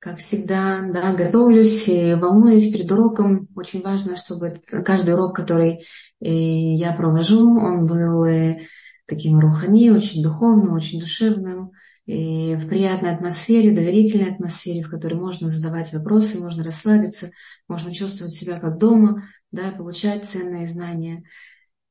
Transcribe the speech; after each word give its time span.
Как 0.00 0.16
всегда, 0.16 0.80
да, 0.80 1.12
готовлюсь, 1.12 1.86
и 1.86 2.14
волнуюсь 2.14 2.72
перед 2.72 2.90
уроком. 2.90 3.48
Очень 3.54 3.82
важно, 3.82 4.16
чтобы 4.16 4.62
каждый 4.66 5.12
урок, 5.12 5.36
который 5.36 5.84
э, 6.20 6.26
я 6.26 6.92
провожу, 6.92 7.46
он 7.46 7.84
был 7.84 8.24
э, 8.24 8.60
таким 9.06 9.38
рухани, 9.38 9.90
очень 9.90 10.22
духовным, 10.22 10.72
очень 10.72 11.00
душевным, 11.00 11.72
и 12.06 12.54
в 12.54 12.66
приятной 12.66 13.14
атмосфере, 13.14 13.74
доверительной 13.74 14.32
атмосфере, 14.32 14.82
в 14.82 14.88
которой 14.88 15.20
можно 15.20 15.48
задавать 15.48 15.92
вопросы, 15.92 16.38
можно 16.38 16.64
расслабиться, 16.64 17.30
можно 17.68 17.92
чувствовать 17.92 18.32
себя 18.32 18.58
как 18.58 18.78
дома, 18.78 19.28
да, 19.52 19.70
получать 19.70 20.24
ценные 20.24 20.66
знания. 20.66 21.24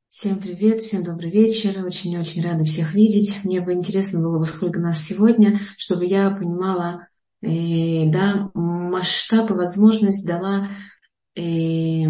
Всем 0.08 0.40
привет, 0.40 0.82
всем 0.82 1.04
добрый 1.04 1.30
вечер. 1.30 1.86
Очень-очень 1.86 2.44
рада 2.44 2.64
всех 2.64 2.96
видеть. 2.96 3.44
Мне 3.44 3.62
бы 3.62 3.74
интересно 3.74 4.20
было 4.20 4.40
бы, 4.40 4.46
сколько 4.46 4.80
нас 4.80 4.98
сегодня, 5.00 5.60
чтобы 5.78 6.08
я 6.08 6.32
понимала, 6.32 7.09
э, 7.42 8.10
да, 8.12 8.50
масштаб 8.54 9.52
и 9.52 9.54
возможность 9.54 10.26
дала 10.26 10.70
э, 11.36 12.06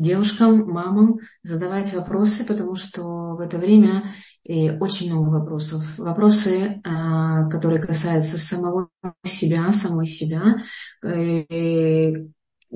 девушкам, 0.00 0.66
мамам 0.70 1.18
задавать 1.42 1.92
вопросы, 1.92 2.44
потому 2.44 2.74
что 2.74 3.02
в 3.34 3.40
это 3.40 3.58
время 3.58 4.04
э, 4.48 4.76
очень 4.78 5.12
много 5.12 5.28
вопросов. 5.40 5.82
Вопросы, 5.98 6.80
э, 6.82 7.48
которые 7.50 7.82
касаются 7.82 8.38
самого 8.38 8.88
себя, 9.24 9.70
самой 9.72 10.06
себя, 10.06 10.56
э, 11.04 12.12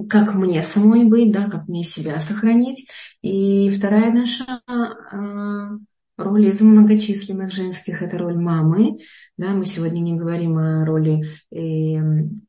как 0.09 0.35
мне 0.35 0.63
самой 0.63 1.05
быть, 1.05 1.33
да, 1.33 1.49
как 1.49 1.69
мне 1.69 1.85
себя 1.85 2.19
сохранить. 2.19 2.89
И 3.23 3.71
вторая 3.71 4.13
наша 4.13 4.45
э, 4.71 5.79
роль 6.17 6.47
из 6.47 6.61
многочисленных 6.61 7.53
женских– 7.53 8.03
это 8.03 8.19
роль 8.19 8.37
мамы. 8.37 8.99
Да, 9.37 9.51
мы 9.51 9.65
сегодня 9.65 10.01
не 10.01 10.15
говорим 10.15 10.59
о 10.59 10.85
роли 10.85 11.25
э, 11.51 11.97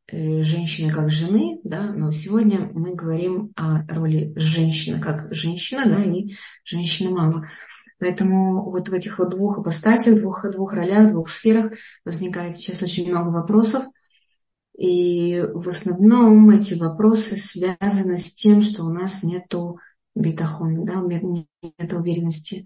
э, 0.07 0.43
женщины 0.43 0.91
как 0.91 1.09
жены, 1.09 1.59
да, 1.63 1.91
но 1.91 2.11
сегодня 2.11 2.69
мы 2.73 2.95
говорим 2.95 3.51
о 3.55 3.85
роли 3.87 4.33
женщины 4.35 4.99
как 4.99 5.33
женщина 5.33 5.85
да, 5.85 6.03
и 6.03 6.33
женщина-мама. 6.63 7.49
Поэтому 7.97 8.69
вот 8.69 8.89
в 8.89 8.93
этих 8.93 9.19
вот 9.19 9.29
двух 9.29 9.57
апостасиях, 9.57 10.19
двух, 10.19 10.45
двух 10.51 10.73
ролях, 10.73 11.11
двух 11.11 11.29
сферах 11.29 11.73
возникает 12.03 12.55
сейчас 12.55 12.83
очень 12.83 13.09
много 13.09 13.29
вопросов. 13.29 13.85
И 14.77 15.41
в 15.53 15.69
основном 15.69 16.49
эти 16.49 16.73
вопросы 16.73 17.37
связаны 17.37 18.17
с 18.17 18.33
тем, 18.33 18.61
что 18.61 18.83
у 18.83 18.89
нас 18.89 19.23
нету 19.23 19.79
битахона, 20.13 20.85
да, 20.85 20.95
нет 20.95 21.93
уверенности. 21.93 22.65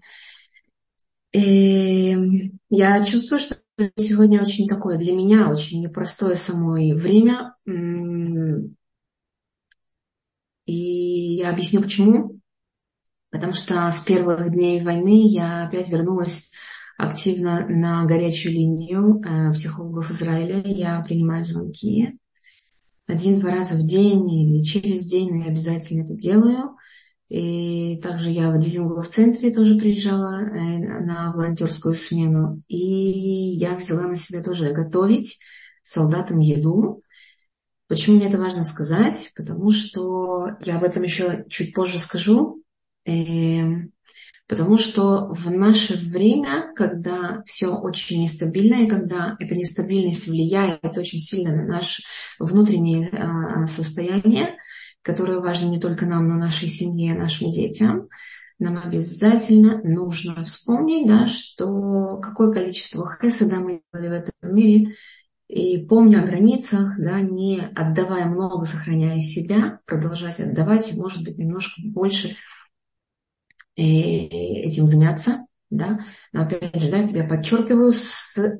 И 1.32 2.52
я 2.68 3.04
чувствую, 3.04 3.38
что 3.38 3.56
сегодня 3.96 4.42
очень 4.42 4.66
такое 4.66 4.98
для 4.98 5.12
меня 5.12 5.48
очень 5.48 5.82
непростое 5.82 6.36
самое 6.36 6.94
время. 6.94 7.54
И 10.66 11.36
я 11.36 11.50
объясню 11.50 11.82
почему. 11.82 12.40
Потому 13.30 13.52
что 13.52 13.88
с 13.90 14.00
первых 14.00 14.50
дней 14.50 14.82
войны 14.82 15.28
я 15.28 15.66
опять 15.66 15.88
вернулась 15.88 16.50
активно 16.98 17.66
на 17.68 18.04
горячую 18.04 18.54
линию 18.54 19.22
э, 19.22 19.52
психологов 19.52 20.10
Израиля. 20.10 20.60
Я 20.64 21.00
принимаю 21.00 21.44
звонки 21.44 22.18
один-два 23.06 23.50
раза 23.50 23.76
в 23.76 23.86
день 23.86 24.30
или 24.32 24.62
через 24.62 25.04
день, 25.04 25.30
но 25.30 25.44
я 25.44 25.50
обязательно 25.50 26.02
это 26.02 26.14
делаю. 26.14 26.76
И 27.30 27.96
также 28.02 28.30
я 28.30 28.50
в 28.50 28.58
Дизингу 28.58 29.00
центре 29.04 29.52
тоже 29.52 29.76
приезжала 29.76 30.42
э, 30.42 30.78
на 30.78 31.30
волонтерскую 31.30 31.94
смену. 31.94 32.60
И 32.66 33.54
я 33.56 33.76
взяла 33.76 34.02
на 34.02 34.16
себя 34.16 34.42
тоже 34.42 34.72
готовить 34.72 35.38
солдатам 35.82 36.40
еду. 36.40 37.02
Почему 37.86 38.16
мне 38.16 38.26
это 38.26 38.38
важно 38.38 38.64
сказать? 38.64 39.30
Потому 39.36 39.70
что 39.70 40.48
я 40.60 40.76
об 40.76 40.82
этом 40.82 41.04
еще 41.04 41.44
чуть 41.48 41.72
позже 41.72 42.00
скажу. 42.00 42.64
Эм, 43.04 43.92
потому 44.48 44.76
что 44.76 45.28
в 45.32 45.52
наше 45.52 45.94
время, 45.94 46.72
когда 46.74 47.44
все 47.46 47.68
очень 47.68 48.22
нестабильно, 48.22 48.82
и 48.82 48.88
когда 48.88 49.36
эта 49.38 49.54
нестабильность 49.54 50.26
влияет 50.26 50.98
очень 50.98 51.20
сильно 51.20 51.54
на 51.54 51.64
наше 51.64 52.02
внутреннее 52.40 53.08
а, 53.10 53.66
состояние, 53.66 54.56
которое 55.02 55.40
важно 55.40 55.68
не 55.68 55.80
только 55.80 56.06
нам, 56.06 56.28
но 56.28 56.36
нашей 56.36 56.68
семье, 56.68 57.14
нашим 57.14 57.50
детям, 57.50 58.08
нам 58.58 58.76
обязательно 58.78 59.80
нужно 59.82 60.44
вспомнить, 60.44 61.06
да, 61.08 61.26
что 61.26 62.18
какое 62.18 62.52
количество 62.52 63.06
хеседа 63.10 63.56
мы 63.56 63.82
сделали 63.92 64.08
в 64.08 64.12
этом 64.12 64.54
мире, 64.54 64.94
и 65.48 65.78
помня 65.78 66.22
о 66.22 66.26
границах, 66.26 66.94
да, 66.98 67.20
не 67.20 67.60
отдавая 67.74 68.26
много, 68.26 68.66
сохраняя 68.66 69.18
себя, 69.20 69.80
продолжать 69.86 70.38
отдавать, 70.38 70.92
и, 70.92 71.00
может 71.00 71.24
быть, 71.24 71.38
немножко 71.38 71.80
больше 71.82 72.36
э, 73.76 73.82
этим 73.82 74.86
заняться, 74.86 75.46
да, 75.70 76.00
но 76.32 76.42
опять 76.42 76.80
же, 76.80 76.90
да, 76.90 76.98
я 76.98 77.24
подчеркиваю 77.24 77.92
с, 77.92 78.38
э, 78.38 78.58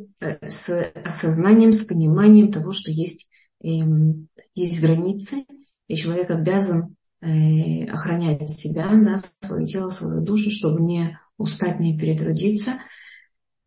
с 0.48 0.92
осознанием, 1.04 1.72
с 1.72 1.82
пониманием 1.82 2.50
того, 2.50 2.72
что 2.72 2.90
есть, 2.90 3.28
эм, 3.62 4.28
есть 4.54 4.80
границы, 4.80 5.44
и 5.90 5.96
человек 5.96 6.30
обязан 6.30 6.94
э, 7.20 7.84
охранять 7.86 8.48
себя, 8.48 8.92
да, 9.02 9.16
свое 9.40 9.66
тело, 9.66 9.90
свою 9.90 10.20
душу, 10.20 10.48
чтобы 10.48 10.80
не 10.80 11.18
устать, 11.36 11.80
не 11.80 11.98
перетрудиться. 11.98 12.74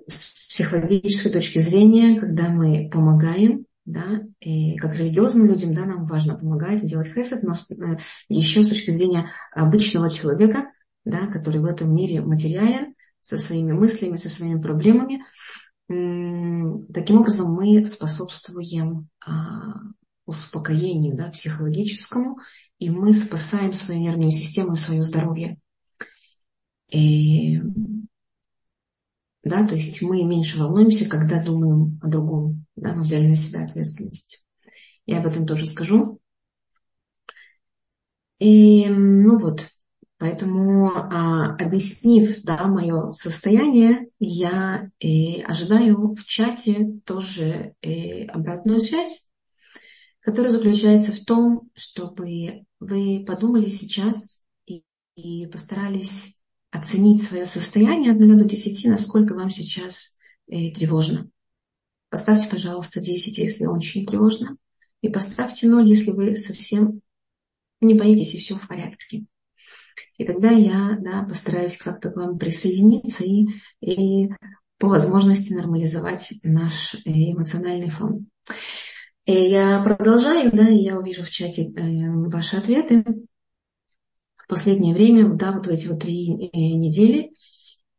С 0.08 0.48
психологической 0.48 1.34
точки 1.34 1.60
зрения, 1.60 2.18
когда 2.18 2.48
мы 2.48 2.90
помогаем, 2.90 3.66
да, 3.84 4.22
и 4.40 4.78
как 4.78 4.96
религиозным 4.96 5.48
людям, 5.48 5.74
да, 5.74 5.86
нам 5.86 6.06
важно 6.06 6.36
помогать, 6.36 6.88
делать 6.88 7.14
хесед, 7.14 7.44
но 7.44 7.52
э, 7.52 7.98
еще 8.30 8.64
с 8.64 8.70
точки 8.70 8.92
зрения 8.92 9.30
обычного 9.52 10.10
человека, 10.10 10.72
да, 11.04 11.28
который 11.28 11.60
в 11.60 11.66
этом 11.66 11.94
мире 11.94 12.22
материален, 12.22 12.96
со 13.20 13.38
своими 13.38 13.74
мыслями, 13.74 14.16
со 14.16 14.30
своими 14.30 14.62
проблемами, 14.62 15.24
таким 15.88 17.18
образом 17.18 17.54
мы 17.54 17.86
способствуем 17.86 19.10
а, 19.26 19.74
успокоению 20.26 21.16
да, 21.16 21.30
психологическому, 21.30 22.38
и 22.80 22.90
мы 22.90 23.14
спасаем 23.14 23.74
свою 23.74 24.02
нервную 24.02 24.32
систему 24.32 24.74
и 24.74 24.78
свое 24.78 25.04
здоровье. 25.04 25.58
И, 26.90 27.62
да, 29.44 29.66
то 29.68 29.76
есть 29.76 30.02
мы 30.02 30.24
меньше 30.24 30.60
волнуемся, 30.60 31.10
когда 31.10 31.44
думаем 31.44 32.00
о 32.02 32.08
другом. 32.08 32.66
Да, 32.76 32.94
мы 32.94 33.02
взяли 33.02 33.28
на 33.28 33.36
себя 33.36 33.64
ответственность. 33.64 34.46
Я 35.06 35.20
об 35.20 35.26
этом 35.26 35.46
тоже 35.46 35.66
скажу. 35.66 36.20
И, 38.40 38.88
ну 38.90 39.38
вот, 39.40 39.70
поэтому, 40.18 40.92
а, 40.92 41.56
объяснив 41.56 42.44
да, 42.44 42.68
мое 42.68 43.12
состояние, 43.12 44.08
я 44.20 44.90
и 45.00 45.40
э, 45.40 45.44
ожидаю 45.44 46.14
в 46.16 46.26
чате 46.26 47.00
тоже 47.06 47.74
и 47.82 48.24
э, 48.24 48.26
обратную 48.26 48.80
связь 48.80 49.30
который 50.24 50.52
заключается 50.52 51.12
в 51.12 51.24
том, 51.26 51.70
чтобы 51.76 52.66
вы 52.80 53.26
подумали 53.26 53.70
сейчас 53.70 54.42
и, 54.66 54.84
и 55.16 55.48
постарались 55.48 56.36
оценить 56.72 57.22
свое 57.22 57.46
состояние 57.46 58.14
от 58.14 58.20
0 58.20 58.38
до 58.38 58.46
10, 58.46 58.86
насколько 58.86 59.36
вам 59.36 59.50
сейчас 59.50 60.18
э, 60.48 60.72
тревожно. 60.72 61.30
Поставьте, 62.10 62.48
пожалуйста, 62.48 63.02
10, 63.02 63.38
если 63.38 63.66
очень 63.66 64.06
тревожно. 64.06 64.56
И 65.02 65.10
поставьте 65.10 65.68
0, 65.68 65.88
если 65.88 66.12
вы 66.12 66.38
совсем 66.38 67.02
не 67.82 67.94
боитесь 67.94 68.34
и 68.34 68.40
все 68.40 68.56
в 68.56 68.68
порядке. 68.68 69.26
И 70.18 70.26
тогда 70.26 70.52
я 70.52 70.98
да, 71.02 71.24
постараюсь 71.24 71.78
как-то 71.78 72.12
к 72.12 72.16
вам 72.16 72.38
присоединиться 72.38 73.26
и, 73.26 73.48
и 73.82 74.30
по 74.78 74.88
возможности 74.88 75.54
нормализовать 75.54 76.34
наш 76.44 76.96
э, 76.96 77.00
эмоциональный 77.06 77.90
фон. 77.90 78.28
Я 79.26 79.82
продолжаю, 79.84 80.52
да, 80.52 80.68
и 80.68 80.80
я 80.80 80.98
увижу 80.98 81.24
в 81.24 81.30
чате 81.30 81.72
э, 81.72 82.10
ваши 82.10 82.58
ответы. 82.58 83.06
В 84.36 84.48
последнее 84.50 84.94
время, 84.94 85.34
да, 85.34 85.54
вот 85.54 85.68
в 85.68 85.70
эти 85.70 85.88
вот 85.88 86.02
три 86.02 86.50
э, 86.52 86.58
недели, 86.58 87.31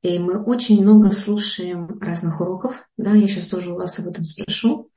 и 0.03 0.19
мы 0.19 0.43
очень 0.43 0.83
много 0.83 1.13
слушаем 1.13 1.99
разных 1.99 2.43
уроков, 2.43 2.87
да, 2.99 3.15
я 3.15 3.27
сейчас 3.27 3.47
тоже 3.47 3.73
у 3.73 3.77
вас 3.77 3.99
об 3.99 4.09
этом 4.09 4.25
спрошу. 4.25 4.91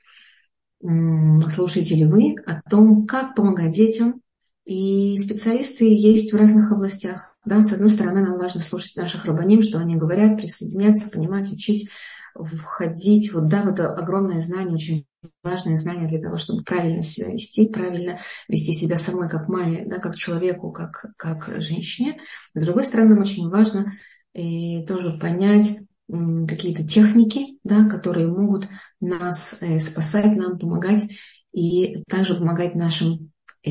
Слушаете 0.81 1.95
ли 1.95 2.05
вы 2.05 2.35
о 2.45 2.61
том, 2.69 3.07
как 3.07 3.33
помогать 3.33 3.73
детям, 3.73 4.21
и 4.65 5.17
специалисты 5.17 5.85
есть 5.85 6.33
в 6.33 6.35
разных 6.35 6.73
областях. 6.73 7.37
Да? 7.45 7.63
С 7.63 7.71
одной 7.71 7.89
стороны, 7.89 8.21
нам 8.21 8.37
важно 8.37 8.61
слушать 8.61 8.97
наших 8.97 9.23
рабаним, 9.23 9.61
что 9.61 9.79
они 9.79 9.95
говорят, 9.95 10.37
присоединяться, 10.37 11.09
понимать, 11.09 11.49
учить, 11.51 11.89
входить. 12.35 13.31
Вот, 13.31 13.47
да, 13.47 13.63
в 13.63 13.69
это 13.69 13.93
огромное 13.93 14.41
знание, 14.41 14.75
очень 14.75 15.06
важное 15.43 15.77
знание 15.77 16.07
для 16.07 16.19
того, 16.19 16.37
чтобы 16.37 16.63
правильно 16.63 17.03
себя 17.03 17.31
вести, 17.31 17.69
правильно 17.69 18.19
вести 18.47 18.73
себя 18.73 18.97
самой 18.97 19.29
как 19.29 19.47
маме, 19.47 19.85
да, 19.85 19.99
как 19.99 20.15
человеку, 20.15 20.71
как, 20.71 21.05
как 21.17 21.61
женщине. 21.61 22.19
С 22.53 22.63
другой 22.63 22.83
стороны, 22.83 23.11
нам 23.11 23.19
очень 23.19 23.49
важно 23.49 23.91
и 24.33 24.85
тоже 24.85 25.17
понять, 25.17 25.77
какие-то 26.09 26.87
техники, 26.87 27.57
да, 27.63 27.85
которые 27.85 28.27
могут 28.27 28.67
нас 29.01 29.57
э, 29.61 29.79
спасать, 29.79 30.37
нам 30.37 30.57
помогать 30.57 31.03
и 31.51 31.95
также 32.07 32.35
помогать 32.35 32.75
нашим 32.75 33.31
э, 33.63 33.69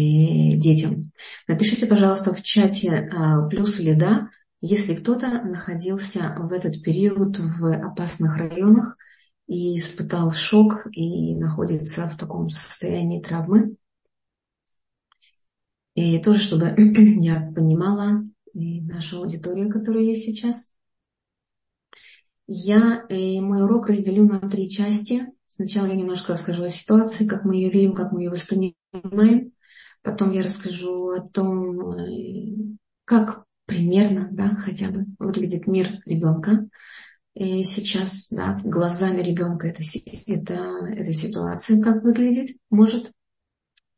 детям. 0.50 1.04
Напишите, 1.48 1.86
пожалуйста, 1.86 2.34
в 2.34 2.42
чате 2.42 2.90
э, 2.90 3.48
плюс 3.48 3.80
или 3.80 3.94
да, 3.94 4.28
если 4.60 4.94
кто-то 4.94 5.44
находился 5.44 6.34
в 6.38 6.52
этот 6.52 6.82
период 6.82 7.38
в 7.38 7.72
опасных 7.72 8.36
районах 8.36 8.96
и 9.46 9.78
испытал 9.78 10.32
шок 10.32 10.86
и 10.92 11.34
находится 11.34 12.08
в 12.08 12.16
таком 12.16 12.50
состоянии 12.50 13.22
травмы. 13.22 13.76
И 15.94 16.18
тоже, 16.20 16.40
чтобы 16.40 16.74
я 16.76 17.52
понимала 17.54 18.22
и 18.52 18.80
нашу 18.80 19.18
аудиторию, 19.18 19.70
которая 19.70 20.02
есть 20.02 20.24
сейчас. 20.24 20.70
Я 22.46 23.04
э, 23.08 23.40
мой 23.40 23.64
урок 23.64 23.88
разделю 23.88 24.24
на 24.24 24.40
три 24.40 24.70
части. 24.70 25.26
Сначала 25.46 25.86
я 25.86 25.94
немножко 25.94 26.32
расскажу 26.32 26.64
о 26.64 26.70
ситуации, 26.70 27.26
как 27.26 27.44
мы 27.44 27.56
ее 27.56 27.70
видим, 27.70 27.94
как 27.94 28.12
мы 28.12 28.22
ее 28.22 28.30
воспринимаем. 28.30 29.52
Потом 30.02 30.32
я 30.32 30.42
расскажу 30.42 31.10
о 31.10 31.20
том, 31.20 31.92
э, 31.92 32.76
как 33.04 33.44
примерно, 33.66 34.28
да, 34.30 34.54
хотя 34.56 34.90
бы 34.90 35.06
выглядит 35.18 35.66
мир 35.66 36.00
ребенка. 36.04 36.68
И 37.36 37.64
сейчас, 37.64 38.28
да, 38.30 38.56
глазами 38.64 39.20
ребенка 39.20 39.66
это, 39.66 39.82
это, 40.26 40.54
эта 40.88 41.12
ситуация 41.12 41.82
как 41.82 42.02
выглядит, 42.02 42.56
может. 42.70 43.12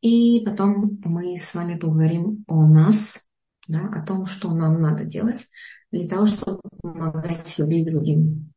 И 0.01 0.41
потом 0.45 0.99
мы 1.05 1.39
с 1.39 1.55
вами 1.55 1.79
поговорим 1.79 2.45
о 2.49 2.67
нас, 2.67 3.21
да, 3.69 3.89
о 3.95 4.05
том, 4.05 4.27
что 4.27 4.53
нам 4.53 4.83
надо 4.83 5.05
делать 5.05 5.47
для 5.93 6.09
того, 6.09 6.27
чтобы 6.27 6.59
помогать 6.83 7.47
себе 7.47 7.83
и 7.83 7.85
другим. 7.89 8.53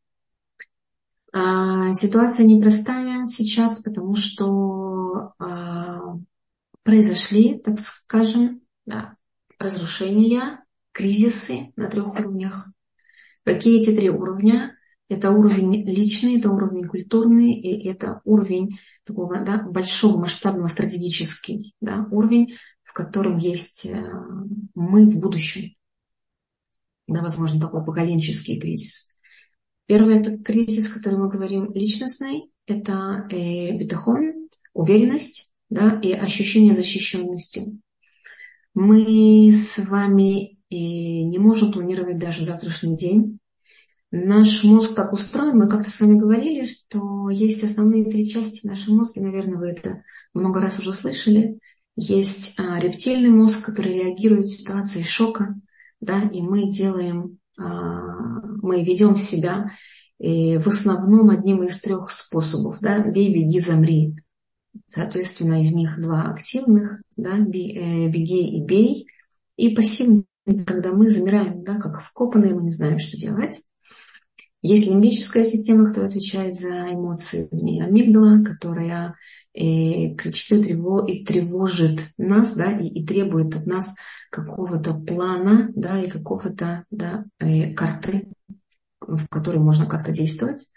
А, 1.31 1.93
ситуация 1.93 2.47
непростая 2.47 3.27
сейчас, 3.27 3.83
потому 3.83 4.15
что 4.15 5.33
а, 5.37 6.17
произошли, 6.81 7.59
так 7.59 7.77
скажем, 7.77 8.61
да, 8.87 9.15
разрушения, 9.59 10.65
кризисы 10.91 11.71
на 11.75 11.87
трех 11.87 12.19
уровнях. 12.19 12.71
Какие 13.43 13.79
эти 13.79 13.95
три 13.95 14.09
уровня? 14.09 14.77
Это 15.09 15.31
уровень 15.31 15.85
личный, 15.85 16.39
это 16.39 16.51
уровень 16.51 16.87
культурный, 16.87 17.53
и 17.53 17.87
это 17.87 18.21
уровень 18.23 18.79
такого 19.03 19.41
да, 19.41 19.61
большого 19.61 20.17
масштабного 20.17 20.67
стратегический 20.67 21.75
да, 21.81 22.07
уровень, 22.11 22.55
в 22.83 22.93
котором 22.93 23.37
есть 23.37 23.85
э, 23.85 24.03
мы 24.73 25.09
в 25.09 25.19
будущем. 25.19 25.75
Да, 27.07 27.21
возможно, 27.21 27.59
такой 27.59 27.83
поколенческий 27.83 28.57
кризис. 28.57 29.09
Первый 29.85 30.19
это 30.19 30.37
кризис, 30.37 30.87
который 30.87 31.19
мы 31.19 31.27
говорим 31.27 31.73
личностный, 31.73 32.49
это 32.65 33.27
э, 33.29 33.75
бетахон, 33.75 34.47
уверенность 34.73 35.53
да, 35.69 35.99
и 36.01 36.13
ощущение 36.13 36.73
защищенности. 36.73 37.81
Мы 38.73 39.51
с 39.51 39.77
вами 39.77 40.60
э, 40.71 41.23
не 41.23 41.37
можем 41.37 41.71
планировать 41.71 42.19
даже 42.19 42.43
завтрашний 42.43 42.95
день. 42.95 43.39
Наш 44.11 44.63
мозг 44.63 44.93
так 44.95 45.13
устроен, 45.13 45.57
мы 45.57 45.69
как-то 45.69 45.89
с 45.89 45.99
вами 45.99 46.17
говорили, 46.17 46.65
что 46.65 47.29
есть 47.29 47.63
основные 47.63 48.05
три 48.05 48.29
части 48.29 48.67
нашего 48.67 48.95
мозга, 48.95 49.21
наверное, 49.21 49.57
вы 49.57 49.67
это 49.67 50.03
много 50.33 50.59
раз 50.59 50.79
уже 50.79 50.91
слышали. 50.93 51.59
Есть 51.95 52.59
а, 52.59 52.79
рептильный 52.79 53.29
мозг, 53.29 53.65
который 53.65 53.93
реагирует 53.93 54.47
в 54.47 54.57
ситуации 54.57 55.01
шока, 55.01 55.55
да, 56.01 56.21
и 56.23 56.41
мы 56.41 56.69
делаем, 56.69 57.37
а, 57.57 58.41
мы 58.61 58.83
ведем 58.83 59.15
себя 59.15 59.65
и 60.21 60.57
в 60.59 60.67
основном 60.67 61.29
одним 61.31 61.63
из 61.63 61.79
трех 61.79 62.11
способов, 62.11 62.77
да, 62.79 62.99
бей, 62.99 63.33
беги, 63.33 63.59
замри. 63.59 64.15
Соответственно, 64.87 65.61
из 65.61 65.73
них 65.73 65.99
два 65.99 66.29
активных, 66.29 67.01
да, 67.17 67.37
э, 67.37 67.41
беги 67.41 68.57
и 68.57 68.63
бей, 68.63 69.07
и 69.57 69.75
пассивный, 69.75 70.25
когда 70.45 70.91
мы 70.91 71.07
замираем, 71.07 71.63
да, 71.63 71.75
как 71.75 72.01
вкопанные, 72.01 72.55
мы 72.55 72.63
не 72.63 72.71
знаем, 72.71 72.99
что 72.99 73.17
делать. 73.17 73.61
Есть 74.61 74.87
лимбическая 74.87 75.43
система, 75.43 75.87
которая 75.87 76.09
отвечает 76.09 76.55
за 76.55 76.93
эмоции, 76.93 77.47
в 77.51 77.55
ней 77.55 77.83
амигдала, 77.83 78.43
которая 78.43 79.15
э, 79.53 80.13
кричит 80.15 80.59
и, 80.59 80.63
трево, 80.63 81.05
и 81.05 81.25
тревожит 81.25 81.99
нас, 82.17 82.55
да, 82.55 82.71
и, 82.71 82.87
и 82.87 83.05
требует 83.05 83.55
от 83.55 83.65
нас 83.65 83.95
какого-то 84.29 84.93
плана, 84.93 85.71
да, 85.75 85.99
и 85.99 86.09
какого-то, 86.09 86.85
да, 86.91 87.25
э, 87.39 87.73
карты, 87.73 88.27
в 88.99 89.27
которой 89.29 89.57
можно 89.57 89.87
как-то 89.87 90.11
действовать. 90.11 90.67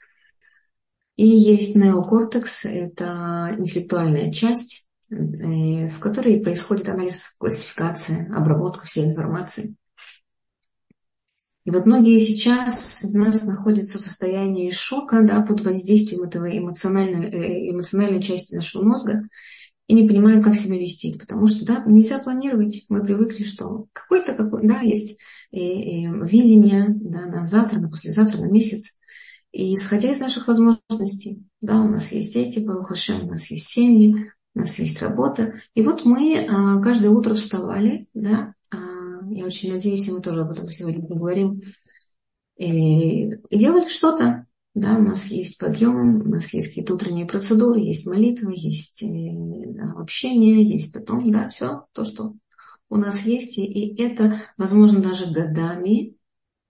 И 1.16 1.26
есть 1.26 1.76
неокортекс, 1.76 2.64
это 2.64 3.54
интеллектуальная 3.56 4.32
часть, 4.32 4.88
в 5.14 5.98
которой 6.00 6.40
происходит 6.40 6.88
анализ, 6.88 7.34
классификация, 7.38 8.32
обработка 8.34 8.86
всей 8.86 9.04
информации. 9.04 9.76
И 11.64 11.70
вот 11.70 11.86
многие 11.86 12.18
сейчас 12.18 13.02
из 13.02 13.14
нас 13.14 13.42
находятся 13.44 13.96
в 13.96 14.02
состоянии 14.02 14.70
шока 14.70 15.22
да, 15.22 15.40
под 15.40 15.62
воздействием 15.62 16.24
этого 16.24 16.46
эмоциональной, 16.46 17.30
э, 17.30 17.70
эмоциональной 17.70 18.22
части 18.22 18.54
нашего 18.54 18.82
мозга 18.82 19.26
и 19.86 19.94
не 19.94 20.06
понимают, 20.06 20.44
как 20.44 20.56
себя 20.56 20.78
вести. 20.78 21.18
Потому 21.18 21.46
что 21.46 21.64
да, 21.64 21.82
нельзя 21.86 22.18
планировать. 22.18 22.84
Мы 22.90 23.02
привыкли, 23.02 23.44
что 23.44 23.86
какой-то 23.94 24.34
какой, 24.34 24.66
да, 24.66 24.80
есть 24.80 25.18
и, 25.52 25.58
э, 25.58 25.62
и 25.62 26.06
э, 26.06 26.26
видение 26.26 26.86
да, 26.90 27.26
на 27.26 27.46
завтра, 27.46 27.78
на 27.78 27.88
послезавтра, 27.88 28.42
на 28.42 28.50
месяц. 28.50 28.94
И 29.50 29.74
исходя 29.74 30.12
из 30.12 30.20
наших 30.20 30.48
возможностей, 30.48 31.44
да, 31.62 31.80
у 31.80 31.88
нас 31.88 32.12
есть 32.12 32.34
дети, 32.34 32.58
Барухашем, 32.58 33.24
у 33.24 33.30
нас 33.30 33.50
есть 33.50 33.68
семьи, 33.68 34.32
у 34.54 34.60
нас 34.60 34.78
есть 34.78 35.02
работа. 35.02 35.54
И 35.74 35.82
вот 35.82 36.04
мы 36.04 36.46
а, 36.48 36.80
каждое 36.80 37.10
утро 37.10 37.34
вставали, 37.34 38.08
да, 38.14 38.54
я 39.30 39.46
очень 39.46 39.72
надеюсь, 39.72 40.06
и 40.06 40.12
мы 40.12 40.20
тоже 40.20 40.42
об 40.42 40.50
этом 40.50 40.70
сегодня 40.70 41.06
поговорим. 41.06 41.60
И, 42.56 43.30
делали 43.50 43.88
что-то. 43.88 44.46
Да, 44.74 44.96
у 44.96 45.02
нас 45.02 45.26
есть 45.26 45.58
подъем, 45.58 46.22
у 46.22 46.28
нас 46.28 46.52
есть 46.52 46.68
какие-то 46.68 46.94
утренние 46.94 47.26
процедуры, 47.26 47.78
есть 47.78 48.06
молитва, 48.06 48.50
есть 48.50 49.04
э, 49.04 49.06
общение, 49.94 50.64
есть 50.64 50.92
потом, 50.92 51.30
да, 51.30 51.48
все 51.48 51.86
то, 51.92 52.04
что 52.04 52.34
у 52.88 52.96
нас 52.96 53.22
есть. 53.22 53.56
И, 53.58 53.64
и 53.64 54.02
это, 54.02 54.40
возможно, 54.56 55.00
даже 55.00 55.32
годами, 55.32 56.16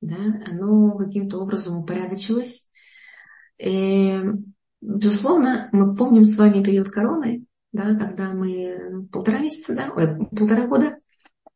да, 0.03 0.17
оно 0.51 0.99
каким-то 0.99 1.39
образом 1.39 1.79
упорядочилось. 1.79 2.71
И, 3.59 4.21
безусловно, 4.83 5.71
мы 5.73 5.97
помним 5.97 6.25
с 6.25 6.37
вами 6.37 6.63
период 6.63 6.91
короны, 6.91 7.47
да, 7.75 7.93
когда 7.97 8.33
мы 8.33 9.09
полтора 9.11 9.41
месяца, 9.41 9.75
да, 9.75 9.93
ой, 9.95 10.29
полтора 10.29 10.69
года 10.69 10.97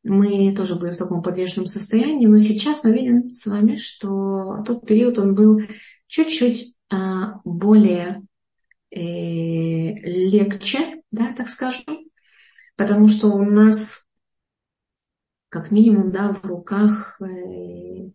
мы 0.03 0.53
тоже 0.55 0.75
были 0.75 0.93
в 0.93 0.97
таком 0.97 1.23
подвешенном 1.23 1.67
состоянии, 1.67 2.27
но 2.27 2.39
сейчас 2.39 2.83
мы 2.83 2.93
видим 2.93 3.31
с 3.31 3.47
вами, 3.47 3.77
что 3.77 4.65
тот 4.67 4.85
период, 4.85 5.19
он 5.19 5.37
был 5.37 5.61
чуть-чуть 6.09 6.75
а, 6.91 7.41
более 7.45 8.23
э, 8.91 8.99
легче, 8.99 11.03
да, 11.13 11.33
так 11.33 11.49
скажем, 11.49 11.85
потому 12.77 13.07
что 13.07 13.29
у 13.29 13.45
нас 13.45 14.05
как 15.51 15.71
минимум, 15.71 16.11
да, 16.11 16.33
в 16.33 16.45
руках 16.45 17.23
э, 17.23 18.11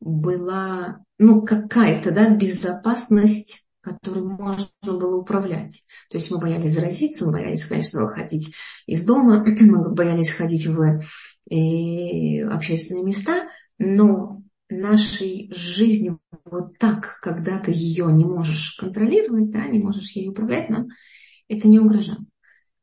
была, 0.00 0.96
ну, 1.18 1.42
какая-то, 1.42 2.10
да, 2.10 2.34
безопасность 2.34 3.63
которым 3.84 4.28
можно 4.30 4.68
было 4.82 5.16
управлять. 5.16 5.84
То 6.10 6.18
есть 6.18 6.30
мы 6.30 6.38
боялись 6.38 6.72
заразиться, 6.72 7.26
мы 7.26 7.32
боялись, 7.32 7.64
конечно, 7.64 8.02
выходить 8.02 8.54
из 8.86 9.04
дома, 9.04 9.44
мы 9.60 9.94
боялись 9.94 10.30
ходить 10.30 10.66
в 10.66 11.02
и 11.48 12.40
общественные 12.40 13.04
места, 13.04 13.46
но 13.78 14.42
нашей 14.70 15.52
жизни 15.54 16.18
вот 16.46 16.78
так, 16.78 17.18
когда 17.20 17.58
ты 17.58 17.70
ее 17.70 18.06
не 18.06 18.24
можешь 18.24 18.76
контролировать, 18.78 19.50
да, 19.50 19.66
не 19.66 19.78
можешь 19.78 20.10
ей 20.12 20.28
управлять, 20.28 20.70
нам 20.70 20.88
это 21.48 21.68
не 21.68 21.78
угрожало. 21.78 22.24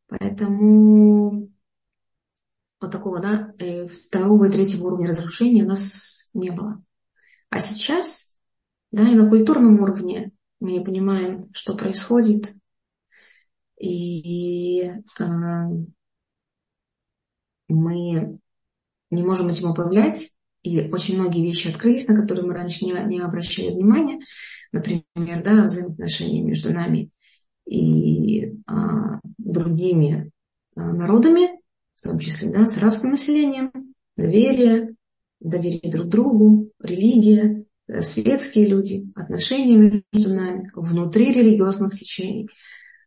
Поэтому 0.08 1.50
вот 2.80 2.92
такого, 2.92 3.20
да, 3.20 3.54
э, 3.60 3.88
второго 3.88 4.46
и 4.46 4.52
третьего 4.52 4.88
уровня 4.88 5.10
разрушения 5.10 5.64
у 5.64 5.68
нас 5.68 6.30
не 6.34 6.50
было. 6.50 6.84
А 7.50 7.60
сейчас, 7.60 8.40
да, 8.92 9.08
и 9.08 9.16
на 9.16 9.30
культурном 9.30 9.82
уровне 9.82 10.32
мы 10.62 10.72
не 10.72 10.80
понимаем, 10.80 11.50
что 11.54 11.76
происходит, 11.76 12.54
и 13.78 14.84
э, 14.84 15.24
мы 17.68 18.40
не 19.10 19.24
можем 19.24 19.50
этим 19.50 19.72
управлять, 19.72 20.30
и 20.64 20.90
очень 20.92 21.20
многие 21.20 21.44
вещи 21.44 21.68
открылись, 21.68 22.08
на 22.08 22.16
которые 22.16 22.46
мы 22.46 22.54
раньше 22.54 22.86
не, 22.86 22.94
не 23.08 23.20
обращали 23.20 23.72
внимания. 23.72 24.20
Например, 24.72 25.44
да, 25.44 25.64
взаимоотношения 25.64 26.44
между 26.44 26.72
нами 26.72 27.10
и 27.66 28.54
а, 28.68 29.20
другими 29.40 30.32
а, 30.76 30.94
народами, 30.94 31.60
в 31.96 32.02
том 32.02 32.20
числе 32.20 32.52
да, 32.52 32.66
с 32.66 32.78
арабским 32.78 33.12
населением, 33.12 33.72
доверие, 34.16 34.96
доверие 35.40 35.92
друг 35.92 36.08
другу, 36.08 36.72
религия, 36.80 37.44
э, 37.44 37.61
светские 38.00 38.68
люди, 38.68 39.06
отношения 39.16 40.04
между 40.14 40.34
нами, 40.34 40.70
внутри 40.76 41.32
религиозных 41.32 41.94
течений. 41.94 42.50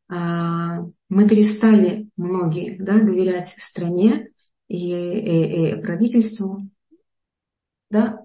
а, 0.09 0.81
мы 1.09 1.29
перестали 1.29 2.09
многие 2.17 2.76
да, 2.79 3.00
доверять 3.00 3.55
стране 3.59 4.29
и, 4.69 4.93
и, 4.93 5.71
и 5.71 5.83
правительству. 5.83 6.69
Да? 7.91 8.21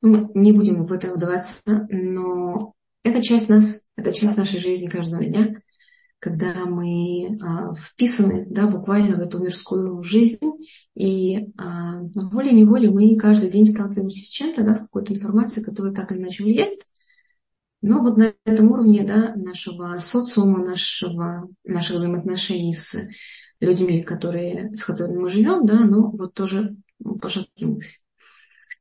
Ну, 0.00 0.10
мы 0.10 0.30
не 0.34 0.52
будем 0.52 0.84
в 0.84 0.92
это 0.92 1.12
вдаваться, 1.12 1.86
но 1.90 2.74
это 3.02 3.22
часть 3.22 3.48
нас, 3.48 3.88
это 3.96 4.12
часть 4.12 4.36
нашей 4.36 4.60
жизни 4.60 4.86
каждого 4.86 5.24
дня, 5.24 5.54
когда 6.24 6.64
мы 6.64 7.36
а, 7.42 7.74
вписаны 7.74 8.46
да, 8.48 8.66
буквально 8.66 9.18
в 9.18 9.20
эту 9.20 9.40
мирскую 9.40 10.02
жизнь, 10.02 10.40
и 10.94 11.52
а, 11.58 12.00
волей-неволей 12.14 12.88
мы 12.88 13.14
каждый 13.18 13.50
день 13.50 13.66
сталкиваемся 13.66 14.24
с 14.24 14.30
чем-то, 14.30 14.64
да, 14.64 14.72
с 14.72 14.80
какой-то 14.80 15.12
информацией, 15.12 15.62
которая 15.66 15.92
так 15.92 16.10
или 16.12 16.20
иначе 16.20 16.42
влияет, 16.42 16.80
но 17.82 18.00
вот 18.00 18.16
на 18.16 18.32
этом 18.46 18.72
уровне 18.72 19.04
да, 19.04 19.34
нашего 19.36 19.98
социума, 19.98 20.64
нашего, 20.64 21.46
наших 21.62 21.96
взаимоотношений 21.96 22.72
с 22.72 22.96
людьми, 23.60 24.02
которые, 24.02 24.74
с 24.78 24.82
которыми 24.82 25.18
мы 25.18 25.28
живем, 25.28 25.66
да, 25.66 25.80
но 25.80 26.10
вот 26.10 26.32
тоже 26.32 26.74
пошатнулось. 27.20 28.02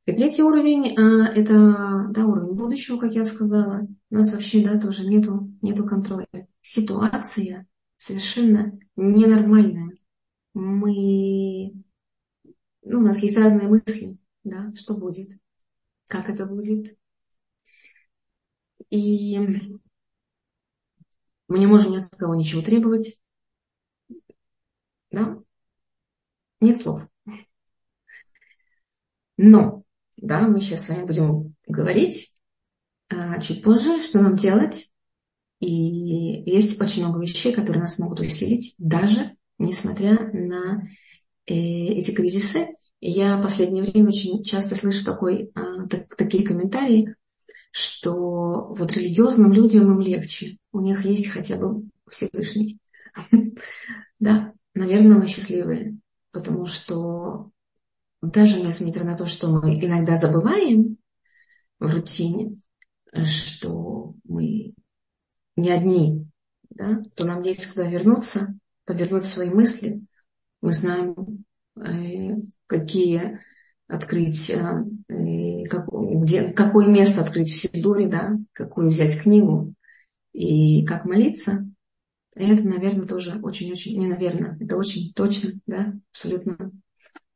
И 0.05 0.13
третий 0.13 0.43
уровень 0.43 0.97
а, 0.97 1.27
это 1.27 2.07
да, 2.09 2.25
уровень 2.25 2.53
будущего, 2.53 2.97
как 2.99 3.11
я 3.11 3.25
сказала. 3.25 3.85
У 4.09 4.15
нас 4.15 4.31
вообще 4.31 4.63
да, 4.63 4.79
тоже 4.79 5.05
нету, 5.05 5.51
нету 5.61 5.85
контроля. 5.85 6.27
Ситуация 6.63 7.67
совершенно 7.97 8.79
ненормальная. 8.95 9.91
Мы, 10.53 11.73
ну, 12.83 12.99
у 12.99 13.01
нас 13.01 13.19
есть 13.19 13.35
разные 13.35 13.67
мысли, 13.67 14.17
да, 14.45 14.73
что 14.73 14.95
будет, 14.95 15.37
как 16.07 16.29
это 16.29 16.45
будет, 16.45 16.97
и 18.89 19.37
мы 21.49 21.59
не 21.59 21.67
можем 21.67 21.91
ни 21.91 21.97
от 21.97 22.09
кого 22.15 22.33
ничего 22.33 22.61
требовать. 22.61 23.19
Да? 25.11 25.43
Нет 26.61 26.77
слов. 26.77 27.01
Но, 29.35 29.83
да, 30.15 30.47
мы 30.47 30.61
сейчас 30.61 30.85
с 30.85 30.89
вами 30.89 31.03
будем 31.03 31.55
говорить 31.67 32.33
а, 33.09 33.41
чуть 33.41 33.61
позже, 33.63 34.01
что 34.01 34.21
нам 34.21 34.37
делать. 34.37 34.92
И 35.63 36.43
есть 36.49 36.79
очень 36.81 37.03
много 37.03 37.21
вещей, 37.21 37.53
которые 37.53 37.81
нас 37.81 37.97
могут 37.97 38.19
усилить, 38.19 38.75
даже 38.77 39.35
несмотря 39.57 40.29
на 40.33 40.83
э, 41.45 41.53
эти 41.53 42.11
кризисы. 42.11 42.67
Я 42.99 43.37
в 43.37 43.43
последнее 43.43 43.83
время 43.83 44.09
очень 44.09 44.43
часто 44.43 44.75
слышу 44.75 45.05
такой, 45.05 45.51
а, 45.55 45.87
так, 45.87 46.15
такие 46.15 46.45
комментарии, 46.45 47.15
что 47.71 48.73
вот 48.73 48.93
религиозным 48.93 49.53
людям 49.53 49.91
им 49.91 50.01
легче. 50.01 50.57
У 50.71 50.81
них 50.81 51.05
есть 51.05 51.27
хотя 51.27 51.57
бы 51.57 51.83
Всевышний. 52.09 52.79
Да, 54.19 54.53
наверное, 54.73 55.17
мы 55.17 55.27
счастливые, 55.27 55.97
потому 56.31 56.65
что 56.65 57.51
даже 58.21 58.61
несмотря 58.61 59.03
на 59.03 59.17
то, 59.17 59.25
что 59.25 59.49
мы 59.49 59.73
иногда 59.73 60.15
забываем 60.15 60.97
в 61.77 61.93
рутине, 61.93 62.61
что 63.25 64.13
мы 64.23 64.73
не 65.55 65.71
одни, 65.71 66.27
да, 66.69 67.01
то 67.15 67.25
нам 67.25 67.41
есть 67.43 67.67
куда 67.67 67.87
вернуться, 67.87 68.57
повернуть 68.85 69.25
свои 69.25 69.49
мысли. 69.49 70.01
Мы 70.61 70.73
знаем, 70.73 71.45
э, 71.75 72.35
какие 72.67 73.39
открыть, 73.87 74.49
э, 74.49 75.65
как, 75.69 75.87
где, 75.91 76.51
какое 76.51 76.87
место 76.87 77.21
открыть 77.21 77.49
в 77.49 77.55
Сидуре, 77.55 78.07
да, 78.07 78.37
какую 78.53 78.89
взять 78.89 79.21
книгу 79.21 79.73
и 80.31 80.85
как 80.85 81.05
молиться, 81.05 81.67
это, 82.35 82.67
наверное, 82.67 83.05
тоже 83.05 83.39
очень-очень, 83.41 83.99
не 83.99 84.07
наверное, 84.07 84.57
это 84.59 84.75
очень 84.75 85.13
точно, 85.13 85.51
да, 85.67 85.93
абсолютно 86.11 86.71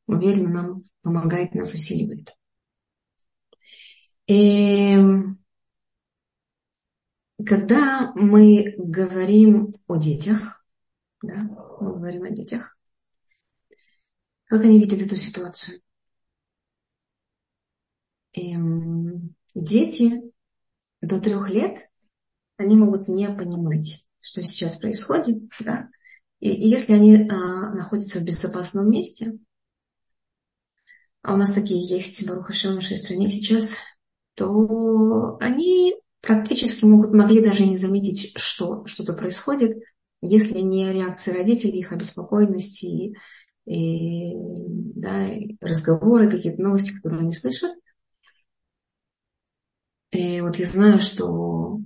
уверенно 0.07 0.49
нам 0.49 0.83
помогает, 1.03 1.53
нас 1.53 1.73
усиливает. 1.73 2.35
И 4.27 4.97
когда 7.45 8.11
мы 8.15 8.73
говорим 8.77 9.73
о 9.87 9.97
детях, 9.97 10.65
да, 11.21 11.35
мы 11.81 11.93
говорим 11.93 12.23
о 12.23 12.29
детях, 12.29 12.77
как 14.45 14.63
они 14.63 14.79
видят 14.79 15.01
эту 15.01 15.15
ситуацию? 15.15 15.81
эм, 18.37 19.35
дети 19.55 20.21
до 21.01 21.19
трех 21.19 21.49
лет, 21.49 21.89
они 22.57 22.75
могут 22.75 23.07
не 23.07 23.29
понимать, 23.29 24.07
что 24.19 24.41
сейчас 24.43 24.77
происходит, 24.77 25.43
да, 25.59 25.89
и, 26.39 26.49
и 26.49 26.69
если 26.69 26.93
они 26.93 27.27
а, 27.29 27.73
находятся 27.73 28.19
в 28.19 28.23
безопасном 28.23 28.89
месте, 28.89 29.37
а 31.21 31.33
у 31.33 31.37
нас 31.37 31.51
такие 31.51 31.81
есть, 31.85 32.25
в 32.71 32.75
нашей 32.75 32.97
стране 32.97 33.27
сейчас, 33.27 33.75
то 34.35 35.37
они 35.41 35.95
практически 36.27 36.83
могут, 36.83 37.13
могли 37.13 37.41
даже 37.41 37.65
не 37.65 37.77
заметить, 37.77 38.37
что 38.37 38.83
что-то 38.85 39.13
происходит, 39.13 39.81
если 40.21 40.59
не 40.59 40.91
реакция 40.91 41.33
родителей, 41.33 41.79
их 41.79 41.93
обеспокоенности 41.93 42.85
и, 42.85 43.13
и 43.65 44.35
да, 44.95 45.25
разговоры, 45.61 46.29
какие-то 46.29 46.61
новости, 46.61 46.91
которые 46.91 47.21
они 47.21 47.31
слышат. 47.31 47.71
И 50.11 50.41
вот 50.41 50.57
я 50.57 50.65
знаю, 50.65 50.99
что 50.99 51.79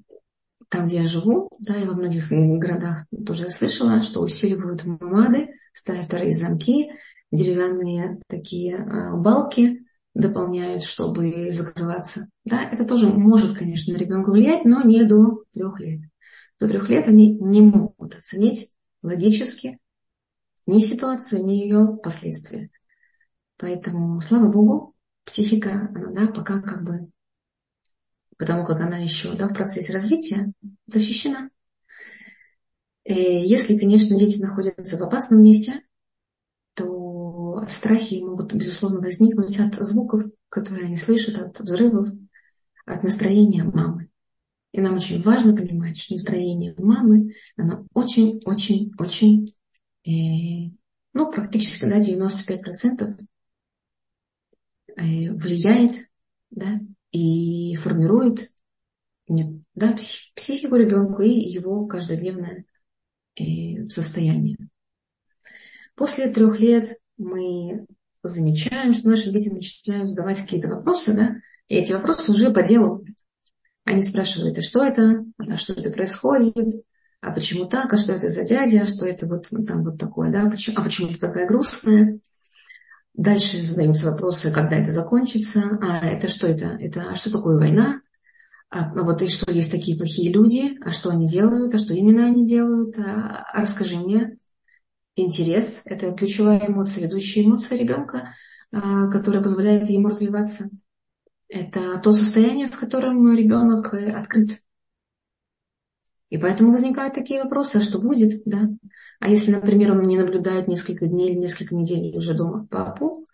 там, 0.69 0.87
где 0.87 1.01
я 1.01 1.07
живу, 1.07 1.49
да, 1.59 1.77
и 1.77 1.85
во 1.85 1.93
многих 1.93 2.29
городах 2.31 3.05
тоже 3.25 3.43
я 3.43 3.49
слышала, 3.51 4.01
что 4.01 4.21
усиливают 4.21 4.85
мамады, 4.85 5.53
ставят 5.73 6.05
вторые 6.05 6.33
замки, 6.33 6.91
деревянные 7.31 8.19
такие 8.27 8.77
а, 8.77 9.15
балки 9.17 9.85
дополняют, 10.13 10.83
чтобы 10.83 11.51
закрываться. 11.51 12.27
Да, 12.45 12.63
это 12.63 12.85
тоже 12.85 13.07
может, 13.07 13.57
конечно, 13.57 13.93
на 13.93 13.97
ребенка 13.97 14.31
влиять, 14.31 14.65
но 14.65 14.83
не 14.83 15.03
до 15.03 15.43
трех 15.51 15.79
лет. 15.79 16.01
До 16.59 16.67
трех 16.67 16.89
лет 16.89 17.07
они 17.07 17.37
не 17.39 17.61
могут 17.61 18.15
оценить 18.15 18.73
логически 19.01 19.79
ни 20.65 20.79
ситуацию, 20.79 21.43
ни 21.43 21.53
ее 21.53 21.97
последствия. 22.03 22.69
Поэтому, 23.57 24.19
слава 24.21 24.51
Богу, 24.51 24.95
психика, 25.23 25.89
она, 25.93 26.11
да, 26.11 26.27
пока 26.27 26.61
как 26.61 26.83
бы 26.83 27.09
потому 28.37 28.65
как 28.65 28.81
она 28.81 28.97
еще 28.97 29.33
да, 29.33 29.47
в 29.47 29.53
процессе 29.53 29.93
развития 29.93 30.51
защищена. 30.87 31.51
И 33.03 33.13
если, 33.13 33.77
конечно, 33.77 34.17
дети 34.17 34.41
находятся 34.41 34.97
в 34.97 35.03
опасном 35.03 35.43
месте, 35.43 35.81
страхи 37.69 38.21
могут, 38.21 38.53
безусловно, 38.53 38.99
возникнуть 38.99 39.59
от 39.59 39.75
звуков, 39.75 40.23
которые 40.49 40.85
они 40.85 40.97
слышат, 40.97 41.37
от 41.37 41.59
взрывов, 41.59 42.09
от 42.85 43.03
настроения 43.03 43.63
мамы. 43.63 44.09
И 44.71 44.79
нам 44.79 44.95
очень 44.95 45.21
важно 45.21 45.55
понимать, 45.55 45.97
что 45.97 46.13
настроение 46.13 46.73
мамы, 46.77 47.33
оно 47.57 47.85
очень-очень-очень, 47.93 49.45
э, 50.05 50.71
ну, 51.13 51.29
практически, 51.29 51.85
да, 51.85 51.99
95% 51.99 53.19
э, 54.95 55.31
влияет 55.31 56.09
да, 56.51 56.79
и 57.11 57.75
формирует 57.75 58.53
да, 59.27 59.95
психику 60.35 60.75
ребенка 60.75 61.23
и 61.23 61.49
его 61.49 61.85
каждодневное 61.85 62.65
э, 63.35 63.87
состояние. 63.89 64.57
После 65.95 66.31
трех 66.31 66.59
лет 66.59 67.00
мы 67.21 67.85
замечаем, 68.23 68.93
что 68.93 69.09
наши 69.09 69.31
дети 69.31 69.49
начинают 69.49 70.09
задавать 70.09 70.41
какие-то 70.41 70.67
вопросы, 70.67 71.13
да, 71.13 71.35
и 71.67 71.75
эти 71.75 71.93
вопросы 71.93 72.31
уже 72.31 72.51
по 72.51 72.63
делу. 72.63 73.05
Они 73.83 74.03
спрашивают, 74.03 74.57
а 74.57 74.61
что 74.61 74.83
это, 74.83 75.25
а 75.37 75.57
что 75.57 75.73
это 75.73 75.89
происходит, 75.89 76.83
а 77.21 77.31
почему 77.31 77.65
так, 77.65 77.93
а 77.93 77.97
что 77.97 78.13
это 78.13 78.29
за 78.29 78.43
дядя, 78.43 78.81
а 78.81 78.87
что 78.87 79.05
это 79.05 79.27
вот 79.27 79.47
ну, 79.51 79.65
там 79.65 79.83
вот 79.83 79.97
такое, 79.97 80.31
да, 80.31 80.49
почему, 80.49 80.77
а 80.79 80.83
почему 80.83 81.07
ты 81.07 81.17
такая 81.17 81.47
грустная. 81.47 82.19
Дальше 83.13 83.61
задаются 83.63 84.09
вопросы, 84.09 84.51
когда 84.51 84.77
это 84.77 84.91
закончится, 84.91 85.77
а 85.81 86.05
это 86.05 86.29
что 86.29 86.47
это, 86.47 86.77
это 86.79 87.07
а 87.11 87.15
что 87.15 87.31
такое 87.31 87.57
война, 87.57 88.01
а, 88.69 88.85
а 88.85 89.03
вот 89.03 89.21
и 89.21 89.27
что 89.27 89.51
есть 89.51 89.69
такие 89.69 89.97
плохие 89.97 90.31
люди, 90.31 90.77
а 90.83 90.91
что 90.91 91.09
они 91.09 91.27
делают, 91.27 91.73
а 91.73 91.77
что 91.77 91.93
именно 91.93 92.25
они 92.25 92.45
делают, 92.45 92.97
а, 92.97 93.45
а 93.53 93.61
расскажи 93.61 93.97
мне. 93.97 94.37
Интерес– 95.15 95.83
это 95.85 96.11
ключевая 96.13 96.67
эмоция, 96.67 97.03
ведущая 97.03 97.45
эмоция 97.45 97.77
ребенка, 97.77 98.33
а, 98.71 99.09
которая 99.09 99.43
позволяет 99.43 99.89
ему 99.89 100.07
развиваться. 100.07 100.69
Это 101.49 101.99
то 101.99 102.11
состояние, 102.13 102.67
в 102.67 102.79
котором 102.79 103.33
ребенок 103.35 103.93
э, 103.93 104.11
открыт 104.11 104.61
и 106.31 106.37
поэтому 106.37 106.71
возникают 106.71 107.13
такие 107.13 107.43
вопросы, 107.43 107.75
а 107.75 107.81
что 107.81 107.99
будет, 107.99 108.41
да? 108.45 108.69
А 109.19 109.27
если, 109.27 109.51
например, 109.51 109.91
он 109.91 110.01
не 110.03 110.17
наблюдает 110.17 110.69
несколько 110.69 111.05
дней 111.05 111.31
или 111.31 111.39
несколько 111.39 111.75
недель 111.75 112.15
уже 112.15 112.33
дома 112.33 112.65
папу, 112.71 113.25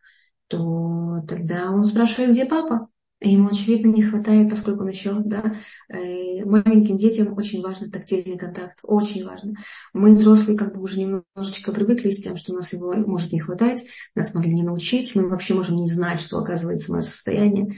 то 0.48 1.22
тогда 1.28 1.70
он 1.70 1.84
спрашивает, 1.84 2.32
где 2.32 2.46
папа? 2.46 2.90
Ему, 3.20 3.48
очевидно, 3.48 3.90
не 3.90 4.04
хватает, 4.04 4.48
поскольку 4.48 4.84
он 4.84 4.90
еще, 4.90 5.20
да, 5.26 5.56
э, 5.90 6.46
маленьким 6.46 6.98
детям 6.98 7.34
очень 7.36 7.64
важен 7.64 7.90
тактильный 7.90 8.38
контакт, 8.38 8.78
очень 8.84 9.26
важно. 9.26 9.56
Мы, 9.92 10.16
взрослые, 10.16 10.56
как 10.56 10.76
бы 10.76 10.84
уже 10.84 11.00
немножечко 11.00 11.72
привыкли 11.72 12.12
с 12.12 12.20
тем, 12.20 12.38
что 12.38 12.54
у 12.54 12.58
нас 12.58 12.74
его 12.74 12.94
может 12.94 13.32
не 13.32 13.40
хватать, 13.40 13.86
нас 14.14 14.36
могли 14.36 14.54
не 14.54 14.62
научить, 14.62 15.16
мы 15.16 15.28
вообще 15.28 15.56
можем 15.56 15.78
не 15.78 15.88
знать, 15.88 16.20
что 16.20 16.38
оказывается 16.38 16.92
мое 16.92 17.02
состояние. 17.02 17.72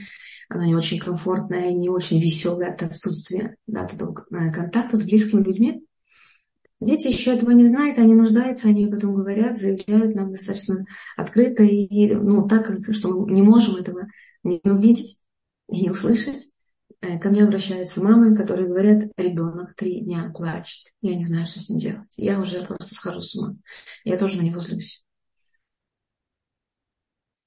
Оно 0.50 0.64
не 0.66 0.74
очень 0.74 0.98
комфортное, 0.98 1.72
не 1.72 1.88
очень 1.88 2.20
веселое 2.20 2.72
от 2.72 2.82
отсутствия 2.82 3.56
да, 3.66 3.84
от 3.84 3.94
этого 3.94 4.26
э, 4.30 4.52
контакта 4.52 4.98
с 4.98 5.02
близкими 5.02 5.42
людьми. 5.42 5.86
Дети 6.80 7.08
еще 7.08 7.32
этого 7.32 7.52
не 7.52 7.64
знают, 7.64 7.98
они 7.98 8.14
нуждаются, 8.14 8.68
они 8.68 8.84
об 8.84 8.92
этом 8.92 9.14
говорят, 9.14 9.56
заявляют 9.56 10.14
нам 10.14 10.32
достаточно 10.32 10.84
открыто 11.16 11.62
и 11.62 12.14
ну, 12.14 12.46
так, 12.46 12.92
что 12.92 13.08
мы 13.08 13.32
не 13.32 13.42
можем 13.42 13.76
этого 13.76 14.08
не 14.42 14.60
увидеть 14.64 15.19
и 15.70 15.88
услышать. 15.90 16.50
Э, 17.00 17.18
ко 17.18 17.30
мне 17.30 17.44
обращаются 17.44 18.02
мамы, 18.02 18.34
которые 18.34 18.68
говорят, 18.68 19.10
ребенок 19.16 19.74
три 19.74 20.00
дня 20.00 20.30
плачет. 20.34 20.92
Я 21.00 21.14
не 21.14 21.24
знаю, 21.24 21.46
что 21.46 21.60
с 21.60 21.68
ним 21.68 21.78
делать. 21.78 22.14
Я 22.16 22.40
уже 22.40 22.62
просто 22.64 22.94
схожу 22.94 23.20
с 23.20 23.34
ума. 23.34 23.56
Я 24.04 24.18
тоже 24.18 24.36
на 24.36 24.42
него 24.42 24.60
злюсь. 24.60 25.04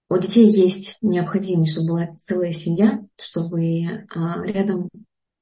У 0.09 0.17
детей 0.17 0.49
есть 0.49 0.97
необходимость, 1.01 1.73
чтобы 1.73 1.89
была 1.89 2.15
целая 2.17 2.51
семья, 2.51 3.01
чтобы 3.19 4.05
а, 4.15 4.43
рядом 4.43 4.89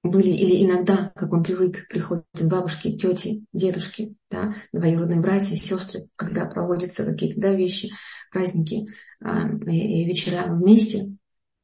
были, 0.03 0.29
или 0.29 0.65
иногда, 0.65 1.11
как 1.15 1.31
он 1.33 1.43
привык, 1.43 1.87
приходят 1.89 2.25
бабушки, 2.41 2.97
тети, 2.97 3.45
дедушки, 3.53 4.15
да, 4.29 4.55
двоюродные 4.71 5.19
братья, 5.19 5.55
сестры, 5.55 6.07
когда 6.15 6.45
проводятся 6.45 7.05
какие-то 7.05 7.39
да, 7.39 7.53
вещи, 7.53 7.89
праздники, 8.31 8.87
и, 9.67 10.01
и 10.01 10.05
вечера 10.05 10.47
вместе, 10.47 11.17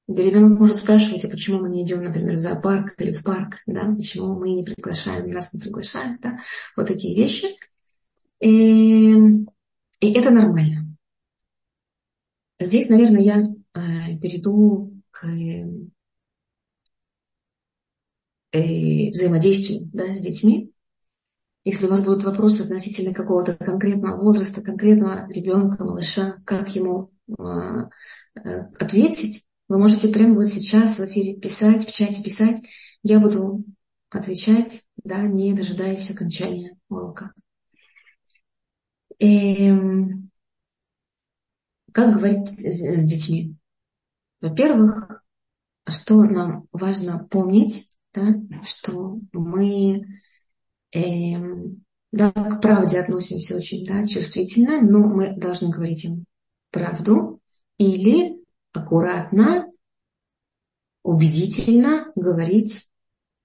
да 0.08 0.24
ребенок 0.24 0.58
может 0.58 0.78
спрашивать, 0.78 1.26
а 1.26 1.30
почему 1.30 1.60
мы 1.60 1.70
не 1.70 1.84
идем, 1.84 2.02
например, 2.02 2.36
в 2.36 2.40
зоопарк 2.40 2.96
или 3.00 3.12
в 3.12 3.24
парк, 3.24 3.56
да, 3.66 3.94
почему 3.94 4.40
мы 4.40 4.54
не 4.54 4.64
приглашаем, 4.64 5.30
нас 5.30 5.54
не 5.54 5.60
приглашают, 5.60 6.22
да, 6.22 6.38
вот 6.78 6.88
такие 6.88 7.16
вещи. 7.16 7.48
И, 8.40 9.12
и 9.12 10.14
это 10.14 10.32
нормально. 10.32 10.96
Здесь, 12.60 12.88
наверное, 12.90 13.22
я 13.22 13.38
э, 13.40 14.18
перейду 14.22 14.94
к 15.12 15.26
э, 15.28 15.66
взаимодействию 19.10 19.90
да, 19.94 20.16
с 20.16 20.22
детьми. 20.22 20.72
Если 21.66 21.86
у 21.86 21.90
вас 21.90 22.02
будут 22.02 22.24
вопросы 22.24 22.62
относительно 22.62 23.14
какого-то 23.14 23.56
конкретного 23.56 24.22
возраста, 24.22 24.62
конкретного 24.62 25.30
ребенка, 25.30 25.84
малыша, 25.84 26.42
как 26.46 26.74
ему 26.76 27.12
э, 27.28 27.34
ответить, 28.80 29.46
вы 29.68 29.80
можете 29.80 30.08
прямо 30.08 30.36
вот 30.36 30.48
сейчас 30.48 30.98
в 30.98 31.06
эфире 31.06 31.36
писать, 31.40 31.88
в 31.88 31.94
чате 31.94 32.24
писать. 32.24 32.62
Я 33.04 33.20
буду 33.20 33.64
отвечать, 34.10 34.84
да, 35.04 35.28
не 35.28 35.54
дожидаясь 35.54 36.10
окончания 36.10 36.78
урока. 36.90 37.34
И, 39.20 39.68
эм, 39.68 40.30
как 41.92 42.16
говорить 42.16 42.50
с 42.50 43.10
детьми? 43.10 43.56
Во-первых, 44.42 45.24
что 45.88 46.24
нам 46.24 46.68
важно 46.72 47.28
помнить, 47.30 47.90
да, 48.14 48.36
что 48.64 49.20
мы 49.34 50.06
э, 50.94 51.38
да, 52.12 52.32
к 52.32 52.62
правде 52.62 53.00
относимся 53.00 53.56
очень 53.56 53.86
да, 53.86 54.06
чувствительно, 54.06 54.82
но 54.82 55.00
мы 55.00 55.36
должны 55.36 55.70
говорить 55.70 56.06
им 56.06 56.26
правду 56.72 57.42
или 57.78 58.37
аккуратно, 58.78 59.70
убедительно 61.04 62.12
говорить, 62.16 62.90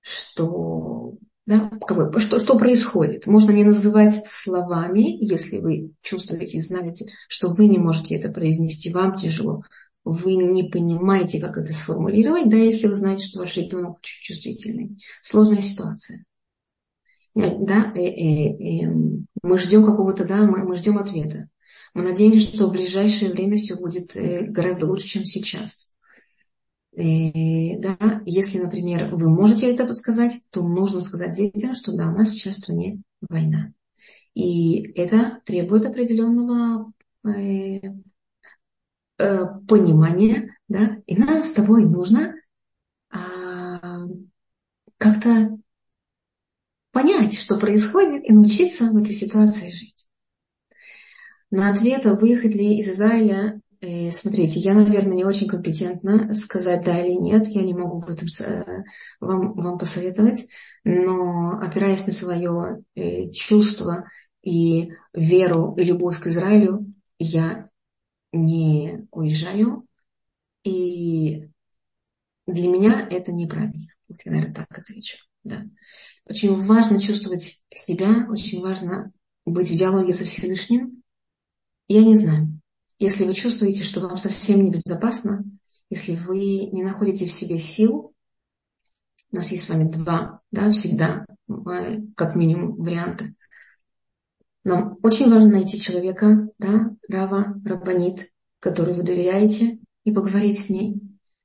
что, 0.01 1.15
да, 1.47 1.71
что, 2.19 2.41
что 2.41 2.59
происходит. 2.59 3.27
Можно 3.27 3.53
не 3.53 3.65
называть 3.65 4.27
словами, 4.27 5.17
если 5.25 5.59
вы 5.59 5.93
чувствуете 6.03 6.59
и 6.59 6.61
знаете, 6.61 7.07
что 7.29 7.49
вы 7.49 7.69
не 7.69 7.79
можете 7.79 8.17
это 8.17 8.31
произнести, 8.31 8.93
вам 8.93 9.15
тяжело, 9.15 9.63
вы 10.05 10.35
не 10.35 10.65
понимаете, 10.65 11.41
как 11.41 11.57
это 11.57 11.73
сформулировать, 11.73 12.49
да, 12.49 12.57
если 12.57 12.89
вы 12.89 12.97
знаете, 12.97 13.27
что 13.27 13.41
ваш 13.41 13.57
ребенок 13.57 13.99
очень 13.99 14.23
чувствительный. 14.23 14.99
Сложная 15.23 15.63
ситуация. 15.63 16.25
Э, 17.35 17.57
да, 17.59 17.93
и, 17.95 18.01
и, 18.01 18.83
и 18.83 18.87
мы 19.43 19.59
ждем 19.59 19.85
какого-то, 19.85 20.25
да, 20.25 20.43
мы, 20.43 20.65
мы 20.65 20.75
ждем 20.75 20.99
ответа. 20.99 21.49
Мы 21.95 22.03
надеемся, 22.03 22.49
что 22.49 22.67
в 22.67 22.73
ближайшее 22.73 23.33
время 23.33 23.57
все 23.57 23.75
будет 23.75 24.17
э, 24.17 24.47
гораздо 24.47 24.87
лучше, 24.87 25.09
чем 25.09 25.25
сейчас. 25.25 25.95
И, 26.93 27.77
да, 27.79 28.23
если, 28.27 28.59
например, 28.59 29.15
вы 29.15 29.31
можете 29.31 29.71
это 29.71 29.87
подсказать, 29.87 30.43
то 30.51 30.63
нужно 30.63 31.01
сказать 31.01 31.35
детям, 31.35 31.75
что 31.75 31.93
да, 31.93 32.07
у 32.09 32.17
нас 32.17 32.31
сейчас 32.31 32.57
в 32.57 32.59
стране 32.61 33.03
война. 33.29 33.73
И 34.35 34.83
это 34.93 35.41
требует 35.45 35.87
определенного 35.87 36.93
э, 37.25 37.81
э, 39.19 39.45
понимания, 39.69 40.57
да, 40.69 40.99
и 41.07 41.17
нам 41.17 41.43
с 41.43 41.53
тобой 41.53 41.85
нужно 41.85 42.35
э, 43.11 43.17
как-то 44.99 45.59
понять, 46.93 47.39
что 47.39 47.59
происходит, 47.59 48.23
и 48.29 48.33
научиться 48.33 48.91
в 48.91 48.97
этой 48.97 49.15
ситуации 49.15 49.71
жить. 49.71 49.92
На 51.53 51.69
ответ, 51.69 52.07
выехать 52.07 52.55
ли 52.55 52.79
из 52.79 52.89
Израиля, 52.89 53.61
э, 53.83 54.11
смотрите, 54.11 54.59
я, 54.59 54.73
наверное, 54.73 55.19
не 55.19 55.25
очень 55.27 55.47
компетентна 55.47 56.35
сказать 56.35 56.83
да 56.83 56.99
или 56.99 57.13
нет, 57.13 57.47
я 57.47 57.61
не 57.61 57.75
могу 57.75 58.01
в 58.01 58.09
этом 58.09 58.27
э, 58.41 58.85
вам, 59.21 59.53
вам 59.53 59.77
посоветовать, 59.77 60.49
но 60.83 61.61
опираясь 61.61 62.07
на 62.07 62.13
свое 62.15 62.83
э, 62.95 63.31
чувство 63.33 64.09
и 64.43 64.93
веру 65.13 65.75
и 65.77 65.85
любовь 65.85 66.21
к 66.21 66.27
Израилю, 66.29 66.87
я 67.19 67.69
не 68.33 69.07
уезжаю, 69.11 69.87
и 70.65 71.51
для 72.47 72.69
меня 72.71 73.07
это 73.11 73.31
неправильно. 73.31 73.89
Я, 74.09 74.33
наверное, 74.33 74.55
так 74.55 74.79
отвечу. 74.79 75.19
Да. 75.45 75.67
Очень 76.25 76.59
важно 76.63 76.99
чувствовать 76.99 77.63
себя, 77.69 78.27
очень 78.31 78.63
важно 78.63 79.13
быть 79.45 79.71
в 79.71 79.77
диалоге 79.77 80.15
со 80.15 80.25
Всевышним, 80.25 81.02
я 81.93 82.05
не 82.05 82.17
знаю. 82.17 82.61
Если 82.99 83.25
вы 83.25 83.35
чувствуете, 83.35 83.83
что 83.83 84.01
вам 84.01 84.17
совсем 84.17 84.63
небезопасно, 84.63 85.45
если 85.91 86.15
вы 86.15 86.67
не 86.67 86.83
находите 86.83 87.27
в 87.27 87.33
себе 87.33 87.59
сил, 87.59 88.15
у 89.33 89.37
нас 89.37 89.51
есть 89.51 89.65
с 89.65 89.69
вами 89.69 89.91
два, 89.91 90.41
да, 90.51 90.71
всегда, 90.71 91.27
как 92.17 92.37
минимум, 92.37 92.77
варианта. 92.77 93.35
Нам 94.65 94.97
очень 95.03 95.31
важно 95.31 95.51
найти 95.51 95.81
человека, 95.81 96.49
да, 96.59 96.95
Рава, 97.09 97.61
Рабанит, 97.65 98.31
который 98.61 98.95
вы 98.95 99.03
доверяете, 99.03 99.79
и 100.05 100.13
поговорить 100.13 100.61
с 100.61 100.69
ней. 100.69 101.01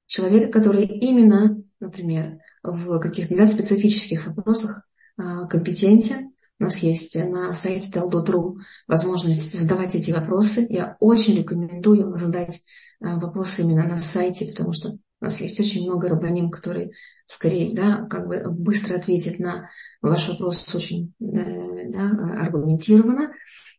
Человека, 0.06 0.52
который 0.52 0.86
именно, 0.86 1.62
например, 1.80 2.40
в 2.64 3.00
каких-то 3.00 3.36
да, 3.36 3.48
специфических 3.48 4.28
вопросах 4.28 4.88
а, 5.18 5.48
компетентен, 5.48 6.34
у 6.60 6.64
нас 6.64 6.78
есть 6.80 7.16
на 7.16 7.54
сайте 7.54 7.92
Taldo.ru 7.92 8.58
возможность 8.88 9.58
задавать 9.60 9.94
эти 9.94 10.12
вопросы. 10.12 10.66
Я 10.70 10.98
очень 11.00 11.38
рекомендую 11.38 12.12
задать 12.14 12.64
э, 13.00 13.16
вопросы 13.16 13.62
именно 13.62 13.84
на 13.84 13.98
сайте, 13.98 14.48
потому 14.48 14.74
что 14.74 14.98
у 15.20 15.24
нас 15.24 15.40
есть 15.40 15.60
очень 15.60 15.86
много 15.86 16.10
рабоним, 16.10 16.50
которые 16.50 16.92
скорее 17.28 17.76
да, 17.76 18.08
как 18.10 18.28
бы 18.28 18.50
быстро 18.50 18.96
ответят 18.96 19.38
на 19.38 19.70
ваш 20.02 20.30
вопрос 20.30 20.74
очень 20.74 21.14
э, 21.20 21.92
да, 21.92 22.10
аргументированно. 22.42 23.34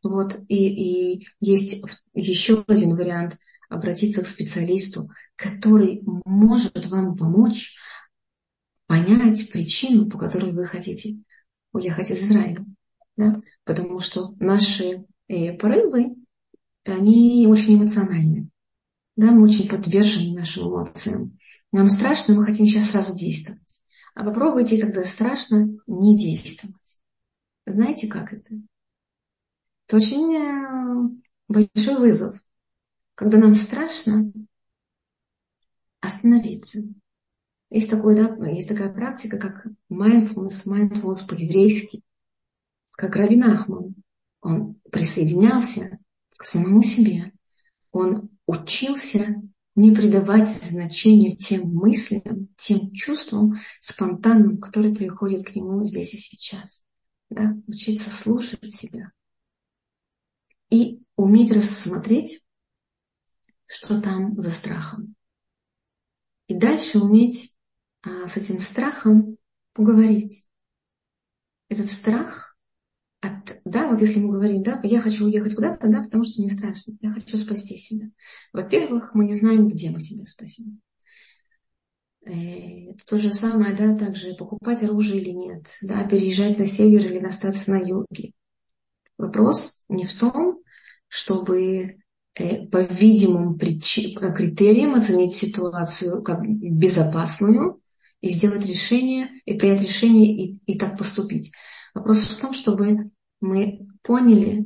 Вот. 0.05 0.39
И, 0.47 1.15
и 1.17 1.27
есть 1.41 1.83
еще 2.15 2.65
один 2.69 2.95
вариант 2.95 3.39
обратиться 3.69 4.23
к 4.23 4.29
специалисту, 4.29 5.11
который 5.35 6.03
может 6.25 6.87
вам 6.87 7.17
помочь 7.17 7.77
понять 8.87 9.51
причину, 9.51 10.09
по 10.09 10.17
которой 10.17 10.53
вы 10.53 10.65
хотите 10.65 11.19
уехать 11.73 12.11
из 12.11 12.23
Израиля. 12.23 12.65
Да? 13.17 13.41
Потому 13.65 14.01
что 14.01 14.35
наши 14.39 15.05
э, 15.29 15.53
порывы, 15.55 16.17
они 16.85 17.47
очень 17.49 17.77
эмоциональны. 17.77 18.49
Да? 19.17 19.33
Мы 19.33 19.45
очень 19.45 19.69
подвержены 19.69 20.39
нашим 20.39 20.69
эмоциям. 20.69 21.39
Нам 21.73 21.91
страшно, 21.91 22.35
мы 22.35 22.45
хотим 22.45 22.67
сейчас 22.67 22.91
сразу 22.91 23.15
действовать. 23.15 23.83
А 24.15 24.25
попробуйте, 24.25 24.81
когда 24.81 25.05
страшно, 25.05 25.69
не 25.87 26.17
действовать. 26.17 26.99
Знаете, 27.67 28.09
как 28.09 28.33
это? 28.33 28.55
Это 29.87 29.97
очень 29.97 30.35
э, 30.35 31.19
большой 31.49 31.99
вызов. 31.99 32.37
Когда 33.15 33.39
нам 33.39 33.55
страшно, 33.55 34.33
остановиться. 36.01 36.83
Есть, 37.71 37.91
такой, 37.91 38.17
да, 38.17 38.35
есть 38.47 38.69
такая 38.69 38.93
практика, 38.93 39.39
как 39.39 39.67
mindfulness, 39.91 40.67
mindfulness 40.67 41.27
по-еврейски, 41.27 42.03
как 42.93 43.17
Рабин 43.17 43.45
Ахман. 43.45 43.95
Он 44.41 44.81
присоединялся 44.91 45.99
к 46.39 46.45
самому 46.45 46.83
себе. 46.83 47.33
Он 47.91 48.31
учился 48.47 49.37
не 49.75 49.93
придавать 49.93 50.49
значению 50.49 51.37
тем 51.37 51.75
мыслям, 51.75 52.49
тем 52.57 52.93
чувствам 52.93 53.57
спонтанным, 53.81 54.59
которые 54.59 54.95
приходят 54.95 55.45
к 55.45 55.55
нему 55.55 55.83
здесь 55.85 56.15
и 56.15 56.17
сейчас. 56.17 56.83
Да? 57.29 57.55
Учиться 57.67 58.11
слушать 58.11 58.73
себя. 58.73 59.13
И 60.71 61.03
уметь 61.17 61.53
рассмотреть, 61.53 62.43
что 63.67 64.01
там 64.01 64.41
за 64.41 64.51
страхом. 64.51 65.15
И 66.47 66.55
дальше 66.55 66.99
уметь 66.99 67.55
с 68.29 68.37
этим 68.37 68.61
страхом 68.61 69.37
поговорить. 69.73 70.47
Этот 71.69 71.91
страх 71.91 72.57
от, 73.21 73.61
да, 73.65 73.89
вот 73.89 74.01
если 74.01 74.21
мы 74.21 74.35
говорим, 74.35 74.63
да, 74.63 74.81
я 74.85 75.01
хочу 75.01 75.27
уехать 75.27 75.55
куда-то, 75.55 75.89
да, 75.89 76.03
потому 76.03 76.25
что 76.25 76.41
мне 76.41 76.51
страшно, 76.51 76.97
я 77.01 77.11
хочу 77.11 77.37
спасти 77.37 77.77
себя. 77.77 78.11
Во-первых, 78.53 79.15
мы 79.15 79.25
не 79.25 79.35
знаем, 79.35 79.69
где 79.69 79.91
мы 79.91 80.01
себя 80.01 80.25
спасем. 80.25 80.81
Э, 82.25 82.91
это 82.91 83.05
то 83.07 83.19
же 83.19 83.33
самое, 83.33 83.75
да, 83.75 83.97
также 83.97 84.35
покупать 84.35 84.83
оружие 84.83 85.21
или 85.21 85.31
нет, 85.31 85.67
да, 85.83 86.05
переезжать 86.05 86.59
на 86.59 86.67
север 86.67 87.11
или 87.11 87.25
остаться 87.25 87.71
на 87.71 87.79
юге. 87.79 88.33
Вопрос 89.17 89.85
не 89.89 90.05
в 90.05 90.17
том, 90.17 90.61
чтобы 91.09 91.99
э, 92.35 92.67
по 92.67 92.83
видимым 92.83 93.59
критериям 93.59 94.95
оценить 94.95 95.35
ситуацию 95.35 96.23
как 96.23 96.47
безопасную 96.47 97.81
и 98.21 98.29
сделать 98.31 98.67
решение, 98.67 99.31
и 99.45 99.55
принять 99.55 99.83
решение 99.83 100.35
и, 100.35 100.59
и 100.67 100.79
так 100.79 100.99
поступить. 100.99 101.53
Вопрос 101.95 102.23
в 102.23 102.41
том, 102.41 102.53
чтобы 102.53 103.11
мы 103.41 103.87
поняли, 104.03 104.65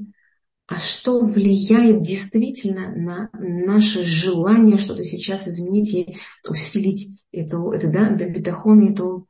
а 0.67 0.79
что 0.79 1.21
влияет 1.21 2.03
действительно 2.03 2.95
на 2.95 3.31
наше 3.35 4.05
желание 4.05 4.79
что-то 4.79 5.05
сейчас 5.05 5.47
изменить 5.47 5.93
и 5.93 6.17
усилить 6.49 7.21
эту, 7.31 7.71
это, 7.73 7.89
да, 7.89 8.11
бетахон 8.11 8.81
и 8.81 8.93
эту 8.93 9.29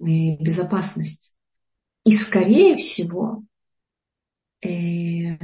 э, 0.00 0.36
безопасность. 0.38 1.38
И 2.04 2.14
скорее 2.14 2.76
всего, 2.76 3.44
э, 4.60 5.38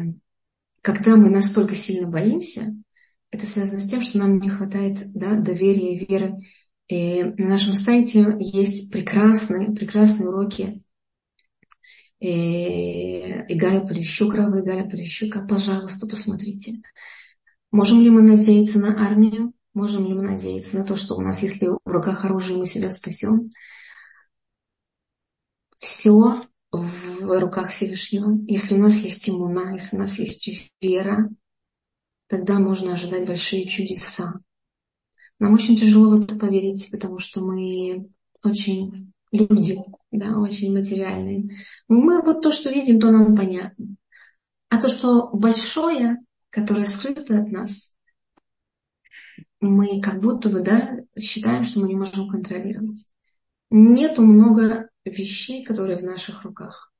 когда 0.83 1.17
мы 1.17 1.31
настолько 1.31 1.75
сильно 1.75 2.09
боимся, 2.09 2.75
это 3.31 3.47
связано 3.47 3.81
с 3.81 3.89
тем, 3.89 4.01
что 4.01 4.19
нам 4.19 4.41
не 4.41 4.49
хватает 4.49 5.13
да, 5.13 5.35
доверия, 5.35 5.99
веры. 5.99 6.37
И 6.89 7.23
на 7.23 7.49
нашем 7.49 7.75
сайте 7.75 8.37
есть 8.39 8.91
прекрасные, 8.91 9.73
прекрасные 9.73 10.29
уроки 10.29 10.83
и 12.21 13.55
Галя 13.55 13.81
Полищук, 13.81 14.35
Рава 14.35 14.63
Галя 14.63 14.89
Полищука, 14.89 15.47
пожалуйста, 15.47 16.07
посмотрите. 16.07 16.81
Можем 17.71 18.01
ли 18.01 18.11
мы 18.11 18.23
надеяться 18.23 18.79
на 18.79 19.07
армию? 19.07 19.53
Можем 19.75 20.07
ли 20.07 20.15
мы 20.15 20.23
надеяться 20.23 20.79
на 20.79 20.85
то, 20.85 20.97
что 20.97 21.15
у 21.15 21.21
нас, 21.21 21.43
если 21.43 21.67
в 21.67 21.79
руках 21.85 22.25
оружие, 22.25 22.59
мы 22.59 22.67
себя 22.67 22.91
спасем? 22.91 23.51
Все 25.77 26.11
в 26.73 27.39
руках 27.39 27.71
Всевышнего. 27.71 28.37
Если 28.49 28.75
у 28.75 28.79
нас 28.79 28.97
есть 28.97 29.29
иммуна, 29.29 29.75
если 29.75 29.97
у 29.97 30.01
нас 30.01 30.19
есть 30.19 30.73
вера, 30.81 31.31
тогда 32.27 32.59
можно 32.59 32.95
ожидать 32.95 33.27
большие 33.27 33.67
чудеса. 33.67 34.41
Нам 35.39 35.55
очень 35.55 35.77
тяжело 35.77 36.17
в 36.17 36.23
это 36.23 36.37
поверить, 36.37 36.91
потому 36.91 37.19
что 37.19 37.41
мы 37.41 38.09
очень 38.45 39.13
люди, 39.31 39.79
да, 40.11 40.39
очень 40.39 40.73
материальные. 40.73 41.51
Мы 41.87 42.23
вот 42.23 42.43
то, 42.43 42.51
что 42.51 42.71
видим, 42.71 43.01
то 43.01 43.11
нам 43.11 43.37
понятно. 43.37 43.97
А 44.69 44.81
то, 44.81 44.89
что 44.89 45.29
большое, 45.33 46.19
которое 46.51 46.87
скрыто 46.87 47.39
от 47.39 47.51
нас, 47.51 47.95
мы 49.61 50.01
как 50.01 50.21
будто 50.21 50.49
бы, 50.49 50.61
да, 50.61 50.97
считаем, 51.19 51.65
что 51.65 51.81
мы 51.81 51.89
не 51.89 51.97
можем 51.97 52.29
контролировать. 52.29 53.07
Нету 53.71 54.23
много 54.23 54.89
вещей, 55.05 55.65
которые 55.65 55.99
в 55.99 56.03
наших 56.03 56.43
руках. 56.43 56.93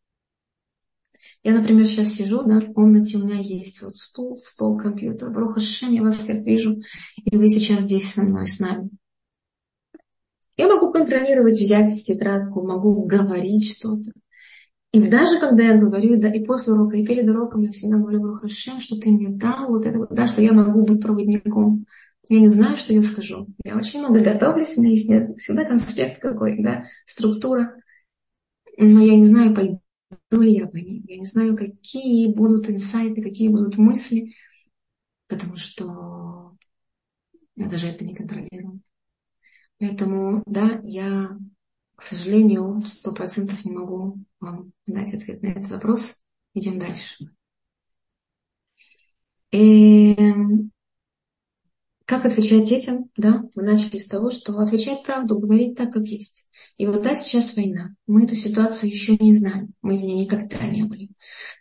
Я, 1.45 1.55
например, 1.55 1.87
сейчас 1.87 2.15
сижу, 2.15 2.43
да, 2.43 2.61
в 2.61 2.73
комнате 2.73 3.17
у 3.17 3.23
меня 3.23 3.39
есть 3.39 3.81
вот 3.81 3.97
стул, 3.97 4.37
стол, 4.39 4.77
компьютер. 4.77 5.31
Бруха 5.31 5.61
Шем, 5.61 5.93
я 5.93 6.03
вас 6.03 6.17
всех 6.17 6.45
вижу, 6.45 6.81
и 7.25 7.37
вы 7.37 7.49
сейчас 7.49 7.83
здесь 7.83 8.13
со 8.13 8.23
мной, 8.23 8.49
с 8.49 8.59
нами. 8.59 8.91
Я 10.57 10.67
могу 10.67 10.91
контролировать, 10.91 11.59
взять 11.59 11.91
тетрадку, 12.05 12.67
могу 12.67 13.05
говорить 13.05 13.77
что-то. 13.77 14.11
И 14.91 15.01
даже 15.01 15.39
когда 15.39 15.63
я 15.63 15.79
говорю, 15.79 16.19
да, 16.19 16.29
и 16.29 16.45
после 16.45 16.73
урока, 16.73 16.97
и 16.97 17.07
перед 17.07 17.29
уроком 17.29 17.63
я 17.63 17.71
всегда 17.71 17.99
говорю, 17.99 18.21
Брухашем, 18.21 18.81
что 18.81 18.99
ты 18.99 19.11
мне 19.11 19.29
дал, 19.29 19.69
вот 19.69 19.87
это 19.87 20.07
да, 20.11 20.27
что 20.27 20.43
я 20.43 20.53
могу 20.53 20.85
быть 20.85 21.01
проводником. 21.01 21.87
Я 22.29 22.41
не 22.41 22.49
знаю, 22.49 22.77
что 22.77 22.93
я 22.93 23.03
скажу. 23.03 23.47
Я 23.65 23.77
очень 23.77 24.01
много 24.01 24.21
готовлюсь, 24.21 24.77
у 24.77 24.83
меня 24.83 24.91
есть 24.91 25.09
всегда 25.39 25.65
конспект 25.65 26.21
какой, 26.21 26.61
да, 26.61 26.83
структура. 27.07 27.75
Но 28.77 29.01
я 29.01 29.17
не 29.17 29.25
знаю, 29.25 29.55
пойду 29.55 29.81
ли 30.31 30.55
я 30.55 30.67
по 30.67 30.77
ней. 30.77 31.03
Я 31.07 31.19
не 31.19 31.25
знаю, 31.25 31.57
какие 31.57 32.33
будут 32.33 32.69
инсайты, 32.69 33.23
какие 33.23 33.49
будут 33.49 33.79
мысли, 33.79 34.35
потому 35.27 35.57
что 35.57 36.57
я 37.57 37.69
даже 37.69 37.89
это 37.89 38.05
не 38.05 38.15
контролирую. 38.15 38.81
Поэтому, 39.79 40.43
да, 40.47 40.81
я, 40.83 41.39
к 41.95 42.03
сожалению, 42.03 42.83
сто 42.87 43.13
процентов 43.13 43.65
не 43.65 43.73
могу 43.73 44.19
вам 44.41 44.73
дать 44.87 45.15
ответ 45.15 45.43
на 45.43 45.49
этот 45.49 45.71
вопрос. 45.71 46.23
Идем 46.55 46.79
дальше. 46.79 47.27
И 49.51 50.17
как 52.05 52.25
отвечать 52.25 52.67
детям? 52.67 53.11
Да, 53.17 53.45
мы 53.55 53.63
начали 53.63 53.99
с 53.99 54.07
того, 54.07 54.31
что 54.31 54.59
отвечать 54.59 55.05
правду, 55.05 55.39
говорить 55.39 55.77
так, 55.77 55.93
как 55.93 56.07
есть. 56.07 56.48
И 56.79 56.87
вот 56.87 57.03
да, 57.03 57.17
сейчас 57.17 57.57
война. 57.57 57.95
Мы 58.07 58.25
эту 58.25 58.37
ситуацию 58.37 58.89
еще 58.89 59.17
не 59.17 59.35
знаем. 59.35 59.75
Мы 59.83 59.99
в 59.99 60.01
ней 60.01 60.25
никогда 60.25 60.65
не 60.69 60.85
были. 60.85 61.11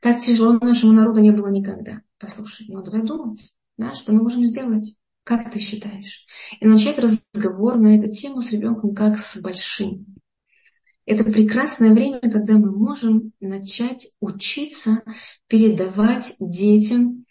Так 0.02 0.22
тяжело 0.22 0.54
нашему 0.54 0.94
народу 0.94 1.22
не 1.22 1.32
было 1.32 1.48
никогда. 1.48 2.02
Послушай, 2.20 2.68
ну 2.70 2.84
давай 2.84 3.02
думать, 3.02 3.56
да, 3.78 3.96
что 3.96 4.14
мы 4.14 4.22
можем 4.22 4.46
сделать. 4.46 4.96
Как 5.24 5.52
ты 5.52 5.60
считаешь? 5.60 6.26
И 6.60 6.68
начать 6.68 7.00
разговор 7.00 7.78
на 7.78 7.98
эту 7.98 8.10
тему 8.10 8.42
с 8.42 8.52
ребенком 8.52 8.96
как 8.96 9.18
с 9.18 9.42
большим. 9.42 10.06
Это 11.06 11.24
прекрасное 11.24 11.94
время, 11.94 12.20
когда 12.22 12.58
мы 12.58 12.72
можем 12.72 13.34
начать 13.40 14.10
учиться 14.20 15.04
передавать 15.48 16.36
детям 16.40 17.26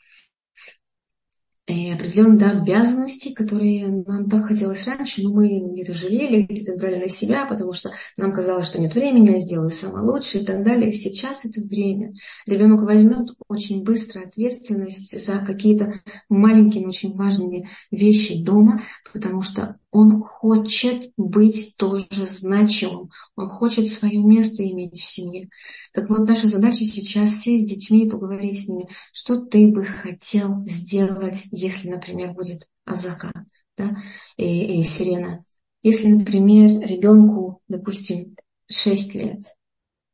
и 1.67 1.91
определенные 1.91 2.39
да, 2.39 2.51
обязанности, 2.53 3.33
которые 3.35 3.89
нам 3.89 4.29
так 4.29 4.47
хотелось 4.47 4.87
раньше, 4.87 5.23
но 5.23 5.33
мы 5.33 5.73
где-то 5.73 5.95
жалели, 5.95 6.43
где-то 6.43 6.77
брали 6.77 7.01
на 7.01 7.09
себя, 7.09 7.45
потому 7.45 7.73
что 7.73 7.91
нам 8.17 8.33
казалось, 8.33 8.67
что 8.67 8.81
нет 8.81 8.95
времени, 8.95 9.33
я 9.33 9.41
сделаю 9.41 9.71
самое 9.71 10.07
лучшее 10.07 10.45
и 10.45 10.47
так 10.47 10.65
далее. 10.65 10.93
Сейчас 10.93 11.45
это 11.45 11.61
время. 11.61 12.13
Ребенок 12.47 12.83
возьмет 12.83 13.31
очень 13.49 13.83
быстро 13.83 14.21
ответственность 14.21 15.19
за 15.19 15.39
какие-то 15.41 15.93
маленькие, 16.29 16.85
но 16.85 16.91
очень 16.91 17.15
важные 17.15 17.69
вещи 17.91 18.45
дома, 18.45 18.79
потому 19.13 19.43
что 19.43 19.77
он 19.97 20.23
хочет 20.23 21.11
быть 21.17 21.75
тоже 21.79 22.27
значимым, 22.27 23.09
он 23.35 23.49
хочет 23.49 23.89
свое 23.89 24.23
место 24.23 24.63
иметь 24.63 24.99
в 24.99 25.03
семье. 25.03 25.49
Так 25.95 26.11
вот, 26.11 26.29
наша 26.29 26.49
задача 26.49 26.85
сейчас 26.85 27.37
сесть 27.39 27.65
с 27.65 27.71
детьми 27.71 28.05
и 28.05 28.11
поговорить 28.11 28.63
с 28.63 28.69
ними, 28.69 28.91
что 29.13 29.41
ты 29.41 29.69
бы 29.69 29.85
хотел 29.87 30.67
сделать, 30.67 31.45
если, 31.51 31.89
например, 31.89 32.35
будет 32.35 32.69
азака, 32.85 33.33
да, 33.79 33.97
и, 34.37 34.81
и 34.81 34.83
сирена. 34.83 35.45
Если, 35.83 36.09
например, 36.09 36.87
ребенку, 36.87 37.63
допустим, 37.67 38.37
6 38.71 39.15
лет, 39.15 39.57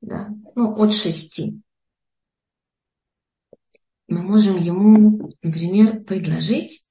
да, 0.01 0.29
ну, 0.55 0.77
от 0.77 0.95
6, 0.95 1.43
мы 4.07 4.23
можем 4.23 4.59
ему, 4.59 5.33
например, 5.43 6.05
предложить 6.05 6.85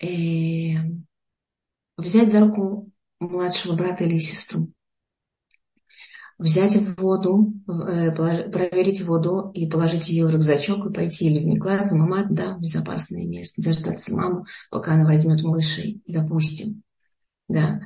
э, 0.00 0.74
взять 1.96 2.30
за 2.30 2.40
руку 2.40 2.90
младшего 3.20 3.74
брата 3.74 4.04
или 4.04 4.18
сестру, 4.18 4.70
взять 6.38 6.76
воду, 6.98 7.52
э, 7.68 8.12
проверить 8.12 9.02
воду 9.02 9.50
и 9.54 9.68
положить 9.68 10.08
ее 10.08 10.26
в 10.26 10.30
рюкзачок 10.30 10.86
и 10.86 10.92
пойти 10.92 11.26
или 11.26 11.42
в 11.42 11.46
Миклад, 11.46 11.86
в 11.86 11.94
Мамат, 11.94 12.32
да, 12.32 12.56
в 12.56 12.60
безопасное 12.60 13.24
место, 13.24 13.62
дождаться 13.62 14.14
маму, 14.14 14.44
пока 14.70 14.94
она 14.94 15.04
возьмет 15.04 15.42
малышей, 15.42 16.02
допустим, 16.06 16.82
да. 17.48 17.80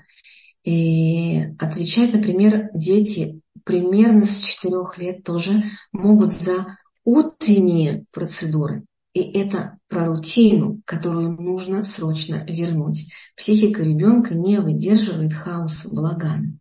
И 0.65 1.39
отвечать, 1.59 2.13
например, 2.13 2.71
дети 2.75 3.41
примерно 3.65 4.27
с 4.27 4.41
четырех 4.41 4.99
лет 4.99 5.25
тоже 5.25 5.65
могут 5.93 6.33
за 6.33 6.67
утренние 7.05 8.05
процедуры. 8.11 8.85
И 9.13 9.21
это 9.21 9.79
про 9.89 10.07
рутину, 10.07 10.83
которую 10.85 11.33
нужно 11.33 11.83
срочно 11.83 12.45
вернуть. 12.47 13.13
Психика 13.37 13.83
ребенка 13.83 14.35
не 14.35 14.61
выдерживает 14.61 15.35
хаоса, 15.35 15.89
балагана. 15.93 16.59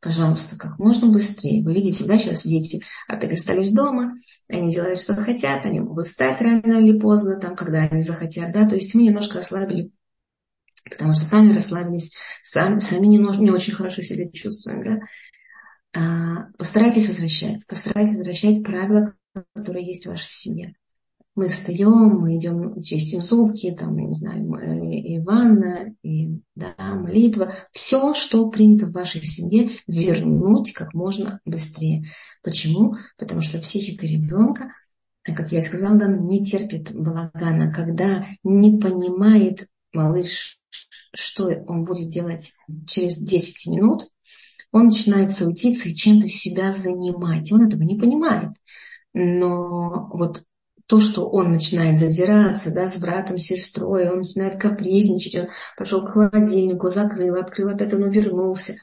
пожалуйста, 0.00 0.56
как 0.58 0.80
можно 0.80 1.12
быстрее. 1.12 1.62
Вы 1.62 1.74
видите, 1.74 2.04
да, 2.04 2.18
сейчас 2.18 2.44
дети 2.44 2.82
опять 3.06 3.32
остались 3.32 3.72
дома, 3.72 4.14
они 4.48 4.72
делают, 4.72 5.00
что 5.00 5.14
хотят, 5.14 5.64
они 5.64 5.78
могут 5.78 6.06
встать 6.06 6.40
рано 6.40 6.80
или 6.80 6.98
поздно, 6.98 7.38
там, 7.38 7.54
когда 7.54 7.82
они 7.82 8.02
захотят, 8.02 8.52
да, 8.52 8.68
то 8.68 8.74
есть 8.74 8.96
мы 8.96 9.04
немножко 9.04 9.38
ослабили, 9.38 9.92
потому 10.90 11.14
что 11.14 11.24
сами 11.24 11.54
расслабились, 11.54 12.12
сами, 12.42 12.80
сами 12.80 13.06
не, 13.06 13.18
не 13.18 13.50
очень 13.52 13.74
хорошо 13.74 14.02
себя 14.02 14.28
чувствуем, 14.32 14.82
да. 14.82 15.00
А, 15.94 16.46
постарайтесь 16.58 17.06
возвращать, 17.06 17.64
постарайтесь 17.68 18.16
возвращать 18.16 18.64
правила, 18.64 19.14
которые 19.54 19.86
есть 19.86 20.04
в 20.04 20.08
вашей 20.08 20.32
семье 20.32 20.74
мы 21.34 21.48
встаем, 21.48 22.20
мы 22.20 22.36
идем, 22.36 22.80
чистим 22.82 23.22
зубки, 23.22 23.74
там, 23.74 23.96
не 23.96 24.14
знаю, 24.14 24.52
э, 24.54 24.96
и 24.96 25.18
ванна, 25.18 25.94
и 26.02 26.40
да, 26.54 26.74
молитва. 26.78 27.54
Все, 27.72 28.12
что 28.12 28.48
принято 28.50 28.86
в 28.86 28.92
вашей 28.92 29.22
семье, 29.22 29.70
вернуть 29.86 30.72
как 30.72 30.92
можно 30.92 31.40
быстрее. 31.46 32.04
Почему? 32.42 32.96
Потому 33.16 33.40
что 33.40 33.58
психика 33.60 34.06
ребенка, 34.06 34.72
как 35.22 35.52
я 35.52 35.62
сказала, 35.62 35.96
да, 35.96 36.06
не 36.06 36.44
терпит 36.44 36.94
балагана, 36.94 37.72
когда 37.72 38.26
не 38.42 38.78
понимает 38.78 39.68
малыш, 39.92 40.58
что 41.14 41.48
он 41.66 41.84
будет 41.84 42.10
делать 42.10 42.52
через 42.86 43.16
10 43.16 43.72
минут, 43.72 44.08
он 44.70 44.86
начинает 44.86 45.32
суетиться 45.32 45.88
и 45.88 45.94
чем-то 45.94 46.28
себя 46.28 46.72
занимать. 46.72 47.50
И 47.50 47.54
он 47.54 47.66
этого 47.66 47.82
не 47.82 47.98
понимает. 47.98 48.50
Но 49.12 50.08
вот 50.12 50.44
то, 50.92 51.00
что 51.00 51.26
он 51.26 51.52
начинает 51.52 51.98
задираться, 51.98 52.70
да, 52.70 52.86
с 52.86 52.98
братом, 52.98 53.38
сестрой, 53.38 54.10
он 54.10 54.18
начинает 54.18 54.60
капризничать, 54.60 55.34
он 55.36 55.48
пошел 55.78 56.04
к 56.04 56.10
холодильнику, 56.10 56.88
закрыл, 56.88 57.36
открыл, 57.36 57.70
опять 57.70 57.94
он 57.94 58.10
вернулся. 58.10 58.74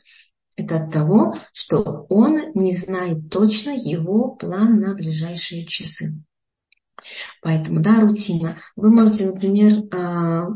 Это 0.56 0.78
от 0.78 0.92
того, 0.92 1.36
что 1.54 2.08
он 2.10 2.52
не 2.56 2.72
знает 2.72 3.30
точно 3.30 3.76
его 3.76 4.32
план 4.32 4.80
на 4.80 4.96
ближайшие 4.96 5.68
часы. 5.68 6.16
Поэтому, 7.44 7.80
да, 7.80 8.00
рутина. 8.00 8.58
Вы 8.76 8.90
можете, 8.90 9.28
например, 9.28 9.84
а, 9.94 10.48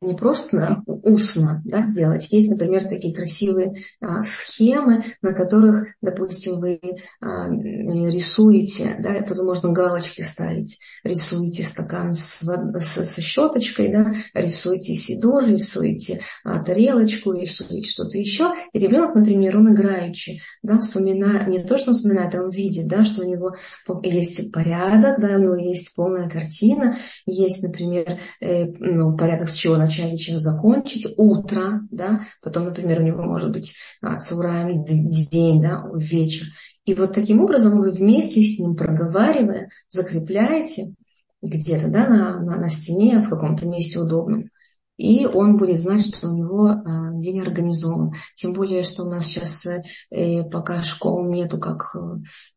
не 0.00 0.14
просто 0.14 0.82
устно 0.86 1.62
да, 1.64 1.86
делать. 1.86 2.28
Есть, 2.30 2.50
например, 2.50 2.84
такие 2.84 3.14
красивые 3.14 3.74
а, 4.00 4.22
схемы, 4.22 5.02
на 5.22 5.32
которых, 5.32 5.86
допустим, 6.02 6.60
вы 6.60 6.80
а, 7.20 7.48
рисуете, 7.48 8.96
да, 9.00 9.24
потом 9.26 9.46
можно 9.46 9.70
галочки 9.70 10.22
ставить. 10.22 10.78
Рисуете 11.04 11.62
стакан 11.62 12.14
с, 12.14 12.40
с, 12.42 13.04
со 13.04 13.20
щеточкой, 13.20 13.92
да, 13.92 14.12
рисуете 14.34 14.94
сидор, 14.94 15.44
рисуете 15.44 16.20
а, 16.44 16.62
тарелочку, 16.62 17.32
рисуете 17.32 17.88
что-то 17.88 18.18
еще. 18.18 18.52
И 18.72 18.78
ребенок, 18.78 19.14
например, 19.14 19.58
он 19.58 19.72
играющий, 19.72 20.42
да, 20.62 20.78
вспоминает, 20.78 21.48
не 21.48 21.64
то, 21.64 21.78
что 21.78 21.90
он 21.90 21.94
вспоминает, 21.94 22.34
а 22.34 22.42
он 22.42 22.50
видит, 22.50 22.88
да, 22.88 23.04
что 23.04 23.22
у 23.22 23.28
него 23.28 23.54
есть 24.02 24.52
порядок, 24.52 25.20
да, 25.20 25.36
у 25.36 25.38
него 25.38 25.56
есть 25.56 25.94
полная 25.94 26.28
картина, 26.28 26.96
есть, 27.26 27.62
например, 27.62 28.18
э, 28.40 28.66
ну, 28.78 29.16
порядок 29.16 29.48
с 29.48 29.54
чего 29.54 29.76
начать 29.78 30.20
чем 30.20 30.38
закончить, 30.38 31.06
утро, 31.16 31.80
да, 31.90 32.20
потом, 32.42 32.66
например, 32.66 33.00
у 33.00 33.04
него 33.04 33.22
может 33.22 33.50
быть 33.52 33.74
а, 34.02 34.18
цураем 34.18 34.84
день, 34.84 35.60
да, 35.60 35.84
вечер. 35.94 36.46
И 36.84 36.94
вот 36.94 37.12
таким 37.12 37.40
образом 37.40 37.78
вы 37.78 37.90
вместе 37.90 38.42
с 38.42 38.58
ним 38.58 38.74
проговаривая, 38.74 39.68
закрепляете 39.88 40.94
где-то 41.42 41.88
да, 41.88 42.08
на, 42.08 42.40
на, 42.40 42.56
на 42.56 42.68
стене, 42.68 43.22
в 43.22 43.28
каком-то 43.28 43.66
месте 43.66 43.98
удобном. 43.98 44.50
И 44.96 45.26
он 45.26 45.56
будет 45.56 45.78
знать, 45.78 46.04
что 46.04 46.28
у 46.28 46.36
него 46.36 46.66
а, 46.66 47.12
день 47.14 47.40
организован. 47.40 48.12
Тем 48.34 48.52
более, 48.52 48.82
что 48.82 49.04
у 49.04 49.08
нас 49.08 49.26
сейчас 49.26 49.64
э, 49.66 50.42
пока 50.50 50.82
школ 50.82 51.24
нету, 51.28 51.58
как 51.60 51.94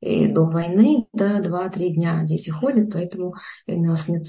э, 0.02 0.34
до 0.34 0.46
войны, 0.46 1.06
да, 1.14 1.40
два-три 1.40 1.94
дня 1.94 2.24
дети 2.24 2.50
ходят, 2.50 2.92
поэтому 2.92 3.36
у 3.68 3.82
нас 3.84 4.08
нет 4.08 4.26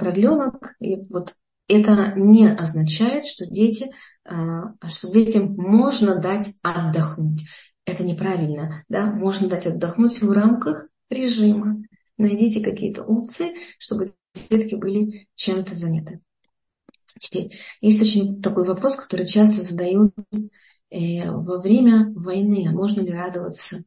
продленок. 0.00 0.74
И 0.80 0.96
вот 1.08 1.34
это 1.68 2.12
не 2.16 2.48
означает, 2.48 3.26
что, 3.26 3.46
дети, 3.46 3.90
а, 4.24 4.74
что 4.88 5.10
детям 5.12 5.54
можно 5.56 6.18
дать 6.18 6.52
отдохнуть. 6.62 7.44
Это 7.86 8.04
неправильно. 8.04 8.84
Да? 8.88 9.06
Можно 9.06 9.48
дать 9.48 9.66
отдохнуть 9.66 10.20
в 10.20 10.30
рамках 10.30 10.88
режима. 11.10 11.82
Найдите 12.16 12.60
какие-то 12.60 13.02
опции, 13.02 13.54
чтобы 13.78 14.14
детки 14.50 14.74
были 14.74 15.26
чем-то 15.34 15.74
заняты. 15.74 16.20
Теперь, 17.18 17.52
есть 17.80 18.00
очень 18.02 18.42
такой 18.42 18.66
вопрос, 18.66 18.96
который 18.96 19.26
часто 19.26 19.62
задают 19.62 20.14
э, 20.90 21.30
во 21.30 21.60
время 21.60 22.12
войны. 22.14 22.66
А 22.68 22.72
можно 22.72 23.00
ли 23.00 23.12
радоваться? 23.12 23.84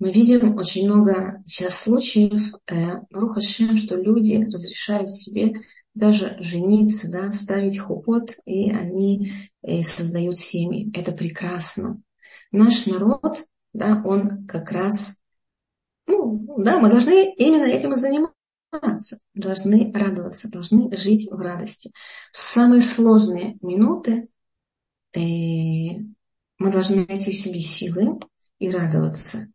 Мы 0.00 0.12
видим 0.12 0.56
очень 0.56 0.86
много 0.86 1.42
сейчас 1.46 1.80
случаев, 1.80 2.54
э, 2.66 3.76
что 3.76 3.96
люди 3.96 4.44
разрешают 4.44 5.10
себе 5.10 5.54
даже 5.98 6.36
жениться, 6.40 7.10
да, 7.10 7.32
ставить 7.32 7.78
хупот, 7.78 8.36
и 8.44 8.70
они 8.70 9.32
э, 9.62 9.82
создают 9.82 10.38
семьи. 10.38 10.90
Это 10.96 11.12
прекрасно. 11.12 12.00
Наш 12.52 12.86
народ, 12.86 13.44
да, 13.72 14.00
он 14.04 14.46
как 14.46 14.70
раз, 14.70 15.20
ну, 16.06 16.62
да, 16.62 16.78
мы 16.78 16.88
должны 16.88 17.34
именно 17.34 17.64
этим 17.64 17.92
и 17.92 17.96
заниматься, 17.96 19.18
должны 19.34 19.92
радоваться, 19.92 20.48
должны 20.48 20.96
жить 20.96 21.28
в 21.30 21.36
радости. 21.36 21.92
В 22.32 22.38
самые 22.38 22.80
сложные 22.80 23.58
минуты 23.60 24.28
э, 25.14 25.18
мы 26.58 26.72
должны 26.72 27.06
найти 27.06 27.32
в 27.32 27.36
себе 27.36 27.60
силы 27.60 28.20
и 28.60 28.70
радоваться. 28.70 29.48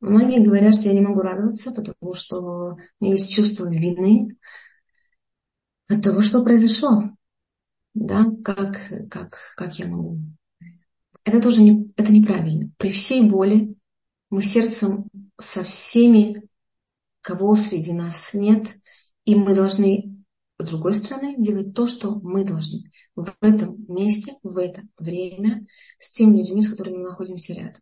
Многие 0.00 0.44
говорят, 0.44 0.74
что 0.74 0.88
я 0.88 0.94
не 0.94 1.00
могу 1.00 1.20
радоваться, 1.20 1.72
потому 1.72 2.14
что 2.14 2.38
у 2.40 2.76
меня 3.00 3.14
есть 3.14 3.32
чувство 3.32 3.68
вины, 3.68 4.36
от 5.88 6.02
того, 6.02 6.22
что 6.22 6.42
произошло. 6.42 7.10
Да, 7.94 8.26
как, 8.44 8.78
как, 9.10 9.38
как 9.56 9.78
я 9.78 9.86
могу. 9.86 10.18
Это 11.24 11.40
тоже 11.42 11.62
не, 11.62 11.90
это 11.96 12.12
неправильно. 12.12 12.70
При 12.76 12.90
всей 12.90 13.28
боли 13.28 13.74
мы 14.30 14.42
сердцем 14.42 15.08
со 15.36 15.62
всеми, 15.62 16.48
кого 17.20 17.56
среди 17.56 17.92
нас 17.92 18.34
нет, 18.34 18.78
и 19.24 19.34
мы 19.34 19.54
должны 19.54 20.18
с 20.58 20.68
другой 20.68 20.94
стороны, 20.94 21.36
делать 21.38 21.72
то, 21.72 21.86
что 21.86 22.16
мы 22.16 22.44
должны 22.44 22.90
в 23.14 23.32
этом 23.40 23.84
месте, 23.88 24.34
в 24.42 24.58
это 24.58 24.82
время, 24.98 25.66
с 25.98 26.10
теми 26.10 26.38
людьми, 26.38 26.62
с 26.62 26.70
которыми 26.70 26.96
мы 26.96 27.04
находимся 27.04 27.54
рядом. 27.54 27.80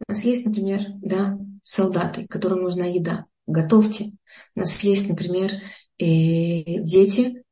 У 0.00 0.10
нас 0.10 0.24
есть, 0.24 0.46
например, 0.46 0.80
да, 1.02 1.38
солдаты, 1.62 2.26
которым 2.26 2.62
нужна 2.62 2.86
еда. 2.86 3.26
Готовьте. 3.46 4.12
У 4.54 4.60
нас 4.60 4.80
есть, 4.80 5.08
например, 5.08 5.52
и 5.98 6.80
дети, 6.80 7.44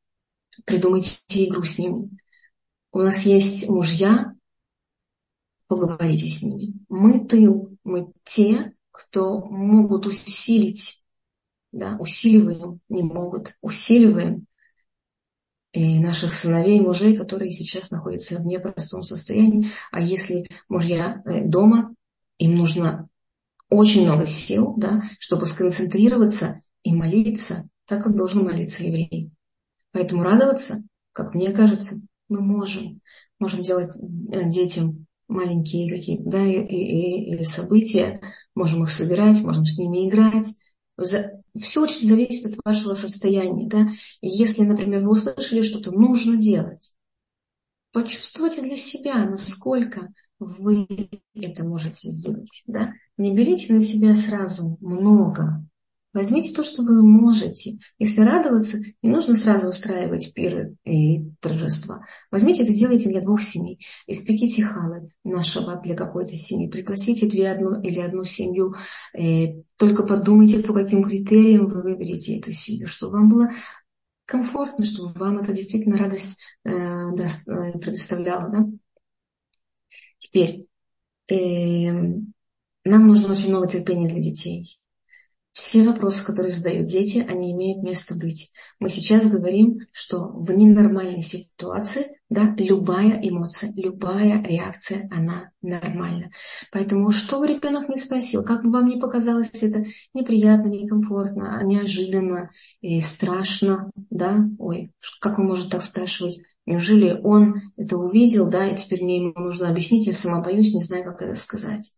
придумайте 0.65 1.45
игру 1.45 1.63
с 1.63 1.77
ними. 1.77 2.09
У 2.91 2.99
нас 2.99 3.25
есть 3.25 3.67
мужья, 3.67 4.33
поговорите 5.67 6.27
с 6.29 6.41
ними. 6.41 6.73
Мы 6.87 7.25
тыл, 7.25 7.77
мы 7.83 8.11
те, 8.23 8.73
кто 8.91 9.39
могут 9.45 10.05
усилить, 10.05 11.03
да, 11.71 11.97
усиливаем, 11.99 12.79
не 12.87 13.03
могут, 13.03 13.55
усиливаем 13.61 14.47
и 15.73 15.99
наших 15.99 16.33
сыновей, 16.33 16.79
мужей, 16.79 17.17
которые 17.17 17.51
сейчас 17.51 17.91
находятся 17.91 18.39
в 18.39 18.45
непростом 18.45 19.03
состоянии. 19.03 19.67
А 19.91 19.99
если 19.99 20.49
мужья 20.69 21.21
э, 21.25 21.43
дома, 21.45 21.93
им 22.37 22.55
нужно 22.55 23.09
очень 23.69 24.05
много 24.05 24.25
сил, 24.25 24.73
да, 24.77 25.03
чтобы 25.19 25.45
сконцентрироваться 25.45 26.61
и 26.83 26.93
молиться, 26.93 27.67
так, 27.85 28.03
как 28.03 28.15
должен 28.15 28.43
молиться 28.43 28.83
еврей. 28.83 29.31
Поэтому 29.91 30.23
радоваться, 30.23 30.83
как 31.11 31.33
мне 31.33 31.51
кажется, 31.51 31.95
мы 32.27 32.41
можем. 32.41 33.01
Можем 33.39 33.61
делать 33.61 33.95
э, 33.97 34.49
детям 34.49 35.05
маленькие 35.27 35.89
какие-то 35.89 36.29
да, 36.29 36.45
и, 36.45 36.61
и, 36.61 37.31
или 37.33 37.43
события, 37.43 38.21
можем 38.53 38.83
их 38.83 38.91
собирать, 38.91 39.41
можем 39.41 39.65
с 39.65 39.77
ними 39.77 40.07
играть. 40.07 40.47
Все 41.59 41.81
очень 41.81 42.07
зависит 42.07 42.53
от 42.53 42.59
вашего 42.63 42.93
состояния. 42.93 43.67
Да? 43.67 43.87
Если, 44.21 44.63
например, 44.63 45.01
вы 45.01 45.11
услышали 45.11 45.61
что-то 45.61 45.91
нужно 45.91 46.37
делать, 46.37 46.93
почувствуйте 47.91 48.61
для 48.61 48.77
себя, 48.77 49.25
насколько 49.25 50.13
вы 50.39 50.87
это 51.33 51.65
можете 51.65 52.11
сделать. 52.11 52.63
Да? 52.67 52.93
Не 53.17 53.35
берите 53.35 53.73
на 53.73 53.81
себя 53.81 54.15
сразу 54.15 54.77
много, 54.81 55.65
Возьмите 56.15 56.53
то, 56.53 56.63
что 56.63 56.81
вы 56.81 57.05
можете. 57.05 57.77
Если 57.99 58.21
радоваться, 58.21 58.77
не 59.01 59.09
нужно 59.09 59.35
сразу 59.35 59.67
устраивать 59.67 60.33
пиры 60.33 60.77
и 60.85 61.29
торжества. 61.41 62.05
Возьмите 62.31 62.63
это, 62.63 62.71
сделайте 62.71 63.09
для 63.09 63.19
двух 63.19 63.41
семей. 63.41 63.85
Испеките 64.07 64.63
халы 64.63 65.09
на 65.25 65.43
для 65.83 65.93
какой-то 65.93 66.33
семьи. 66.33 66.69
Пригласите 66.69 67.27
две 67.27 67.51
одну 67.51 67.81
или 67.81 67.99
одну 67.99 68.23
семью. 68.23 68.75
Э, 69.13 69.61
только 69.75 70.03
подумайте, 70.03 70.63
по 70.63 70.73
каким 70.73 71.03
критериям 71.03 71.67
вы 71.67 71.81
выберете 71.81 72.39
эту 72.39 72.53
семью, 72.53 72.87
чтобы 72.87 73.17
вам 73.17 73.27
было 73.27 73.49
комфортно, 74.25 74.85
чтобы 74.85 75.19
вам 75.19 75.39
это 75.39 75.51
действительно 75.51 75.97
радость 75.97 76.39
э, 76.63 76.71
э 76.71 77.77
предоставляло. 77.77 78.49
Да? 78.49 78.65
Теперь, 80.19 80.69
И 81.27 81.91
нам 82.85 83.07
нужно 83.07 83.33
очень 83.33 83.49
много 83.49 83.67
терпения 83.67 84.07
для 84.07 84.21
детей. 84.21 84.79
Все 85.55 85.83
вопросы, 85.83 86.21
которые 86.25 86.51
задают 86.51 86.87
дети, 86.87 87.25
они 87.25 87.53
имеют 87.53 87.81
место 87.81 88.13
быть. 88.13 88.51
Мы 88.81 88.89
сейчас 88.89 89.31
говорим, 89.31 89.79
что 89.93 90.27
в 90.33 90.51
ненормальной 90.51 91.21
ситуации, 91.21 92.07
да, 92.29 92.53
любая 92.57 93.21
эмоция, 93.23 93.71
любая 93.77 94.43
реакция, 94.43 95.09
она 95.15 95.51
нормальна. 95.61 96.29
Поэтому 96.73 97.09
что 97.11 97.39
бы 97.39 97.47
ребенок 97.47 97.87
не 97.87 97.95
спросил, 97.95 98.43
как 98.43 98.63
бы 98.63 98.71
вам 98.71 98.89
ни 98.89 98.99
показалось 98.99 99.49
это 99.53 99.85
неприятно, 100.13 100.67
некомфортно, 100.67 101.63
неожиданно 101.63 102.49
и 102.81 102.99
страшно, 102.99 103.89
да, 104.09 104.49
ой, 104.59 104.91
как 105.21 105.39
он 105.39 105.45
может 105.45 105.69
так 105.69 105.83
спрашивать? 105.83 106.41
Неужели 106.65 107.17
он 107.23 107.61
это 107.77 107.97
увидел, 107.97 108.49
да, 108.49 108.67
и 108.67 108.75
теперь 108.75 109.05
мне 109.05 109.19
ему 109.19 109.31
нужно 109.37 109.69
объяснить, 109.69 110.05
я 110.05 110.13
сама 110.13 110.41
боюсь, 110.41 110.73
не 110.73 110.83
знаю, 110.83 111.05
как 111.05 111.21
это 111.21 111.39
сказать. 111.39 111.95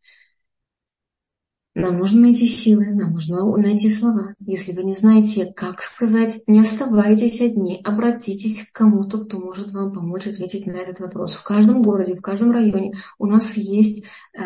Нам 1.78 2.00
нужно 2.00 2.22
найти 2.22 2.48
силы, 2.48 2.88
нам 2.88 3.12
нужно 3.12 3.46
найти 3.56 3.88
слова. 3.88 4.34
Если 4.40 4.72
вы 4.72 4.84
не 4.84 4.94
знаете, 4.94 5.54
как 5.56 5.84
сказать, 5.84 6.42
не 6.48 6.62
оставайтесь 6.62 7.40
одни, 7.40 7.80
обратитесь 7.84 8.63
к 8.63 8.72
кому-то, 8.72 9.24
кто 9.24 9.38
может 9.38 9.70
вам 9.74 9.94
помочь 9.94 10.26
ответить 10.26 10.66
на 10.66 10.72
этот 10.72 11.00
вопрос. 11.00 11.36
В 11.36 11.44
каждом 11.44 11.84
городе, 11.84 12.16
в 12.16 12.22
каждом 12.24 12.50
районе 12.50 12.96
у 13.20 13.28
нас 13.28 13.56
есть 13.58 14.06
э, 14.34 14.42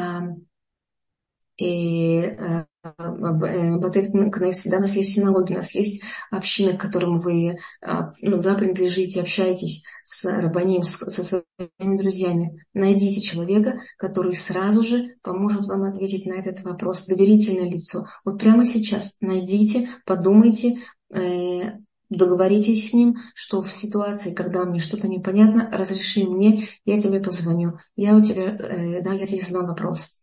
э, 1.64 2.66
Батет 2.84 4.12
да, 4.12 4.78
у 4.78 4.82
нас 4.82 4.96
есть 4.96 5.14
синагоги, 5.14 5.54
у 5.54 5.58
нас 5.58 5.76
есть 5.76 6.02
общины, 6.32 6.76
к 6.76 6.82
которым 6.82 7.18
вы 7.18 7.58
а, 7.80 8.12
ну, 8.22 8.42
да, 8.42 8.56
принадлежите, 8.56 9.22
общаетесь 9.22 9.84
с 10.04 10.26
рабаним, 10.26 10.82
с, 10.82 10.98
со 10.98 11.24
своими 11.24 11.98
друзьями. 11.98 12.66
Найдите 12.74 13.22
человека, 13.22 13.82
который 13.98 14.34
сразу 14.34 14.84
же 14.84 15.16
поможет 15.22 15.68
вам 15.68 15.84
ответить 15.84 16.26
на 16.26 16.34
этот 16.34 16.64
вопрос, 16.64 17.06
доверительное 17.06 17.70
лицо. 17.70 18.08
Вот 18.26 18.40
прямо 18.40 18.66
сейчас 18.66 19.16
найдите, 19.22 19.88
подумайте, 20.04 20.80
э, 21.14 21.78
договоритесь 22.10 22.90
с 22.90 22.94
ним, 22.94 23.18
что 23.36 23.62
в 23.62 23.72
ситуации, 23.72 24.34
когда 24.34 24.66
мне 24.66 24.80
что-то 24.80 25.08
непонятно, 25.08 25.70
разреши 25.72 26.24
мне, 26.24 26.64
я 26.86 27.00
тебе 27.00 27.20
позвоню, 27.20 27.78
я 27.96 28.16
у 28.16 28.22
тебя, 28.22 28.56
э, 28.58 29.04
да, 29.04 29.14
я 29.14 29.28
тебе 29.28 29.42
задам 29.42 29.68
вопрос 29.68 30.21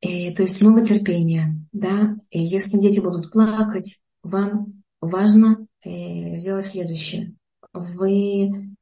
и, 0.00 0.34
то 0.34 0.42
есть 0.42 0.60
много 0.60 0.84
терпения, 0.84 1.56
да. 1.72 2.16
И 2.30 2.40
если 2.40 2.78
дети 2.78 3.00
будут 3.00 3.30
плакать, 3.32 4.00
вам 4.22 4.82
важно 5.00 5.66
э, 5.84 6.36
сделать 6.36 6.66
следующее. 6.66 7.34
Вы 7.72 8.76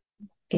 э, 0.53 0.57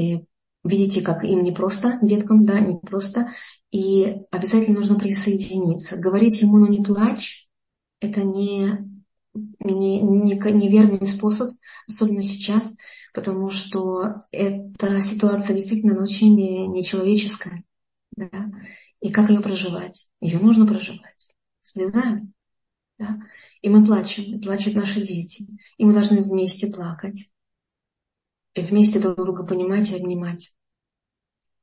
видите, 0.64 1.00
как 1.00 1.24
им 1.24 1.42
не 1.42 1.52
просто, 1.52 1.98
деткам, 2.02 2.44
да, 2.44 2.60
не 2.60 2.76
просто, 2.76 3.30
и 3.70 4.18
обязательно 4.30 4.76
нужно 4.76 4.98
присоединиться. 4.98 5.96
Говорить 5.96 6.40
ему, 6.42 6.58
ну 6.58 6.66
не 6.66 6.82
плачь, 6.82 7.48
это 8.00 8.22
не, 8.22 8.78
не, 9.60 10.00
не, 10.00 10.34
неверный 10.34 11.06
способ, 11.06 11.54
особенно 11.88 12.22
сейчас, 12.22 12.76
потому 13.14 13.48
что 13.48 14.18
эта 14.30 15.00
ситуация 15.00 15.56
действительно 15.56 16.02
очень 16.02 16.36
нечеловеческая. 16.72 17.64
Да? 18.28 18.50
И 19.00 19.10
как 19.10 19.30
ее 19.30 19.40
проживать? 19.40 20.10
Ее 20.20 20.38
нужно 20.38 20.66
проживать 20.66 21.30
слезами. 21.62 22.32
Да? 22.98 23.18
И 23.62 23.68
мы 23.68 23.84
плачем, 23.84 24.24
и 24.24 24.42
плачут 24.42 24.74
наши 24.74 25.00
дети. 25.00 25.46
И 25.78 25.84
мы 25.84 25.92
должны 25.92 26.22
вместе 26.22 26.66
плакать. 26.66 27.30
И 28.54 28.60
вместе 28.62 29.00
друг 29.00 29.16
друга 29.16 29.44
понимать 29.44 29.90
и 29.90 29.96
обнимать. 29.96 30.54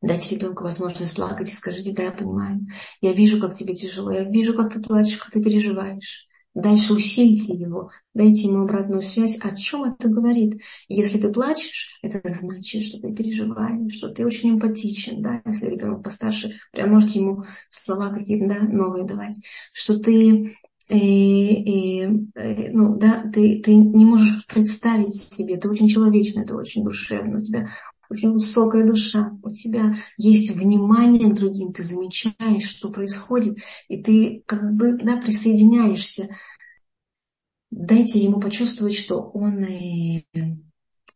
Дайте 0.02 0.36
ребенку 0.36 0.63
возможность 0.63 1.15
плакать 1.15 1.50
и 1.52 1.56
скажите, 1.56 1.91
да, 1.91 2.04
я 2.04 2.12
понимаю. 2.12 2.67
Я 3.02 3.13
вижу, 3.13 3.39
как 3.41 3.56
тебе 3.56 3.74
тяжело. 3.74 4.12
Я 4.12 4.24
вижу, 4.24 4.56
как 4.56 4.74
ты 4.74 4.82
плачешь, 4.82 5.17
как 5.17 5.32
ты 5.32 5.43
переживаешь. 5.43 6.28
Дальше 6.58 6.93
усильте 6.93 7.54
его, 7.54 7.91
дайте 8.15 8.48
ему 8.48 8.63
обратную 8.63 9.04
связь, 9.04 9.38
о 9.41 9.56
чем 9.56 9.84
это 9.84 10.10
говорит. 10.10 10.60
Если 10.88 11.20
ты 11.20 11.32
плачешь, 11.32 12.00
это 12.02 12.20
значит, 12.32 12.82
что 12.82 13.00
ты 13.00 13.13
переживаешь, 13.13 13.93
что 13.93 14.10
ты 14.10 14.26
очень 14.26 14.56
эмпатичен, 14.56 15.22
да, 15.22 15.39
если 15.46 15.70
ребенок 15.70 16.02
постарше, 16.02 16.60
прям 16.72 16.89
можете 16.89 17.20
ему 17.20 17.43
слова 17.70 18.10
какие-то 18.10 18.48
да, 18.48 18.67
новые 18.67 19.06
давать, 19.06 19.39
что 19.72 20.00
ты 20.00 20.52
и, 20.89 20.98
и, 20.98 22.06
и, 22.06 22.70
ну, 22.70 22.98
да, 22.98 23.30
ты, 23.32 23.62
ты 23.62 23.76
не 23.76 24.06
можешь 24.06 24.48
представить 24.48 25.13
себе, 25.13 25.58
ты 25.58 25.70
очень 25.70 25.88
человечный, 25.88 26.43
ты 26.43 26.56
очень 26.56 26.84
душевный, 26.84 27.38
у 27.38 27.39
тебя 27.39 27.67
очень 28.10 28.32
высокая 28.32 28.86
душа, 28.86 29.38
у 29.43 29.50
тебя 29.50 29.96
есть 30.17 30.52
внимание 30.52 31.30
к 31.30 31.36
другим, 31.36 31.74
ты 31.74 31.84
замечаешь, 31.84 32.67
что 32.67 32.89
происходит, 32.89 33.58
и 33.88 34.02
ты 34.02 34.43
как 34.46 34.74
бы 34.74 34.98
да, 34.98 35.17
присоединяешься. 35.17 36.30
Дайте 37.70 38.20
ему 38.20 38.39
почувствовать, 38.39 38.96
что 38.96 39.20
он 39.20 39.63
и, 39.63 40.26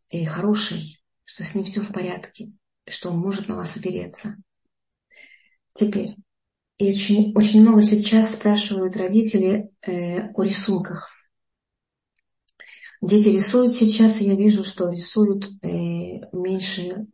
и 0.10 0.26
хороший, 0.26 1.02
что 1.24 1.44
с 1.44 1.56
ним 1.56 1.64
все 1.64 1.82
в 1.82 1.92
порядке, 1.94 2.52
что 2.88 3.10
он 3.10 3.20
может 3.20 3.48
на 3.48 3.56
вас 3.56 3.78
опереться. 3.78 4.36
Теперь, 5.74 6.16
и 6.78 6.90
очень, 6.90 7.32
очень 7.36 7.62
много 7.62 7.82
сейчас 7.82 8.34
спрашивают 8.34 8.98
родители 8.98 9.70
э, 9.82 10.32
о 10.34 10.44
рисунках. 10.44 11.10
Дети 13.02 13.30
рисуют 13.30 13.74
сейчас, 13.74 14.22
и 14.22 14.26
я 14.26 14.36
вижу, 14.36 14.64
что 14.64 14.90
рисуют 14.90 15.50
э, 15.64 15.70
меньше 16.32 17.08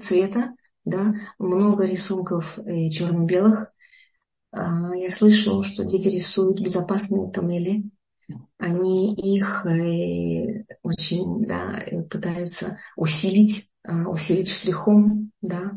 цвета, 0.00 0.54
да, 0.84 1.12
много 1.38 1.84
рисунков 1.84 2.58
э, 2.58 2.90
черно-белых. 2.90 3.72
Э, 4.52 4.60
я 4.96 5.10
слышу, 5.10 5.62
что 5.62 5.84
дети 5.84 6.08
рисуют 6.08 6.60
безопасные 6.60 7.30
тоннели. 7.30 7.84
Они 8.58 9.14
их 9.14 9.66
э, 9.66 10.64
очень 10.82 11.46
да, 11.46 11.82
пытаются 12.10 12.78
усилить, 12.96 13.68
э, 13.84 14.04
усилить 14.04 14.50
штрихом, 14.50 15.32
да, 15.40 15.72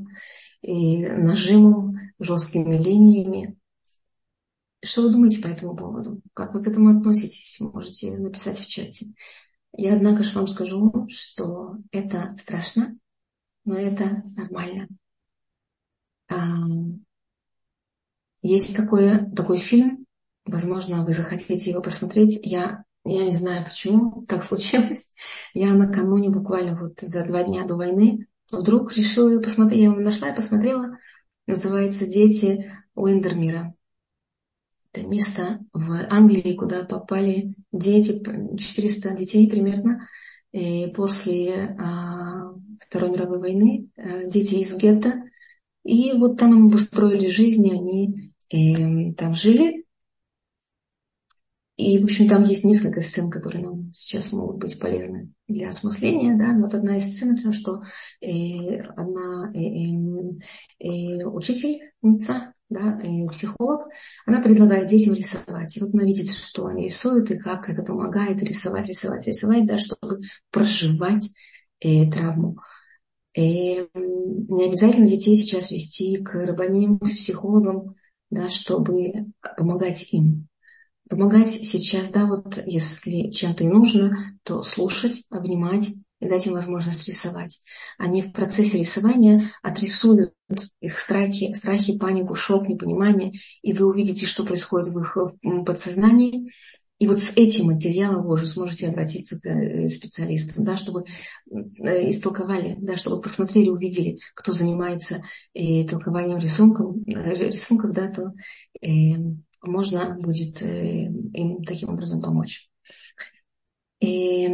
и 0.62 1.06
нажимом, 1.06 1.98
жесткими 2.20 2.78
линиями. 2.78 3.58
Что 4.84 5.04
вы 5.04 5.12
думаете 5.12 5.40
по 5.42 5.48
этому 5.48 5.76
поводу? 5.76 6.22
Как 6.34 6.54
вы 6.54 6.64
к 6.64 6.68
этому 6.68 6.98
относитесь? 6.98 7.60
Можете 7.60 8.18
написать 8.18 8.58
в 8.58 8.68
чате. 8.68 9.14
Я, 9.74 9.96
однако 9.96 10.24
же, 10.24 10.36
вам 10.36 10.48
скажу, 10.48 11.08
что 11.10 11.78
это 11.92 12.36
страшно, 12.38 12.98
но 13.64 13.76
это 13.76 14.24
нормально. 14.36 14.88
А, 16.30 16.36
есть 18.42 18.76
такой, 18.76 19.32
такой 19.36 19.60
фильм, 19.60 20.06
возможно, 20.46 21.06
вы 21.06 21.14
захотите 21.14 21.72
его 21.72 21.82
посмотреть. 21.82 22.40
Я, 22.44 22.84
я 23.06 23.26
не 23.26 23.36
знаю, 23.36 23.64
почему 23.64 24.26
так 24.28 24.44
случилось. 24.44 25.14
Я 25.54 25.74
накануне, 25.74 26.30
буквально 26.30 26.78
вот 26.78 27.00
за 27.02 27.24
два 27.24 27.44
дня 27.44 27.66
до 27.66 27.76
войны, 27.76 28.28
вдруг 28.52 28.94
решила 28.94 29.40
посмотреть, 29.40 29.80
я 29.80 29.86
его 29.86 30.00
нашла 30.00 30.30
и 30.30 30.36
посмотрела. 30.36 30.98
Называется 31.48 32.08
«Дети 32.08 32.72
Уиндермира». 32.94 33.74
Это 34.94 35.08
место 35.08 35.60
в 35.74 36.08
Англии, 36.10 36.56
куда 36.56 36.84
попали 36.84 37.56
дети, 37.72 38.22
400 38.58 39.12
детей 39.16 39.50
примерно, 39.50 40.08
и 40.52 40.88
после 40.88 41.78
а, 41.80 42.54
Второй 42.80 43.12
мировой 43.12 43.40
войны, 43.40 43.90
а, 43.98 44.26
дети 44.26 44.56
из 44.56 44.76
гетто. 44.76 45.24
И 45.84 46.12
вот 46.14 46.38
там 46.38 46.54
им 46.54 46.68
устроили 46.68 47.28
жизнь, 47.28 47.66
и 47.66 47.72
они 47.72 48.34
и, 48.50 49.14
там 49.14 49.34
жили. 49.34 49.86
И, 51.78 51.98
в 52.00 52.04
общем, 52.04 52.28
там 52.28 52.44
есть 52.44 52.64
несколько 52.64 53.02
сцен, 53.02 53.32
которые 53.32 53.64
нам 53.64 53.92
сейчас 53.94 54.32
могут 54.34 54.58
быть 54.58 54.78
полезны 54.78 55.32
для 55.48 55.70
осмысления. 55.70 56.38
Да? 56.38 56.54
Вот 56.62 56.74
одна 56.76 56.98
из 56.98 57.06
сцен, 57.06 57.36
это 57.36 57.54
что 57.54 57.82
э, 58.20 58.82
одна 58.82 59.50
э, 59.54 59.58
э, 59.58 60.36
э, 60.80 61.26
учительница 61.26 62.54
да, 62.72 63.00
психолог, 63.30 63.88
она 64.26 64.42
предлагает 64.42 64.90
детям 64.90 65.14
рисовать. 65.14 65.78
И 65.78 65.82
вот 65.82 65.94
она 65.94 66.04
видит, 66.04 66.32
что 66.32 66.66
они 66.66 66.86
рисуют 66.86 67.30
и 67.30 67.38
как 67.38 67.70
это 67.70 67.84
помогает 67.84 68.42
рисовать, 68.42 68.88
рисовать, 68.88 69.28
рисовать, 69.28 69.68
да, 69.68 69.78
чтобы 69.78 70.22
проживать 70.50 71.32
э, 71.82 72.10
травму. 72.10 72.58
И 73.36 73.86
не 73.94 74.66
обязательно 74.66 75.08
детей 75.08 75.36
сейчас 75.36 75.70
вести 75.70 76.18
к 76.18 76.34
рабаним, 76.34 76.98
к 77.00 77.06
психологам, 77.06 77.96
да, 78.30 78.50
чтобы 78.50 79.28
помогать 79.58 80.12
им. 80.14 80.48
Помогать 81.10 81.50
сейчас, 81.50 82.10
да, 82.10 82.26
вот 82.26 82.58
если 82.66 83.32
чем-то 83.32 83.66
и 83.66 83.68
нужно, 83.68 84.18
то 84.44 84.64
слушать, 84.64 85.26
обнимать, 85.30 85.90
и 86.22 86.30
дать 86.30 86.48
им 86.48 86.54
возможность 86.54 87.06
рисовать. 87.08 87.62
Они 87.98 88.22
в 88.22 88.32
процессе 88.32 88.78
рисования 88.78 89.52
отрисуют 89.62 90.34
их 90.80 90.98
страхи, 90.98 91.52
страхи, 91.52 91.98
панику, 91.98 92.36
шок, 92.36 92.70
непонимание, 92.70 93.34
и 93.62 93.74
вы 93.74 93.86
увидите, 93.88 94.28
что 94.28 94.46
происходит 94.46 94.94
в 94.94 95.00
их 95.00 95.18
подсознании, 95.66 96.48
И 97.02 97.08
вот 97.08 97.20
с 97.20 97.36
этим 97.36 97.66
материалом 97.66 98.24
вы 98.26 98.34
уже 98.34 98.46
сможете 98.46 98.88
обратиться 98.88 99.40
к 99.40 99.46
э, 99.48 99.90
специалистам, 99.90 100.64
да, 100.64 100.78
чтобы 100.78 101.06
э, 101.50 102.10
истолковали, 102.12 102.78
да, 102.80 102.96
чтобы 102.96 103.20
посмотрели, 103.20 103.70
увидели, 103.70 104.20
кто 104.36 104.52
занимается 104.52 105.24
и 105.54 105.84
э, 105.84 105.88
толкованием 105.88 106.38
рисунков, 106.38 106.96
рисунков 107.08 107.94
да, 107.94 108.08
то 108.10 108.34
э, 108.86 109.16
можно 109.64 110.16
будет 110.22 110.62
им 110.62 111.64
таким 111.64 111.90
образом 111.90 112.22
помочь. 112.22 112.70
И, 114.00 114.48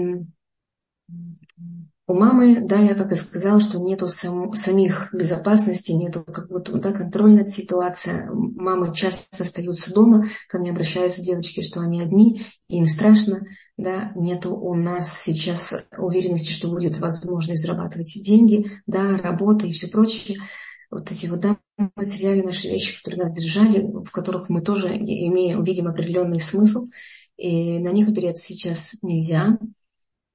у 2.08 2.14
мамы, 2.14 2.62
да, 2.62 2.80
я 2.80 2.96
как 2.96 3.12
и 3.12 3.16
сказала, 3.16 3.60
что 3.60 3.80
нету 3.80 4.08
сам, 4.08 4.54
самих 4.54 5.14
безопасности, 5.14 5.92
нету 5.92 6.24
какого-то 6.24 6.80
да, 6.80 6.94
контроля 6.94 7.40
над 7.40 7.50
ситуацией. 7.50 8.30
Мамы 8.32 8.96
часто 8.96 9.44
остаются 9.44 9.94
дома, 9.94 10.24
ко 10.48 10.58
мне 10.58 10.72
обращаются 10.72 11.22
девочки, 11.22 11.60
что 11.60 11.82
они 11.82 12.02
одни, 12.02 12.46
им 12.70 12.86
страшно, 12.86 13.46
да, 13.76 14.14
нету 14.16 14.56
у 14.56 14.74
нас 14.74 15.20
сейчас 15.20 15.84
уверенности, 15.98 16.52
что 16.52 16.70
будет 16.70 16.98
возможность 17.00 17.62
зарабатывать 17.62 18.14
деньги, 18.24 18.72
да, 18.86 19.18
работа 19.18 19.68
и 19.68 19.74
все 19.74 19.88
прочее. 19.88 20.40
Вот 20.90 21.12
эти 21.12 21.26
вот, 21.26 21.42
да, 21.42 21.58
материалы, 21.98 22.44
наши 22.44 22.70
вещи, 22.70 22.98
которые 23.04 23.26
нас 23.26 23.36
держали, 23.36 23.86
в 23.86 24.10
которых 24.12 24.48
мы 24.48 24.62
тоже 24.62 24.96
имеем, 24.96 25.62
видим 25.66 25.88
определенный 25.88 26.40
смысл, 26.40 26.88
и 27.36 27.80
на 27.80 27.90
них 27.90 28.08
опереться 28.08 28.46
сейчас 28.46 28.96
нельзя, 29.02 29.60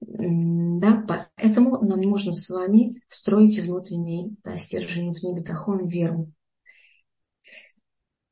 да, 0.05 1.05
поэтому 1.07 1.80
нам 1.82 2.00
нужно 2.00 2.32
с 2.32 2.50
вами 2.50 3.00
строить 3.09 3.59
внутренний 3.61 4.36
да, 4.42 4.57
стержень, 4.57 5.05
внутренний 5.05 5.40
бетахон, 5.40 5.86
веру. 5.86 6.32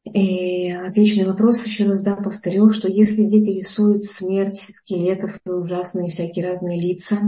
И 0.04 0.72
отличный 0.72 1.26
вопрос 1.26 1.64
еще 1.64 1.86
раз, 1.86 2.02
да, 2.02 2.16
повторю, 2.16 2.70
что 2.70 2.88
если 2.88 3.22
дети 3.24 3.58
рисуют 3.60 4.04
смерть, 4.04 4.70
скелетов 4.74 5.38
и 5.44 5.50
ужасные 5.50 6.08
всякие 6.08 6.48
разные 6.48 6.80
лица, 6.80 7.20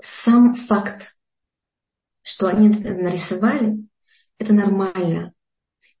сам 0.00 0.54
факт, 0.54 1.18
что 2.22 2.46
они 2.46 2.68
это 2.68 2.94
нарисовали, 2.94 3.78
это 4.38 4.52
нормально. 4.52 5.32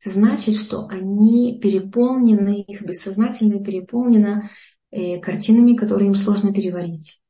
Это 0.00 0.10
значит, 0.10 0.54
что 0.54 0.86
они 0.86 1.58
переполнены, 1.60 2.62
их 2.62 2.82
бессознательно 2.82 3.64
переполнено 3.64 4.48
э, 4.92 5.18
картинами, 5.18 5.74
которые 5.74 6.08
им 6.08 6.14
сложно 6.14 6.52
переварить. 6.52 7.20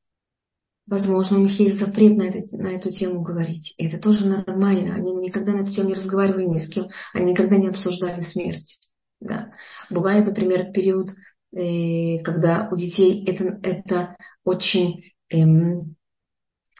Возможно, 0.88 1.36
у 1.36 1.42
них 1.42 1.60
есть 1.60 1.78
запрет 1.78 2.16
на, 2.16 2.22
это, 2.22 2.56
на 2.56 2.68
эту 2.68 2.90
тему 2.90 3.20
говорить. 3.20 3.74
И 3.76 3.86
это 3.86 3.98
тоже 3.98 4.26
нормально. 4.26 4.94
Они 4.94 5.12
никогда 5.12 5.52
на 5.52 5.60
эту 5.60 5.70
тему 5.70 5.88
не 5.88 5.94
разговаривали 5.94 6.46
ни 6.46 6.56
с 6.56 6.66
кем. 6.66 6.86
Они 7.12 7.32
никогда 7.32 7.56
не 7.56 7.68
обсуждали 7.68 8.20
смерть. 8.20 8.80
Да. 9.20 9.50
Бывает, 9.90 10.24
например, 10.24 10.72
период, 10.72 11.10
э, 11.54 12.18
когда 12.20 12.68
у 12.72 12.76
детей 12.76 13.22
это, 13.26 13.58
это 13.62 14.16
очень... 14.44 15.12
Эм, 15.28 15.94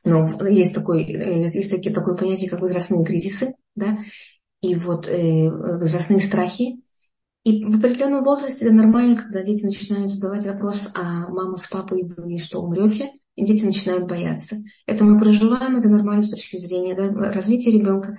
ну, 0.05 0.27
есть, 0.47 0.73
такой, 0.73 1.03
э, 1.05 1.43
есть 1.43 1.71
такие, 1.71 1.95
такое 1.95 2.17
понятие, 2.17 2.49
как 2.49 2.61
возрастные 2.61 3.05
кризисы. 3.05 3.57
Да? 3.75 3.99
И 4.63 4.75
вот 4.75 5.07
э, 5.07 5.51
возрастные 5.51 6.23
страхи. 6.23 6.81
И 7.45 7.63
в 7.63 7.77
определенном 7.77 8.25
возрасте 8.25 8.65
это 8.65 8.75
нормально, 8.75 9.17
когда 9.17 9.43
дети 9.43 9.67
начинают 9.67 10.11
задавать 10.11 10.47
вопрос, 10.47 10.91
а 10.95 11.29
мама 11.29 11.59
с 11.59 11.67
папой, 11.67 12.05
вы 12.17 12.39
что, 12.39 12.63
умрете? 12.63 13.11
И 13.39 13.45
дети 13.45 13.65
начинают 13.65 14.09
бояться. 14.09 14.57
Это 14.85 15.05
мы 15.05 15.17
проживаем, 15.17 15.77
это 15.77 15.89
нормально 15.89 16.25
с 16.25 16.31
точки 16.31 16.57
зрения 16.57 16.97
да, 16.97 17.09
развития 17.31 17.71
ребенка, 17.71 18.19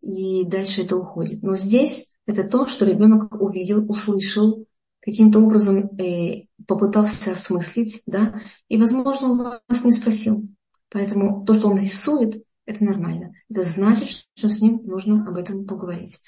и 0.00 0.42
дальше 0.46 0.82
это 0.82 0.96
уходит. 0.96 1.42
Но 1.42 1.54
здесь 1.54 2.14
это 2.26 2.44
то, 2.44 2.66
что 2.66 2.86
ребенок 2.86 3.34
увидел, 3.38 3.84
услышал, 3.90 4.66
каким-то 5.00 5.40
образом 5.40 5.90
э, 6.00 6.46
попытался 6.66 7.32
осмыслить, 7.32 8.00
да, 8.06 8.40
и, 8.68 8.78
возможно, 8.78 9.32
он 9.32 9.38
вас 9.68 9.84
не 9.84 9.92
спросил. 9.92 10.48
Поэтому 10.88 11.44
то, 11.44 11.52
что 11.52 11.68
он 11.68 11.78
рисует, 11.78 12.42
это 12.64 12.82
нормально. 12.84 13.34
Это 13.50 13.64
значит, 13.64 14.24
что 14.34 14.48
с 14.48 14.62
ним 14.62 14.80
нужно 14.84 15.28
об 15.28 15.36
этом 15.36 15.66
поговорить. 15.66 16.20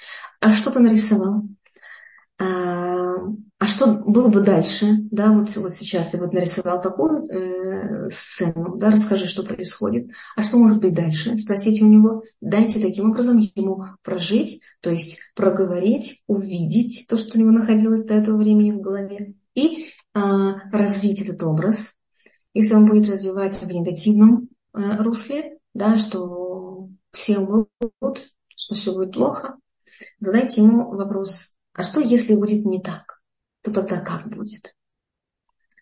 А 0.42 0.52
что 0.52 0.70
ты 0.70 0.80
нарисовал? 0.80 1.44
А, 2.38 3.16
а 3.58 3.66
что 3.66 3.86
было 3.86 4.28
бы 4.28 4.40
дальше? 4.40 4.86
Да, 5.10 5.32
вот, 5.32 5.54
вот 5.56 5.74
сейчас 5.74 6.10
ты 6.10 6.18
вот 6.18 6.32
нарисовал 6.32 6.80
такую 6.82 7.26
э, 7.26 8.10
сцену, 8.10 8.76
да, 8.76 8.90
расскажи, 8.90 9.26
что 9.26 9.42
происходит. 9.42 10.10
А 10.36 10.42
что 10.42 10.58
может 10.58 10.80
быть 10.80 10.94
дальше? 10.94 11.36
Спросите 11.38 11.84
у 11.84 11.88
него. 11.88 12.22
Дайте 12.42 12.80
таким 12.80 13.10
образом 13.10 13.38
ему 13.38 13.84
прожить, 14.02 14.60
то 14.80 14.90
есть 14.90 15.18
проговорить, 15.34 16.22
увидеть 16.26 17.06
то, 17.08 17.16
что 17.16 17.38
у 17.38 17.40
него 17.40 17.50
находилось 17.50 18.04
до 18.04 18.14
этого 18.14 18.36
времени 18.36 18.72
в 18.72 18.80
голове, 18.80 19.34
и 19.54 19.86
э, 19.86 20.20
развить 20.70 21.22
этот 21.22 21.42
образ. 21.42 21.94
Если 22.52 22.74
он 22.74 22.84
будет 22.84 23.08
развивать 23.08 23.60
в 23.60 23.66
негативном 23.66 24.50
э, 24.74 25.02
русле, 25.02 25.58
да, 25.72 25.96
что 25.96 26.90
все 27.12 27.38
умрут, 27.38 27.70
что 28.48 28.74
все 28.74 28.92
будет 28.92 29.12
плохо, 29.12 29.56
задайте 30.20 30.60
ему 30.60 30.90
вопрос, 30.90 31.55
а 31.76 31.82
что, 31.82 32.00
если 32.00 32.34
будет 32.34 32.64
не 32.64 32.80
так? 32.80 33.20
То 33.62 33.70
тогда 33.70 34.00
как 34.00 34.28
будет? 34.28 34.74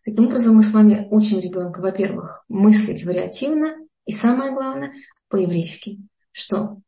Таким 0.05 0.27
образом, 0.27 0.57
мы 0.57 0.65
с 0.65 0.73
вами 0.73 1.07
учим 1.13 1.39
ребенка, 1.39 1.81
во-первых, 1.81 2.45
мыслить 2.49 3.05
вариативно, 3.05 3.77
и 4.05 4.13
самое 4.13 4.53
главное, 4.53 4.93
по-еврейски, 5.29 6.01
что 6.33 6.81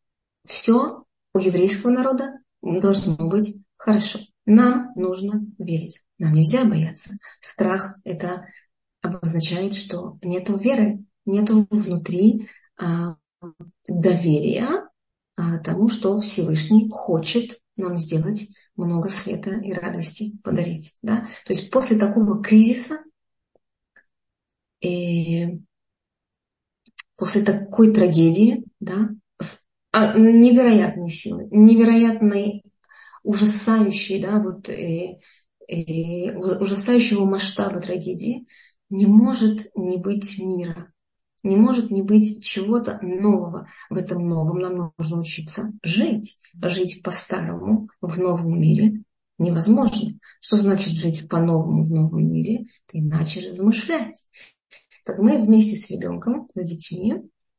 все 0.45 1.05
у 1.33 1.39
еврейского 1.39 1.93
народа 1.93 2.41
должно 2.61 3.17
быть 3.17 3.57
хорошо. 3.77 4.19
Нам 4.45 4.91
нужно 4.97 5.41
верить. 5.59 6.03
Нам 6.19 6.35
нельзя 6.35 6.65
бояться. 6.65 7.17
Страх– 7.41 7.97
это 8.05 8.47
обозначает, 9.03 9.75
что 9.75 10.19
нет 10.23 10.49
веры, 10.49 11.05
нет 11.25 11.49
внутри 11.51 12.49
а, 12.77 13.17
доверия 13.87 14.89
а, 15.37 15.59
тому, 15.59 15.89
что 15.89 16.19
Всевышний 16.19 16.89
хочет 16.91 17.61
нам 17.77 17.97
сделать 17.97 18.49
много 18.77 19.09
света 19.09 19.51
и 19.57 19.72
радости 19.72 20.39
подарить. 20.43 20.97
Да? 21.03 21.27
То 21.45 21.53
есть 21.53 21.70
после 21.70 21.99
такого 21.99 22.43
кризиса, 22.43 22.99
и 24.81 25.61
после 27.16 27.43
такой 27.43 27.93
трагедии, 27.93 28.64
да, 28.81 29.09
а, 29.93 30.18
невероятные 30.18 31.11
силы, 31.11 31.49
невероятные, 31.51 32.62
ужасающие, 33.22 34.20
да, 34.20 34.41
вот, 34.41 34.68
э, 34.68 35.18
э, 35.68 36.37
ужасающего 36.37 37.24
масштаба 37.24 37.81
трагедии, 37.81 38.47
не 38.91 39.07
может 39.07 39.70
не 39.74 39.97
быть 39.97 40.39
мира. 40.39 40.93
Не 41.47 41.57
может 41.57 41.92
не 41.92 42.03
быть 42.03 42.44
чего-то 42.44 42.99
нового. 43.03 43.68
В 43.88 43.94
этом 43.94 44.28
новом 44.28 44.59
нам 44.59 44.92
нужно 44.99 45.20
учиться 45.20 45.72
жить. 45.84 46.38
Жить 46.61 47.03
по-старому 47.05 47.88
в 48.01 48.18
новом 48.18 48.61
мире 48.61 49.05
невозможно. 49.38 50.18
Что 50.40 50.57
значит 50.57 50.94
жить 50.94 51.28
по-новому 51.28 51.84
в 51.84 51.90
новом 51.90 52.32
мире? 52.32 52.64
Это 52.88 52.99
иначе 52.99 53.49
размышлять. 53.49 54.26
Так 55.05 55.20
мы 55.20 55.36
вместе 55.36 55.76
с 55.76 55.88
ребенком, 55.88 56.49
с 56.57 56.64
детьми, 56.64 57.14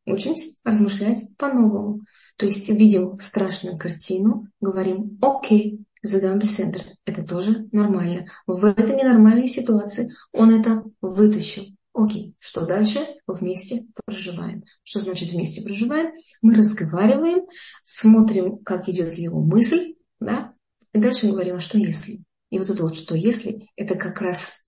учимся 0.06 0.58
размышлять 0.66 1.24
по-новому. 1.38 2.02
То 2.36 2.46
есть 2.46 2.68
видим 2.68 3.18
страшную 3.22 3.78
картину, 3.78 4.48
говорим, 4.60 5.18
окей, 5.22 5.86
задам 6.02 6.40
беседр. 6.40 6.82
Это 7.06 7.26
тоже 7.26 7.70
нормально. 7.72 8.26
В 8.48 8.66
этой 8.66 8.98
ненормальной 8.98 9.48
ситуации 9.48 10.12
он 10.34 10.52
это 10.52 10.84
вытащил. 11.00 11.77
Окей, 11.98 12.36
что 12.38 12.68
дальше? 12.68 13.00
Вместе 13.26 13.88
проживаем. 14.06 14.64
Что 14.84 15.00
значит 15.00 15.32
вместе 15.32 15.64
проживаем? 15.64 16.14
Мы 16.44 16.54
разговариваем, 16.54 17.48
смотрим, 17.84 18.60
как 18.60 18.88
идет 18.88 19.16
его 19.16 19.42
мысль, 19.42 19.96
да, 20.20 20.54
и 20.94 21.00
дальше 21.00 21.28
говорим, 21.28 21.56
а 21.56 21.60
что 21.60 21.80
если? 21.80 22.24
И 22.52 22.60
вот 22.60 22.70
это 22.70 22.84
вот 22.84 22.96
что 22.96 23.16
если, 23.16 23.68
это 23.76 23.96
как 23.96 24.22
раз 24.22 24.68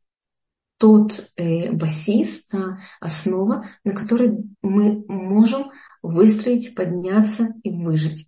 тот 0.78 1.30
э, 1.38 1.72
басис, 1.72 2.48
та 2.48 2.74
основа, 3.00 3.64
на 3.84 3.94
которой 3.94 4.36
мы 4.64 5.06
можем 5.08 5.70
выстроить, 6.02 6.74
подняться 6.74 7.50
и 7.62 7.70
выжить. 7.70 8.28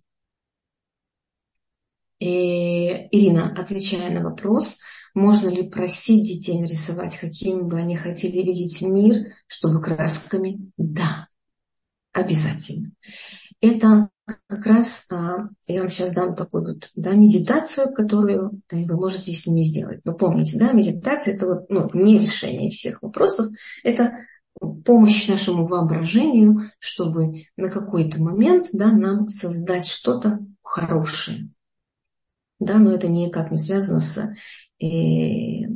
И, 2.20 2.26
э, 2.28 3.08
Ирина, 3.10 3.52
отвечая 3.52 4.12
на 4.12 4.22
вопрос, 4.22 4.78
можно 5.14 5.48
ли 5.48 5.68
просить 5.68 6.26
детей 6.26 6.60
нарисовать, 6.60 7.16
какими 7.16 7.60
бы 7.60 7.78
они 7.78 7.96
хотели 7.96 8.42
видеть 8.42 8.80
мир, 8.82 9.26
чтобы 9.46 9.82
красками? 9.82 10.70
Да, 10.76 11.28
обязательно. 12.12 12.92
Это 13.60 14.08
как 14.46 14.66
раз 14.66 15.06
а, 15.10 15.48
я 15.66 15.80
вам 15.80 15.90
сейчас 15.90 16.12
дам 16.12 16.34
такую 16.34 16.64
вот 16.64 16.90
да, 16.96 17.12
медитацию, 17.12 17.92
которую 17.92 18.62
вы 18.70 18.96
можете 18.96 19.32
с 19.32 19.46
ними 19.46 19.62
сделать. 19.62 20.00
Но 20.04 20.14
помните, 20.14 20.58
да, 20.58 20.72
медитация 20.72 21.34
это 21.34 21.46
вот, 21.46 21.70
ну, 21.70 21.90
не 21.92 22.18
решение 22.18 22.70
всех 22.70 23.02
вопросов, 23.02 23.48
это 23.82 24.12
помощь 24.84 25.28
нашему 25.28 25.64
воображению, 25.64 26.70
чтобы 26.78 27.44
на 27.56 27.68
какой-то 27.68 28.22
момент 28.22 28.68
да, 28.72 28.92
нам 28.92 29.28
создать 29.28 29.86
что-то 29.86 30.38
хорошее. 30.62 31.50
Да, 32.60 32.78
но 32.78 32.92
это 32.92 33.08
никак 33.08 33.50
не 33.50 33.58
связано 33.58 33.98
с 33.98 34.32
э, 34.82 35.68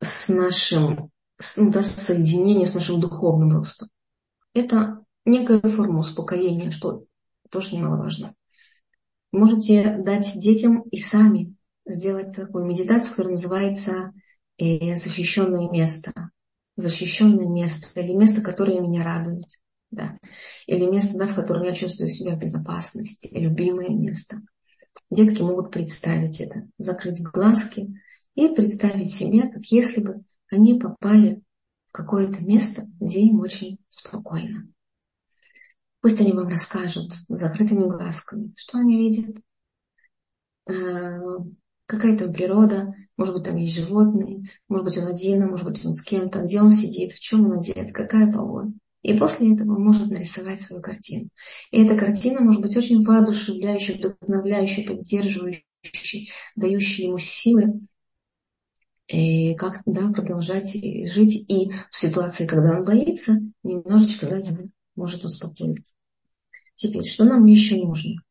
с 0.00 0.28
нашим 0.28 1.10
ну, 1.56 1.70
да, 1.70 1.82
соединением 1.82 2.66
с 2.66 2.74
нашим 2.74 3.00
духовным 3.00 3.52
ростом. 3.56 3.88
Это 4.52 5.04
некая 5.24 5.60
форма 5.60 6.00
успокоения, 6.00 6.70
что 6.70 7.04
тоже 7.50 7.74
немаловажно. 7.74 8.34
Можете 9.32 9.96
дать 9.98 10.32
детям 10.38 10.82
и 10.82 10.98
сами 10.98 11.54
сделать 11.86 12.34
такую 12.34 12.64
медитацию, 12.64 13.10
которая 13.10 13.32
называется 13.32 14.12
э, 14.58 14.94
«Защищенное 14.94 15.68
место». 15.70 16.12
Защищенное 16.76 17.46
место 17.46 18.00
или 18.00 18.12
место, 18.12 18.42
которое 18.42 18.80
меня 18.80 19.04
радует. 19.04 19.46
Да. 19.90 20.16
Или 20.66 20.86
место, 20.86 21.16
да, 21.16 21.28
в 21.28 21.34
котором 21.34 21.62
я 21.62 21.72
чувствую 21.72 22.08
себя 22.08 22.34
в 22.34 22.40
безопасности, 22.40 23.28
любимое 23.32 23.90
место. 23.90 24.40
Детки 25.10 25.42
могут 25.42 25.70
представить 25.70 26.40
это, 26.40 26.68
закрыть 26.78 27.22
глазки 27.22 27.94
и 28.34 28.48
представить 28.48 29.14
себе, 29.14 29.42
как 29.42 29.64
если 29.66 30.00
бы 30.00 30.24
они 30.50 30.78
попали 30.78 31.42
в 31.86 31.92
какое-то 31.92 32.44
место, 32.44 32.88
где 33.00 33.20
им 33.20 33.40
очень 33.40 33.78
спокойно. 33.88 34.68
Пусть 36.00 36.20
они 36.20 36.32
вам 36.32 36.48
расскажут 36.48 37.12
закрытыми 37.28 37.88
глазками, 37.88 38.52
что 38.56 38.78
они 38.78 38.98
видят, 38.98 39.36
э, 40.68 40.72
какая 41.86 42.16
там 42.18 42.32
природа, 42.32 42.94
может 43.16 43.34
быть, 43.34 43.44
там 43.44 43.56
есть 43.56 43.76
животные, 43.76 44.42
может 44.68 44.84
быть, 44.84 44.98
он 44.98 45.06
один, 45.06 45.42
а 45.42 45.46
может 45.46 45.66
быть, 45.66 45.84
он 45.84 45.92
с 45.92 46.02
кем-то, 46.02 46.42
где 46.42 46.60
он 46.60 46.70
сидит, 46.70 47.12
в 47.12 47.20
чем 47.20 47.46
он 47.46 47.58
одет, 47.58 47.92
какая 47.92 48.30
погода. 48.30 48.72
И 49.04 49.12
после 49.18 49.52
этого 49.52 49.78
может 49.78 50.10
нарисовать 50.10 50.58
свою 50.60 50.80
картину. 50.80 51.28
И 51.70 51.84
эта 51.84 51.94
картина 51.94 52.40
может 52.40 52.62
быть 52.62 52.74
очень 52.74 53.04
воодушевляющей, 53.04 53.94
вдохновляющей, 53.94 54.82
поддерживающей, 54.82 56.32
дающей 56.56 57.04
ему 57.04 57.18
силы 57.18 57.80
и 59.06 59.54
как 59.56 59.82
да, 59.84 60.10
продолжать 60.10 60.72
жить 60.72 61.44
и 61.48 61.70
в 61.90 61.94
ситуации, 61.94 62.46
когда 62.46 62.78
он 62.78 62.86
боится, 62.86 63.34
немножечко 63.62 64.26
да, 64.26 64.36
его 64.36 64.68
может 64.96 65.22
успокоить. 65.22 65.94
Теперь, 66.74 67.04
что 67.04 67.24
нам 67.24 67.44
еще 67.44 67.76
нужно? 67.76 68.22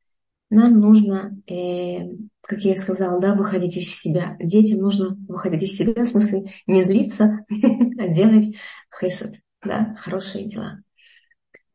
Нам 0.49 0.79
нужно, 0.79 1.39
э, 1.47 2.15
как 2.41 2.61
я 2.61 2.75
сказала, 2.75 3.21
да, 3.21 3.35
выходить 3.35 3.77
из 3.77 3.89
себя. 3.95 4.37
Детям 4.39 4.79
нужно 4.79 5.15
выходить 5.27 5.63
из 5.69 5.77
себя, 5.77 6.03
в 6.03 6.07
смысле 6.07 6.51
не 6.65 6.83
злиться, 6.83 7.45
а 7.99 8.07
делать 8.07 8.55
хесед, 8.99 9.35
да, 9.65 9.95
хорошие 9.99 10.47
дела. 10.47 10.79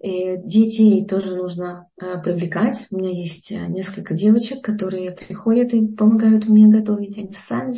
И 0.01 0.37
детей 0.45 1.05
тоже 1.07 1.35
нужно 1.35 1.89
э, 2.01 2.21
привлекать. 2.23 2.87
У 2.91 2.99
меня 2.99 3.11
есть 3.11 3.51
э, 3.51 3.67
несколько 3.67 4.15
девочек, 4.15 4.63
которые 4.63 5.11
приходят 5.11 5.75
и 5.75 5.87
помогают 5.89 6.47
мне 6.47 6.69
готовить. 6.69 7.19
Они 7.19 7.33
сами 7.33 7.73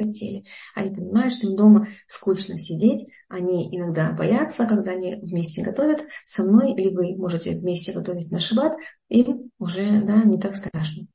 хотели. 0.00 0.44
Они 0.74 0.94
понимают, 0.94 1.34
что 1.34 1.46
им 1.46 1.56
дома 1.56 1.86
скучно 2.06 2.56
сидеть. 2.56 3.06
Они 3.28 3.68
иногда 3.76 4.10
боятся, 4.12 4.66
когда 4.66 4.92
они 4.92 5.16
вместе 5.16 5.62
готовят 5.62 6.02
со 6.24 6.44
мной, 6.44 6.72
или 6.72 6.94
вы 6.94 7.14
можете 7.16 7.54
вместе 7.54 7.92
готовить 7.92 8.30
на 8.30 8.40
шаббат, 8.40 8.76
им 9.08 9.50
уже 9.58 10.00
да, 10.02 10.22
не 10.24 10.38
так 10.38 10.56
страшно. 10.56 11.06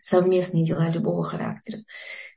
Совместные 0.00 0.64
дела 0.64 0.88
любого 0.88 1.22
характера. 1.22 1.82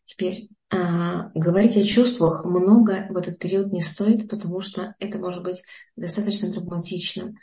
Теперь 0.10 0.50
а, 0.72 1.30
говорить 1.36 1.78
о 1.78 1.84
чувствах 1.84 2.44
много 2.44 3.06
в 3.12 3.16
этот 3.16 3.38
период 3.38 3.72
не 3.72 3.82
стоит, 3.84 4.28
потому 4.28 4.60
что 4.60 4.96
это 5.00 5.20
может 5.20 5.44
быть 5.44 5.62
достаточно 5.96 6.52
травматично. 6.52 7.36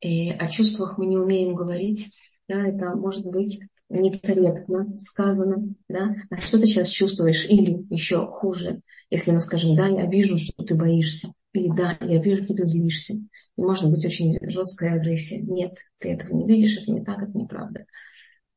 И 0.00 0.30
о 0.30 0.48
чувствах 0.48 0.98
мы 0.98 1.06
не 1.06 1.16
умеем 1.16 1.56
говорить. 1.56 2.12
Да, 2.48 2.64
это 2.64 2.94
может 2.94 3.26
быть 3.26 3.58
некорректно 3.88 4.96
сказано, 4.98 5.64
да, 5.88 6.14
а 6.30 6.40
что 6.40 6.60
ты 6.60 6.66
сейчас 6.66 6.90
чувствуешь, 6.90 7.44
или 7.46 7.84
еще 7.90 8.24
хуже, 8.28 8.82
если 9.10 9.32
мы 9.32 9.40
скажем, 9.40 9.74
да, 9.74 9.88
я 9.88 10.06
вижу, 10.06 10.38
что 10.38 10.62
ты 10.62 10.76
боишься, 10.76 11.32
или 11.52 11.74
да, 11.74 11.98
я 12.00 12.22
вижу, 12.22 12.44
что 12.44 12.54
ты 12.54 12.64
злишься. 12.64 13.14
И 13.14 13.60
может 13.60 13.90
быть 13.90 14.04
очень 14.04 14.38
жесткая 14.42 15.00
агрессия. 15.00 15.42
Нет, 15.42 15.78
ты 15.98 16.12
этого 16.12 16.36
не 16.36 16.46
видишь, 16.46 16.80
это 16.80 16.92
не 16.92 17.04
так, 17.04 17.20
это 17.20 17.36
неправда. 17.36 17.84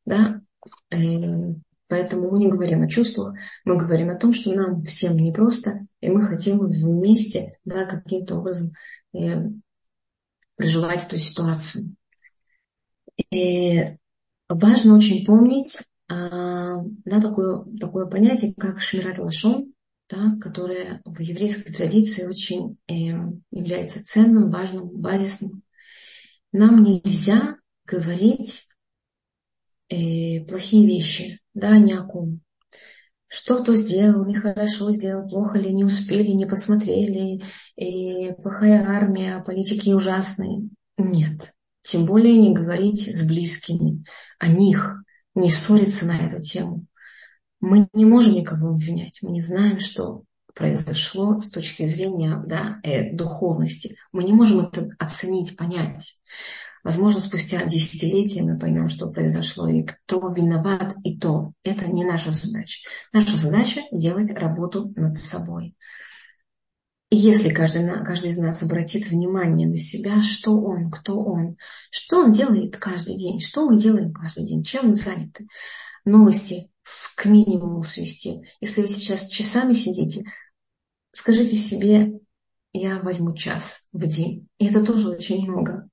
Да? 0.06 0.42
Эм, 0.92 1.64
поэтому 1.88 2.32
мы 2.32 2.40
не 2.40 2.48
говорим 2.50 2.84
о 2.84 2.90
чувствах, 2.90 3.38
мы 3.64 3.78
говорим 3.78 4.10
о 4.10 4.16
том, 4.16 4.34
что 4.34 4.54
нам 4.54 4.84
всем 4.84 5.18
непросто, 5.18 5.88
и 6.02 6.10
мы 6.10 6.22
хотим 6.22 6.60
вместе 6.60 7.52
да, 7.64 7.86
каким-то 7.86 8.38
образом 8.38 8.72
э, 9.14 9.50
проживать 10.56 11.06
эту 11.06 11.18
ситуацию. 11.18 11.96
И 13.32 13.98
важно 14.50 14.96
очень 14.96 15.26
помнить 15.26 15.80
а, 16.08 16.82
да, 17.06 17.22
такое, 17.22 17.66
такое 17.80 18.06
понятие, 18.06 18.54
как 18.56 18.80
шмират 18.80 19.18
лашон, 19.18 19.74
да, 20.10 20.38
которое 20.40 21.02
в 21.04 21.20
еврейской 21.20 21.74
традиции 21.74 22.28
очень 22.28 22.78
э, 22.88 22.94
является 23.52 24.04
ценным, 24.04 24.52
важным, 24.52 24.88
базисным. 24.90 25.64
Нам 26.52 26.84
нельзя 26.84 27.58
говорить 27.86 28.68
э, 29.90 30.42
плохие 30.46 30.86
вещи, 30.86 31.40
да, 31.56 31.78
ни 31.80 31.94
о 31.94 32.04
ком. 32.04 32.42
Что 33.28 33.64
кто 33.64 33.76
сделал, 33.76 34.26
нехорошо 34.26 34.92
сделал, 34.92 35.28
плохо 35.28 35.58
ли, 35.58 35.74
не 35.74 35.84
успели, 35.84 36.32
не 36.32 36.46
посмотрели, 36.46 37.44
и 37.76 38.32
плохая 38.34 38.86
армия, 38.88 39.44
политики 39.44 39.90
ужасные. 39.90 40.70
Нет. 40.98 41.54
Тем 41.82 42.06
более 42.06 42.38
не 42.38 42.54
говорить 42.54 43.14
с 43.14 43.26
близкими 43.26 44.04
о 44.40 44.48
них, 44.48 45.04
не 45.34 45.50
ссориться 45.50 46.06
на 46.06 46.28
эту 46.28 46.40
тему. 46.40 46.86
Мы 47.60 47.88
не 47.94 48.06
можем 48.06 48.36
никого 48.36 48.70
обвинять, 48.70 49.20
мы 49.22 49.32
не 49.32 49.42
знаем, 49.42 49.80
что 49.80 50.24
произошло 50.54 51.42
с 51.42 51.50
точки 51.50 51.86
зрения 51.86 52.42
да, 52.46 52.80
э, 52.84 53.12
духовности. 53.14 53.98
Мы 54.12 54.24
не 54.24 54.34
можем 54.34 54.62
это 54.62 54.90
оценить, 54.98 55.58
понять. 55.58 56.22
Возможно, 56.86 57.20
спустя 57.20 57.66
десятилетия 57.66 58.44
мы 58.44 58.60
поймем, 58.60 58.90
что 58.90 59.10
произошло, 59.10 59.68
и 59.68 59.82
кто 59.82 60.30
виноват, 60.30 60.96
и 61.04 61.18
то. 61.18 61.54
Это 61.64 61.92
не 61.92 62.06
наша 62.06 62.30
задача. 62.30 62.88
Наша 63.12 63.36
задача 63.38 63.82
делать 63.92 64.32
работу 64.32 64.94
над 64.96 65.16
собой. 65.16 65.76
И 67.10 67.16
если 67.16 67.50
каждый, 67.50 67.90
каждый 68.04 68.30
из 68.30 68.38
нас 68.38 68.62
обратит 68.62 69.08
внимание 69.08 69.68
на 69.68 69.78
себя, 69.78 70.22
что 70.22 70.62
он, 70.62 70.92
кто 70.92 71.24
он, 71.24 71.58
что 71.90 72.20
он 72.20 72.32
делает 72.32 72.78
каждый 72.78 73.18
день, 73.18 73.40
что 73.40 73.68
мы 73.68 73.80
делаем 73.80 74.14
каждый 74.14 74.46
день, 74.46 74.64
чем 74.64 74.90
мы 74.90 74.94
заняты, 74.94 75.48
новости 76.06 76.70
к 77.18 77.26
минимуму 77.26 77.82
свести. 77.82 78.44
Если 78.62 78.84
вы 78.84 78.88
сейчас 78.90 79.28
часами 79.28 79.74
сидите, 79.74 80.24
скажите 81.12 81.56
себе, 81.56 82.20
я 82.74 83.00
возьму 83.00 83.34
час 83.34 83.88
в 83.92 84.06
день. 84.06 84.48
И 84.60 84.68
это 84.68 84.86
тоже 84.86 85.10
очень 85.10 85.50
много. 85.50 85.90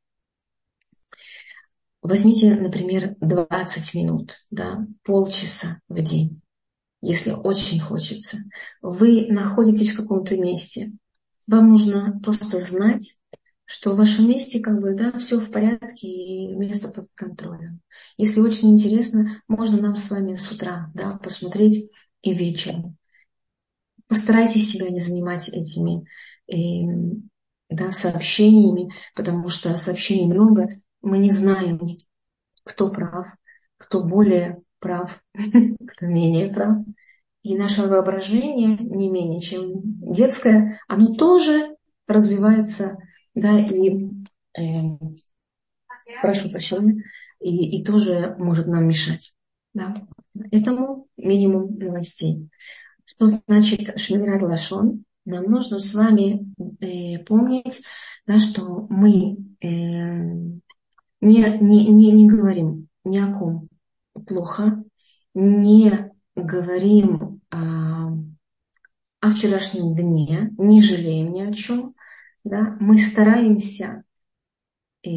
Возьмите, 2.02 2.54
например, 2.54 3.16
20 3.20 3.94
минут, 3.94 4.36
да, 4.50 4.86
полчаса 5.04 5.80
в 5.88 6.02
день, 6.02 6.42
если 7.00 7.30
очень 7.30 7.80
хочется. 7.80 8.38
Вы 8.82 9.28
находитесь 9.28 9.92
в 9.92 9.96
каком-то 9.96 10.36
месте, 10.36 10.92
вам 11.46 11.68
нужно 11.70 12.20
просто 12.22 12.58
знать, 12.58 13.16
что 13.64 13.92
в 13.92 13.96
вашем 13.96 14.28
месте 14.28 14.60
как 14.60 14.80
бы, 14.80 14.94
да, 14.94 15.16
все 15.18 15.38
в 15.38 15.50
порядке 15.50 16.08
и 16.08 16.46
место 16.54 16.88
под 16.88 17.08
контролем. 17.14 17.80
Если 18.16 18.40
очень 18.40 18.74
интересно, 18.74 19.40
можно 19.48 19.80
нам 19.80 19.96
с 19.96 20.10
вами 20.10 20.34
с 20.34 20.50
утра, 20.50 20.90
да, 20.94 21.16
посмотреть 21.18 21.88
и 22.22 22.34
вечером. 22.34 22.96
Постарайтесь 24.08 24.70
себя 24.70 24.90
не 24.90 25.00
занимать 25.00 25.48
этими 25.48 26.04
э, 26.48 27.16
да, 27.70 27.92
сообщениями, 27.92 28.92
потому 29.14 29.48
что 29.48 29.76
сообщений 29.76 30.26
много. 30.26 30.81
Мы 31.02 31.18
не 31.18 31.30
знаем, 31.30 31.80
кто 32.64 32.90
прав, 32.90 33.26
кто 33.76 34.02
более 34.02 34.62
прав, 34.78 35.22
кто 35.34 36.06
менее 36.06 36.52
прав. 36.52 36.78
И 37.42 37.56
наше 37.56 37.86
воображение, 37.88 38.76
не 38.78 39.08
менее 39.08 39.40
чем 39.40 39.82
детское, 39.84 40.80
оно 40.86 41.14
тоже 41.14 41.76
развивается, 42.06 42.98
да, 43.34 43.58
и, 43.58 44.10
э, 44.56 44.62
прошу 46.20 46.50
прощения, 46.50 47.02
и, 47.40 47.80
и 47.80 47.84
тоже 47.84 48.36
может 48.38 48.68
нам 48.68 48.86
мешать. 48.86 49.34
Да. 49.74 50.06
Этому 50.50 51.08
минимум 51.16 51.76
новостей. 51.78 52.48
Что 53.04 53.28
значит 53.28 53.98
шмират 53.98 54.42
лашон? 54.42 55.04
Нам 55.24 55.44
нужно 55.44 55.78
с 55.78 55.94
вами 55.94 56.46
э, 56.80 57.18
помнить, 57.24 57.82
да, 58.26 58.40
что 58.40 58.86
мы 58.88 59.36
э, 59.60 60.60
не, 61.22 61.58
не, 61.58 61.86
не, 61.86 62.12
не 62.12 62.28
говорим 62.28 62.88
ни 63.04 63.18
о 63.18 63.32
ком 63.32 63.68
плохо, 64.26 64.84
не 65.34 66.12
говорим 66.34 67.40
а, 67.50 68.08
о 69.20 69.30
вчерашнем 69.30 69.94
дне, 69.94 70.50
не 70.58 70.82
жалеем 70.82 71.32
ни 71.32 71.42
о 71.42 71.52
чем, 71.52 71.94
да, 72.44 72.76
мы 72.80 72.98
стараемся 72.98 74.02
э, 75.04 75.10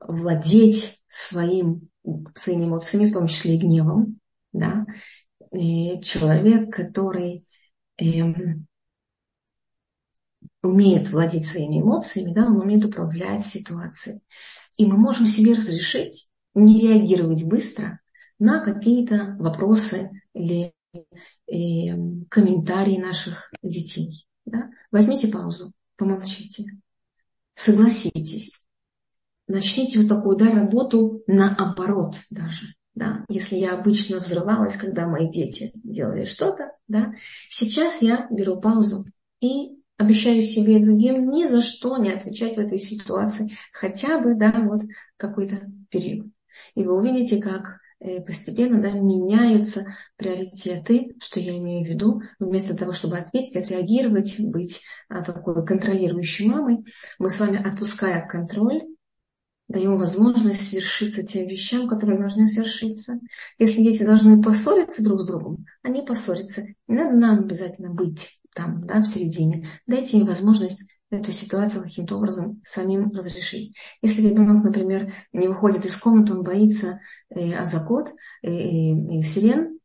владеть 0.00 1.02
своим, 1.06 1.88
своими 2.34 2.66
эмоциями, 2.66 3.08
в 3.08 3.14
том 3.14 3.26
числе 3.26 3.56
и 3.56 3.58
гневом, 3.58 4.20
да, 4.52 4.86
и 5.50 5.98
человек, 6.02 6.74
который 6.74 7.46
э, 7.96 8.04
умеет 10.62 11.08
владеть 11.08 11.46
своими 11.46 11.80
эмоциями, 11.80 12.34
да, 12.34 12.46
он 12.46 12.60
умеет 12.60 12.84
управлять 12.84 13.46
ситуацией. 13.46 14.22
И 14.78 14.86
мы 14.86 14.96
можем 14.96 15.26
себе 15.26 15.54
разрешить 15.54 16.30
не 16.54 16.80
реагировать 16.80 17.44
быстро 17.44 18.00
на 18.38 18.60
какие-то 18.60 19.36
вопросы 19.38 20.10
или 20.32 20.72
э, 20.94 22.24
комментарии 22.30 22.96
наших 22.96 23.52
детей. 23.62 24.26
Да? 24.46 24.70
Возьмите 24.90 25.28
паузу, 25.28 25.72
помолчите, 25.96 26.64
согласитесь, 27.54 28.64
начните 29.48 29.98
вот 29.98 30.08
такую 30.08 30.36
да, 30.36 30.50
работу 30.50 31.22
наоборот 31.26 32.14
даже. 32.30 32.74
Да, 32.94 33.24
если 33.28 33.54
я 33.54 33.74
обычно 33.74 34.18
взрывалась, 34.18 34.76
когда 34.76 35.06
мои 35.06 35.30
дети 35.30 35.70
делали 35.84 36.24
что-то, 36.24 36.72
да, 36.88 37.14
сейчас 37.48 38.02
я 38.02 38.26
беру 38.28 38.60
паузу 38.60 39.04
и 39.40 39.77
обещаю 39.98 40.42
себе 40.44 40.78
и 40.78 40.84
другим 40.84 41.28
ни 41.30 41.44
за 41.44 41.60
что 41.60 41.98
не 41.98 42.10
отвечать 42.10 42.56
в 42.56 42.60
этой 42.60 42.78
ситуации, 42.78 43.50
хотя 43.72 44.18
бы, 44.20 44.34
да, 44.34 44.52
вот 44.62 44.82
какой-то 45.16 45.60
период. 45.90 46.28
И 46.74 46.84
вы 46.84 46.96
увидите, 46.96 47.42
как 47.42 47.80
э, 48.00 48.22
постепенно 48.22 48.80
да, 48.80 48.92
меняются 48.92 49.86
приоритеты, 50.16 51.16
что 51.20 51.40
я 51.40 51.58
имею 51.58 51.84
в 51.84 51.88
виду. 51.88 52.22
Вместо 52.38 52.76
того, 52.76 52.92
чтобы 52.92 53.18
ответить, 53.18 53.56
отреагировать, 53.56 54.36
быть 54.38 54.80
а, 55.08 55.22
такой 55.22 55.66
контролирующей 55.66 56.46
мамой, 56.46 56.84
мы 57.18 57.28
с 57.28 57.40
вами, 57.40 57.60
отпуская 57.60 58.26
контроль, 58.26 58.82
даем 59.66 59.98
возможность 59.98 60.68
свершиться 60.68 61.24
тем 61.24 61.46
вещам, 61.48 61.88
которые 61.88 62.18
должны 62.18 62.46
свершиться. 62.46 63.14
Если 63.58 63.82
дети 63.82 64.04
должны 64.04 64.40
поссориться 64.42 65.02
друг 65.02 65.22
с 65.22 65.26
другом, 65.26 65.66
они 65.82 66.02
поссорятся. 66.02 66.66
Не 66.86 66.96
надо 66.96 67.16
нам 67.16 67.40
обязательно 67.40 67.90
быть 67.90 68.40
там, 68.58 68.84
да, 68.86 69.00
в 69.00 69.06
середине. 69.06 69.68
Дайте 69.86 70.18
им 70.18 70.26
возможность 70.26 70.82
эту 71.10 71.30
ситуацию 71.32 71.84
каким-то 71.84 72.16
образом 72.16 72.60
самим 72.64 73.10
разрешить. 73.12 73.76
Если 74.02 74.28
ребенок, 74.28 74.64
например, 74.64 75.12
не 75.32 75.46
выходит 75.46 75.86
из 75.86 75.94
комнаты, 75.96 76.34
он 76.34 76.42
боится 76.42 77.00
э, 77.30 77.54
азакот, 77.54 78.10
э, 78.42 78.48
э, 78.50 79.22
сирен, 79.22 79.78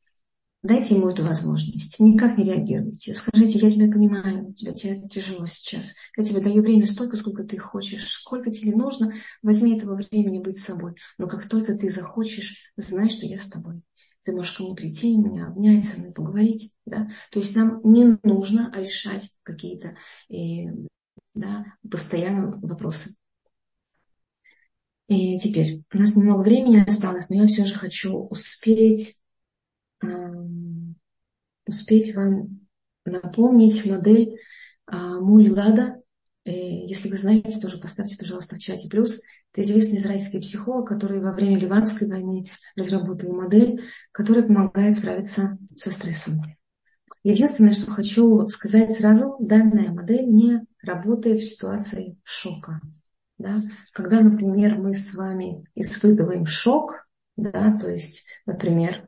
Дайте 0.64 0.96
ему 0.96 1.10
эту 1.10 1.26
возможность. 1.26 2.00
Никак 2.00 2.38
не 2.38 2.46
реагируйте. 2.46 3.14
Скажите, 3.14 3.60
я 3.60 3.70
тебя 3.70 3.92
понимаю, 3.92 4.54
тебе, 4.54 4.74
тебе 4.74 5.06
тяжело 5.10 5.46
сейчас. 5.46 5.92
Я 6.16 6.24
тебе 6.24 6.40
даю 6.40 6.62
время 6.62 6.88
столько, 6.88 7.18
сколько 7.18 7.44
ты 7.44 7.58
хочешь. 7.58 8.08
Сколько 8.08 8.50
тебе 8.50 8.74
нужно, 8.74 9.12
возьми 9.42 9.76
этого 9.76 9.96
времени 9.96 10.40
быть 10.40 10.60
собой. 10.60 10.96
Но 11.18 11.28
как 11.28 11.50
только 11.50 11.76
ты 11.76 11.90
захочешь, 11.90 12.72
знай, 12.78 13.10
что 13.10 13.26
я 13.26 13.40
с 13.40 13.50
тобой. 13.50 13.82
Ты 14.24 14.32
можешь 14.32 14.54
ко 14.54 14.64
мне 14.64 14.76
прийти, 14.76 15.18
меня 15.18 15.48
обнять, 15.48 15.86
со 15.86 16.00
мной 16.00 16.14
поговорить. 16.14 16.74
Да? 16.86 17.10
То 17.32 17.40
есть 17.40 17.56
нам 17.56 17.82
не 17.84 18.18
нужно 18.24 18.72
решать 18.76 19.32
какие-то 19.44 19.96
э, 20.30 20.72
да, 21.34 21.66
постоянно 21.90 22.58
вопросы. 22.62 23.16
И 25.08 25.38
теперь, 25.40 25.84
у 25.94 25.98
нас 25.98 26.16
немного 26.16 26.42
времени 26.42 26.80
осталось, 26.80 27.30
но 27.30 27.36
я 27.36 27.48
все 27.48 27.66
же 27.66 27.76
хочу 27.76 28.14
успеть 28.14 29.20
успеть 31.66 32.16
вам 32.16 32.68
напомнить 33.06 33.86
модель. 33.86 34.38
Э, 34.92 35.20
если 36.52 37.10
вы 37.10 37.18
знаете, 37.18 37.60
тоже 37.60 37.78
поставьте, 37.78 38.18
пожалуйста, 38.18 38.56
в 38.56 38.60
чате 38.60 38.90
плюс. 38.90 39.22
Это 39.52 39.62
известный 39.62 39.98
израильский 39.98 40.40
психолог, 40.40 40.88
который 40.88 41.22
во 41.22 41.32
время 41.32 41.58
Ливанской 41.58 42.08
войны 42.08 42.48
разработал 42.76 43.34
модель, 43.34 43.84
которая 44.12 44.44
помогает 44.44 44.96
справиться 44.96 45.58
со 45.76 45.92
стрессом. 45.92 46.42
Единственное, 47.24 47.74
что 47.74 47.90
хочу 47.90 48.46
сказать 48.48 48.92
сразу, 48.92 49.38
данная 49.40 49.92
модель 49.92 50.28
не 50.28 50.62
работает 50.82 51.40
в 51.40 51.50
ситуации 51.50 52.18
шока. 52.24 52.82
Да? 53.38 53.58
Когда, 53.94 54.20
например, 54.20 54.78
мы 54.78 54.94
с 54.94 55.14
вами 55.14 55.66
испытываем 55.76 56.46
шок, 56.46 57.08
да, 57.38 57.78
то 57.78 57.90
есть, 57.90 58.28
например, 58.46 59.08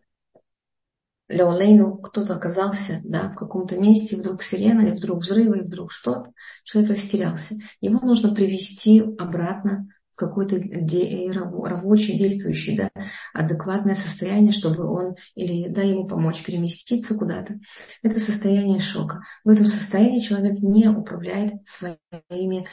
Леолейну 1.28 1.98
кто-то 1.98 2.36
оказался 2.36 3.02
да, 3.04 3.30
в 3.30 3.36
каком-то 3.36 3.78
месте, 3.78 4.16
вдруг 4.16 4.44
сирена, 4.44 4.82
и 4.82 4.92
вдруг 4.92 5.20
взрывы, 5.20 5.60
и 5.60 5.64
вдруг 5.64 5.92
что-то. 5.92 6.32
Человек 6.64 6.92
растерялся. 6.92 7.56
Его 7.82 8.00
нужно 8.06 8.34
привести 8.34 9.02
обратно 9.02 9.88
в 10.14 10.18
какое-то 10.18 10.60
де- 10.60 11.32
рабочее, 11.32 12.18
действующее, 12.18 12.78
да, 12.78 13.04
адекватное 13.34 13.96
состояние, 13.96 14.54
чтобы 14.54 14.86
он 14.86 15.16
или 15.34 15.68
да, 15.68 15.82
ему 15.82 16.08
помочь 16.08 16.44
переместиться 16.44 17.16
куда-то. 17.18 17.56
Это 18.02 18.20
состояние 18.20 18.80
шока. 18.80 19.22
В 19.44 19.50
этом 19.50 19.66
состоянии 19.66 20.20
человек 20.20 20.60
не 20.60 20.88
управляет 20.88 21.54
своими 21.66 22.68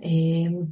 э, 0.00 0.66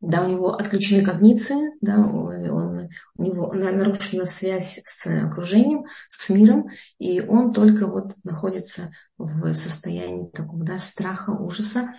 да, 0.00 0.26
у 0.26 0.30
него 0.30 0.54
отключены 0.54 1.04
когниции, 1.04 1.72
да, 1.80 1.98
он, 1.98 2.88
у 3.16 3.22
него 3.22 3.52
нарушена 3.52 4.26
связь 4.26 4.80
с 4.84 5.06
окружением, 5.06 5.84
с 6.08 6.28
миром, 6.30 6.68
и 6.98 7.20
он 7.20 7.52
только 7.52 7.86
вот 7.86 8.14
находится 8.24 8.90
в 9.18 9.52
состоянии 9.54 10.30
такого 10.30 10.64
да, 10.64 10.78
страха, 10.78 11.30
ужаса. 11.30 11.94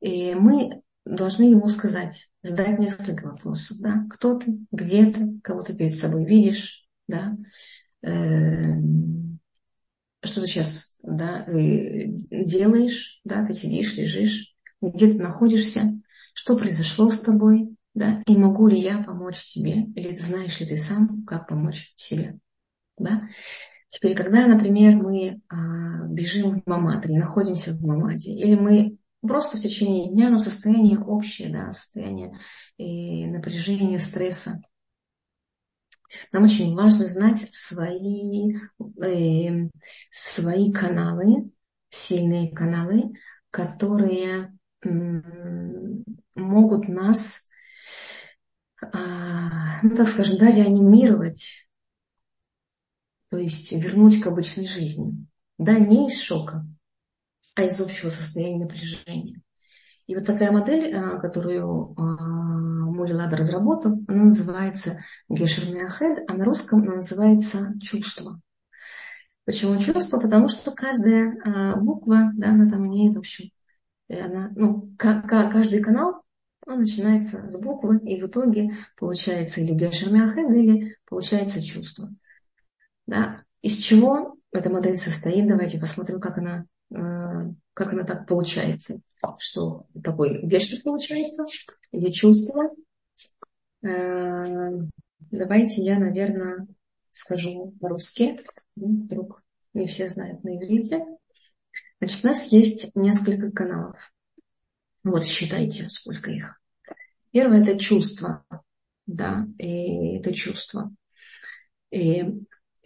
И 0.00 0.34
мы 0.34 0.82
должны 1.04 1.44
ему 1.44 1.68
сказать, 1.68 2.28
задать 2.42 2.78
несколько 2.78 3.26
вопросов. 3.26 3.78
Да? 3.80 4.04
Кто 4.10 4.38
ты, 4.38 4.58
где 4.70 5.10
ты, 5.10 5.40
кого 5.42 5.62
ты 5.62 5.74
перед 5.74 5.94
собой 5.94 6.24
видишь, 6.24 6.86
да? 7.08 7.36
Эм, 8.02 9.38
что 10.22 10.42
ты 10.42 10.46
сейчас 10.46 10.96
да, 11.02 11.44
э, 11.46 12.06
делаешь, 12.30 13.20
да? 13.24 13.44
ты 13.46 13.54
сидишь, 13.54 13.96
лежишь, 13.96 14.54
где 14.80 15.12
ты 15.12 15.18
находишься, 15.18 16.00
что 16.40 16.56
произошло 16.56 17.10
с 17.10 17.20
тобой, 17.20 17.76
да, 17.92 18.22
и 18.26 18.34
могу 18.34 18.66
ли 18.66 18.80
я 18.80 19.02
помочь 19.02 19.44
тебе, 19.44 19.84
или 19.94 20.14
ты 20.14 20.22
знаешь 20.22 20.58
ли 20.58 20.66
ты 20.66 20.78
сам, 20.78 21.22
как 21.26 21.48
помочь 21.48 21.92
себе, 21.96 22.38
да. 22.96 23.20
Теперь, 23.90 24.16
когда, 24.16 24.46
например, 24.46 24.96
мы 24.96 25.42
а, 25.50 26.06
бежим 26.06 26.62
в 26.62 26.66
мамат 26.66 27.04
или 27.04 27.18
находимся 27.18 27.74
в 27.74 27.84
мамаде, 27.84 28.32
или 28.32 28.54
мы 28.54 28.96
просто 29.20 29.58
в 29.58 29.60
течение 29.60 30.10
дня, 30.10 30.30
но 30.30 30.38
состояние 30.38 30.98
общее, 30.98 31.50
да, 31.52 31.74
состояние 31.74 32.38
и 32.78 33.26
напряжения, 33.26 33.98
стресса, 33.98 34.62
нам 36.32 36.44
очень 36.44 36.74
важно 36.74 37.06
знать 37.06 37.46
свои, 37.52 38.54
э, 39.02 39.68
свои 40.10 40.72
каналы, 40.72 41.50
сильные 41.90 42.50
каналы, 42.50 43.12
которые 43.50 44.56
могут 44.82 46.88
нас, 46.88 47.50
а, 48.80 49.82
ну 49.82 49.94
так 49.94 50.08
скажем, 50.08 50.38
да, 50.38 50.50
реанимировать, 50.50 51.68
то 53.30 53.38
есть 53.38 53.72
вернуть 53.72 54.20
к 54.20 54.26
обычной 54.26 54.66
жизни. 54.66 55.26
Да, 55.58 55.78
не 55.78 56.08
из 56.08 56.20
шока, 56.20 56.66
а 57.54 57.64
из 57.64 57.80
общего 57.80 58.08
состояния 58.08 58.64
напряжения. 58.64 59.42
И 60.06 60.14
вот 60.14 60.24
такая 60.24 60.50
модель, 60.50 60.92
а, 60.94 61.18
которую 61.18 61.94
а, 61.96 62.02
Мули 62.02 63.12
Лада 63.12 63.36
разработал, 63.36 64.02
она 64.08 64.24
называется 64.24 65.04
Гешер 65.28 65.72
Миахед, 65.72 66.24
а 66.28 66.34
на 66.34 66.44
русском 66.44 66.82
она 66.82 66.96
называется 66.96 67.74
чувство. 67.80 68.40
Почему 69.44 69.78
чувство? 69.78 70.18
Потому 70.18 70.48
что 70.48 70.70
каждая 70.70 71.74
буква, 71.76 72.30
да, 72.34 72.50
она 72.50 72.68
там 72.68 72.86
имеет, 72.86 73.16
в 73.16 73.18
общем, 73.18 73.50
она, 74.16 74.52
ну, 74.56 74.90
каждый 74.96 75.80
канал 75.80 76.22
он 76.66 76.80
начинается 76.80 77.48
с 77.48 77.58
буквы, 77.58 77.98
и 77.98 78.20
в 78.20 78.26
итоге 78.26 78.70
получается 78.96 79.60
или 79.60 79.72
гешермяхед, 79.72 80.50
или 80.50 80.96
получается 81.06 81.62
чувство. 81.62 82.10
Да? 83.06 83.44
Из 83.62 83.78
чего 83.78 84.36
эта 84.52 84.70
модель 84.70 84.96
состоит? 84.96 85.46
Давайте 85.46 85.80
посмотрим, 85.80 86.20
как 86.20 86.38
она, 86.38 86.66
э, 86.90 87.52
как 87.74 87.92
она 87.92 88.04
так 88.04 88.26
получается. 88.26 89.00
Что 89.38 89.86
такой 90.02 90.42
гешер 90.42 90.80
получается, 90.82 91.44
или 91.92 92.10
чувство. 92.10 92.70
Э, 93.82 94.44
давайте 95.30 95.82
я, 95.82 95.98
наверное, 95.98 96.66
скажу 97.10 97.74
по-русски. 97.80 98.40
Вдруг 98.76 99.42
не 99.74 99.86
все 99.86 100.08
знают 100.08 100.44
на 100.44 100.56
иврите. 100.56 101.04
Значит, 102.00 102.24
у 102.24 102.28
нас 102.28 102.46
есть 102.46 102.90
несколько 102.94 103.50
каналов. 103.50 103.96
Вот 105.04 105.24
считайте, 105.24 105.88
сколько 105.90 106.30
их. 106.30 106.60
Первое– 107.30 107.60
это 107.62 107.78
чувство. 107.78 108.44
Да, 109.06 109.46
и 109.58 110.16
это 110.16 110.32
чувство. 110.32 110.94
И, 111.90 112.24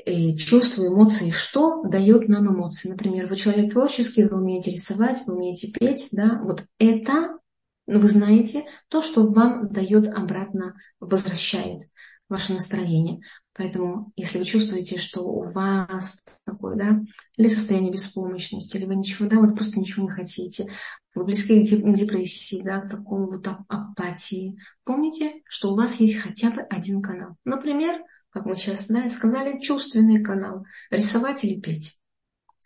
и 0.05 0.37
чувство, 0.37 0.87
эмоции. 0.87 1.31
Что 1.31 1.85
дает 1.85 2.29
нам 2.29 2.49
эмоции? 2.49 2.89
Например, 2.89 3.27
вы 3.27 3.37
человек 3.37 3.73
творческий, 3.73 4.25
вы 4.25 4.41
умеете 4.41 4.71
рисовать, 4.71 5.23
вы 5.27 5.35
умеете 5.35 5.71
петь. 5.71 6.09
Да? 6.13 6.41
Вот 6.43 6.65
это, 6.79 7.39
вы 7.87 8.09
знаете, 8.09 8.65
то, 8.89 9.03
что 9.03 9.23
вам 9.31 9.71
дает 9.71 10.09
обратно, 10.09 10.75
возвращает 10.99 11.83
ваше 12.29 12.55
настроение. 12.55 13.21
Поэтому, 13.57 14.13
если 14.17 14.39
вы 14.39 14.45
чувствуете, 14.45 14.99
что 14.99 15.23
у 15.23 15.45
вас 15.53 16.25
такое, 16.45 16.77
да, 16.77 17.01
или 17.37 17.47
состояние 17.47 17.93
беспомощности, 17.93 18.77
или 18.77 18.85
вы 18.85 18.97
ничего, 18.97 19.29
да, 19.29 19.39
вот 19.39 19.55
просто 19.55 19.79
ничего 19.79 20.05
не 20.05 20.11
хотите, 20.11 20.67
вы 21.15 21.25
близки 21.25 21.65
к 21.65 21.95
депрессии, 21.95 22.63
да, 22.65 22.81
к 22.81 22.91
такому 22.91 23.31
вот 23.31 23.47
апатии, 23.47 24.59
помните, 24.83 25.43
что 25.49 25.73
у 25.73 25.77
вас 25.77 26.01
есть 26.01 26.17
хотя 26.17 26.51
бы 26.51 26.63
один 26.63 27.01
канал. 27.01 27.37
Например, 27.45 28.01
как 28.35 28.47
мы 28.47 28.57
сейчас 28.57 28.89
да, 28.89 29.09
сказали, 29.09 29.61
чувственный 29.61 30.21
канал. 30.21 30.67
Рисовать 30.91 31.45
или 31.45 31.61
петь. 31.61 31.97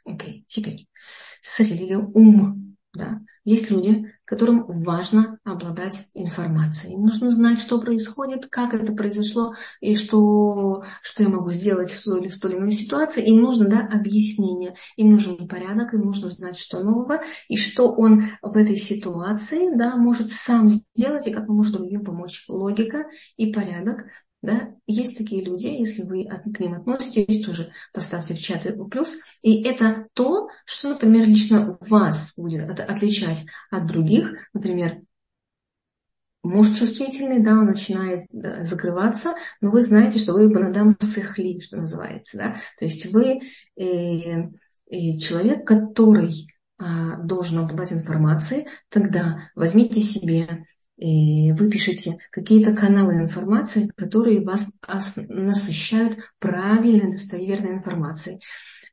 Окей, 0.06 0.40
okay. 0.40 0.44
теперь. 0.48 0.88
Сахиль 1.42 1.82
или 1.82 1.94
ум. 1.94 2.76
Да. 2.94 3.20
Есть 3.44 3.70
люди, 3.70 4.10
которым 4.28 4.66
важно 4.66 5.38
обладать 5.42 6.10
информацией. 6.12 6.94
Им 6.94 7.06
нужно 7.06 7.30
знать, 7.30 7.60
что 7.60 7.80
происходит, 7.80 8.46
как 8.46 8.74
это 8.74 8.92
произошло 8.92 9.54
и 9.80 9.96
что, 9.96 10.84
что 11.02 11.22
я 11.22 11.30
могу 11.30 11.50
сделать 11.50 11.90
в 11.90 12.04
той 12.04 12.20
или 12.20 12.28
в 12.28 12.38
той 12.38 12.52
или 12.52 12.58
иной 12.58 12.72
ситуации. 12.72 13.24
Им 13.24 13.40
нужно 13.40 13.68
да, 13.68 13.80
объяснение, 13.80 14.74
им 14.96 15.12
нужен 15.12 15.48
порядок, 15.48 15.94
им 15.94 16.02
нужно 16.02 16.28
знать, 16.28 16.58
что 16.58 16.80
нового 16.82 17.20
и 17.48 17.56
что 17.56 17.90
он 17.90 18.24
в 18.42 18.54
этой 18.54 18.76
ситуации 18.76 19.74
да, 19.74 19.96
может 19.96 20.30
сам 20.30 20.68
сделать 20.68 21.26
и 21.26 21.32
как 21.32 21.48
он 21.48 21.56
может 21.56 21.72
другим 21.72 22.04
помочь. 22.04 22.44
Логика 22.48 23.06
и 23.38 23.50
порядок 23.50 24.04
да? 24.40 24.74
Есть 24.86 25.18
такие 25.18 25.44
люди, 25.44 25.66
если 25.66 26.02
вы 26.02 26.24
к 26.26 26.60
ним 26.60 26.74
относитесь, 26.74 27.44
тоже 27.44 27.72
поставьте 27.92 28.34
в 28.34 28.40
чат 28.40 28.66
плюс. 28.90 29.16
И 29.42 29.62
это 29.62 30.06
то, 30.14 30.48
что, 30.64 30.90
например, 30.90 31.26
лично 31.26 31.76
вас 31.80 32.34
будет 32.36 32.70
отличать 32.78 33.44
от 33.70 33.86
других. 33.86 34.32
Например, 34.52 35.00
муж 36.42 36.70
чувствительный, 36.78 37.42
да, 37.42 37.52
он 37.52 37.66
начинает 37.66 38.26
закрываться, 38.30 39.34
но 39.60 39.70
вы 39.70 39.82
знаете, 39.82 40.18
что 40.18 40.34
вы 40.34 40.48
банадам 40.48 40.96
сыхли, 41.00 41.60
что 41.60 41.78
называется. 41.78 42.38
Да? 42.38 42.56
То 42.78 42.84
есть 42.84 43.12
вы 43.12 43.40
э, 43.76 43.84
э, 43.84 45.18
человек, 45.18 45.66
который 45.66 46.46
э, 46.78 46.84
должен 47.24 47.58
обладать 47.58 47.92
информацией, 47.92 48.68
тогда 48.88 49.50
возьмите 49.56 50.00
себе 50.00 50.66
и 50.98 51.52
вы 51.52 51.70
пишете 51.70 52.18
какие-то 52.30 52.74
каналы 52.74 53.14
информации, 53.14 53.90
которые 53.96 54.44
вас 54.44 54.66
насыщают 55.28 56.18
правильной, 56.40 57.12
достоверной 57.12 57.74
информацией. 57.74 58.40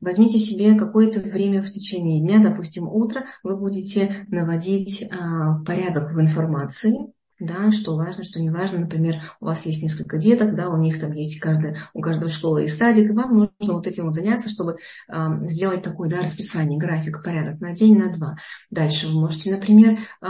Возьмите 0.00 0.38
себе 0.38 0.74
какое-то 0.74 1.20
время 1.20 1.62
в 1.62 1.70
течение 1.70 2.20
дня, 2.20 2.38
допустим, 2.38 2.86
утро, 2.86 3.26
вы 3.42 3.56
будете 3.56 4.26
наводить 4.28 5.02
а, 5.10 5.62
порядок 5.64 6.12
в 6.12 6.20
информации, 6.20 6.92
да, 7.38 7.70
что 7.70 7.96
важно, 7.96 8.24
что 8.24 8.40
не 8.40 8.50
важно. 8.50 8.80
Например, 8.80 9.22
у 9.40 9.46
вас 9.46 9.66
есть 9.66 9.82
несколько 9.82 10.18
деток, 10.18 10.54
да, 10.54 10.68
у 10.68 10.76
них 10.78 10.98
там 10.98 11.12
есть 11.12 11.38
каждая, 11.38 11.76
у 11.92 12.00
каждого 12.00 12.30
школа 12.30 12.58
и 12.58 12.68
садик, 12.68 13.10
и 13.10 13.12
вам 13.12 13.36
нужно 13.36 13.74
вот 13.74 13.86
этим 13.86 14.04
вот 14.06 14.14
заняться, 14.14 14.48
чтобы 14.48 14.78
э, 15.12 15.28
сделать 15.42 15.82
такое 15.82 16.08
да, 16.08 16.22
расписание, 16.22 16.78
график, 16.78 17.22
порядок 17.22 17.60
на 17.60 17.74
день, 17.74 17.98
на 17.98 18.12
два. 18.12 18.36
Дальше 18.70 19.08
вы 19.08 19.20
можете, 19.20 19.54
например, 19.54 19.98
э, 20.22 20.28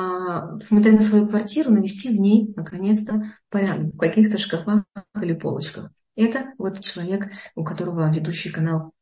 смотря 0.65 0.93
на 0.93 1.01
свою 1.01 1.29
квартиру, 1.29 1.71
навести 1.71 2.09
в 2.09 2.21
ней, 2.21 2.53
наконец-то, 2.57 3.33
порядок 3.51 3.95
в 3.95 3.99
каких-то 3.99 4.39
шкафах 4.39 4.85
или 5.21 5.35
полочках. 5.35 5.91
Это 6.17 6.55
вот 6.59 6.81
человек, 6.81 7.31
у 7.55 7.63
которого 7.63 8.11
ведущий 8.11 8.51
канал 8.51 8.93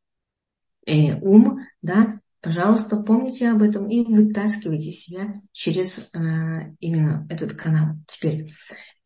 э, 0.86 1.14
ум, 1.20 1.60
да, 1.80 2.20
Пожалуйста, 2.44 2.98
помните 2.98 3.48
об 3.48 3.62
этом 3.62 3.88
и 3.88 4.04
вытаскивайте 4.04 4.92
себя 4.92 5.40
через 5.52 6.14
э, 6.14 6.74
именно 6.78 7.26
этот 7.30 7.54
канал. 7.54 7.94
Теперь 8.06 8.52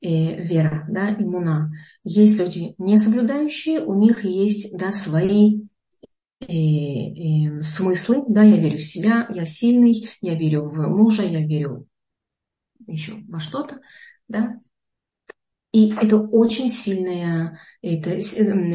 э, 0.00 0.42
вера, 0.42 0.84
да, 0.90 1.14
иммуна. 1.14 1.70
Есть 2.02 2.40
люди 2.40 2.74
не 2.78 2.98
соблюдающие, 2.98 3.80
у 3.80 3.94
них 3.94 4.24
есть 4.24 4.76
да, 4.76 4.90
свои 4.90 5.60
э, 6.40 6.46
э, 6.48 7.62
смыслы, 7.62 8.24
да, 8.26 8.42
я 8.42 8.56
верю 8.56 8.78
в 8.78 8.82
себя, 8.82 9.28
я 9.32 9.44
сильный, 9.44 10.10
я 10.20 10.34
верю 10.34 10.64
в 10.64 10.88
мужа, 10.88 11.22
я 11.22 11.46
верю 11.46 11.86
еще 12.88 13.22
во 13.28 13.38
что-то, 13.38 13.80
да. 14.26 14.58
И 15.70 15.92
это 15.92 16.18
очень 16.18 16.70
сильная, 16.70 17.60
это 17.82 18.10
э, 18.10 18.20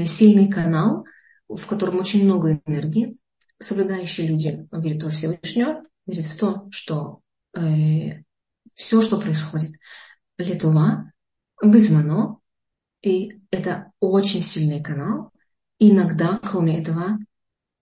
сильный 0.06 0.50
канал, 0.50 1.04
в 1.50 1.66
котором 1.66 1.98
очень 1.98 2.24
много 2.24 2.62
энергии, 2.66 3.18
соблюдающие 3.64 4.28
люди 4.28 4.68
верят 4.72 5.04
во 5.04 5.10
Всевышнего, 5.10 5.84
верят 6.06 6.26
в 6.26 6.38
то, 6.38 6.68
что 6.72 7.22
э, 7.56 8.24
все, 8.76 9.02
что 9.02 9.20
происходит, 9.20 9.72
летува, 10.38 11.12
безмано, 11.64 12.38
и 13.02 13.42
это 13.52 13.92
очень 14.00 14.42
сильный 14.42 14.82
канал. 14.82 15.32
Иногда, 15.80 16.40
кроме 16.42 16.80
этого, 16.82 17.20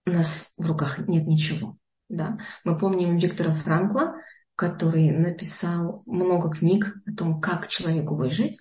у 0.06 0.10
нас 0.10 0.52
в 0.56 0.66
руках 0.66 0.98
нет 1.06 1.26
ничего. 1.26 1.76
Да? 2.08 2.38
Мы 2.64 2.76
помним 2.76 3.16
Виктора 3.16 3.52
Франкла, 3.52 4.16
который 4.56 5.10
написал 5.12 6.02
много 6.06 6.50
книг 6.50 6.96
о 7.06 7.14
том, 7.14 7.40
как 7.40 7.68
человеку 7.68 8.16
выжить. 8.16 8.60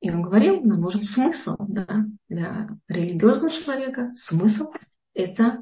И 0.00 0.10
он 0.10 0.22
говорил, 0.22 0.60
нам 0.62 0.80
нужен 0.80 1.02
смысл. 1.02 1.56
Да? 1.60 2.04
Для 2.28 2.68
религиозного 2.88 3.50
человека 3.50 4.10
смысл– 4.14 4.72
это 5.14 5.60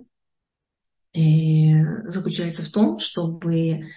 заключается 1.13 2.63
в 2.63 2.71
том, 2.71 2.99
чтобы 2.99 3.89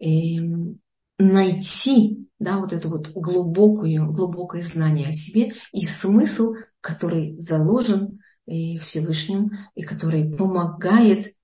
эм, 0.00 0.80
найти 1.18 2.28
да, 2.42 2.58
вот 2.58 2.72
это 2.72 2.88
вот 2.88 3.08
глубокое, 3.10 4.00
глубокое 4.00 4.62
знание 4.62 5.08
о 5.08 5.12
себе 5.12 5.52
и 5.72 5.86
смысл, 5.86 6.54
который 6.80 7.38
заложен 7.38 8.20
э, 8.46 8.78
Всевышним 8.78 9.52
и 9.74 9.82
который 9.82 10.34
помогает, 10.36 11.34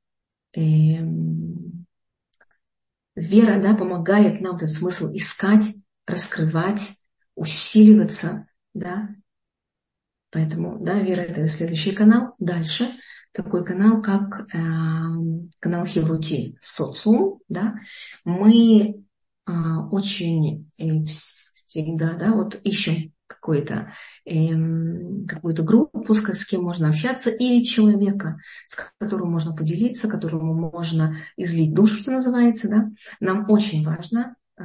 э, 0.57 0.61
вера 3.14 3.62
да, 3.62 3.74
помогает 3.74 4.41
нам 4.41 4.57
этот 4.57 4.70
смысл 4.70 5.12
искать, 5.14 5.66
раскрывать, 6.07 6.97
усиливаться. 7.37 8.49
Да? 8.74 9.11
Поэтому 10.31 10.85
да, 10.85 10.99
вера 10.99 11.20
это 11.20 11.49
следующий 11.49 11.93
канал. 11.93 12.35
Дальше– 12.39 12.89
такой 13.33 13.64
канал, 13.64 14.03
как 14.03 14.49
э, 14.55 14.59
канал 15.61 15.87
Хеврути 15.87 16.57
Социум, 16.61 17.41
да, 17.49 17.74
мы 18.24 19.05
э, 19.47 19.53
очень 19.91 20.70
э, 20.79 21.01
всегда, 21.03 22.14
да, 22.14 22.33
вот 22.33 22.61
ищем 22.64 23.12
какую-то 23.26 23.93
э, 24.24 24.49
какую-то 25.29 25.62
группу, 25.62 26.14
с, 26.14 26.22
с 26.22 26.47
кем 26.47 26.62
можно 26.62 26.89
общаться, 26.89 27.31
или 27.31 27.62
человека, 27.64 28.39
с 28.66 28.76
которым 28.99 29.31
можно 29.31 29.55
поделиться, 29.55 30.09
которому 30.09 30.55
можно 30.55 31.16
излить 31.37 31.74
душу, 31.74 31.97
что 31.97 32.12
называется, 32.12 32.68
да. 32.68 32.91
Нам 33.20 33.51
очень 33.51 33.85
важно 33.85 34.35
э, 34.59 34.64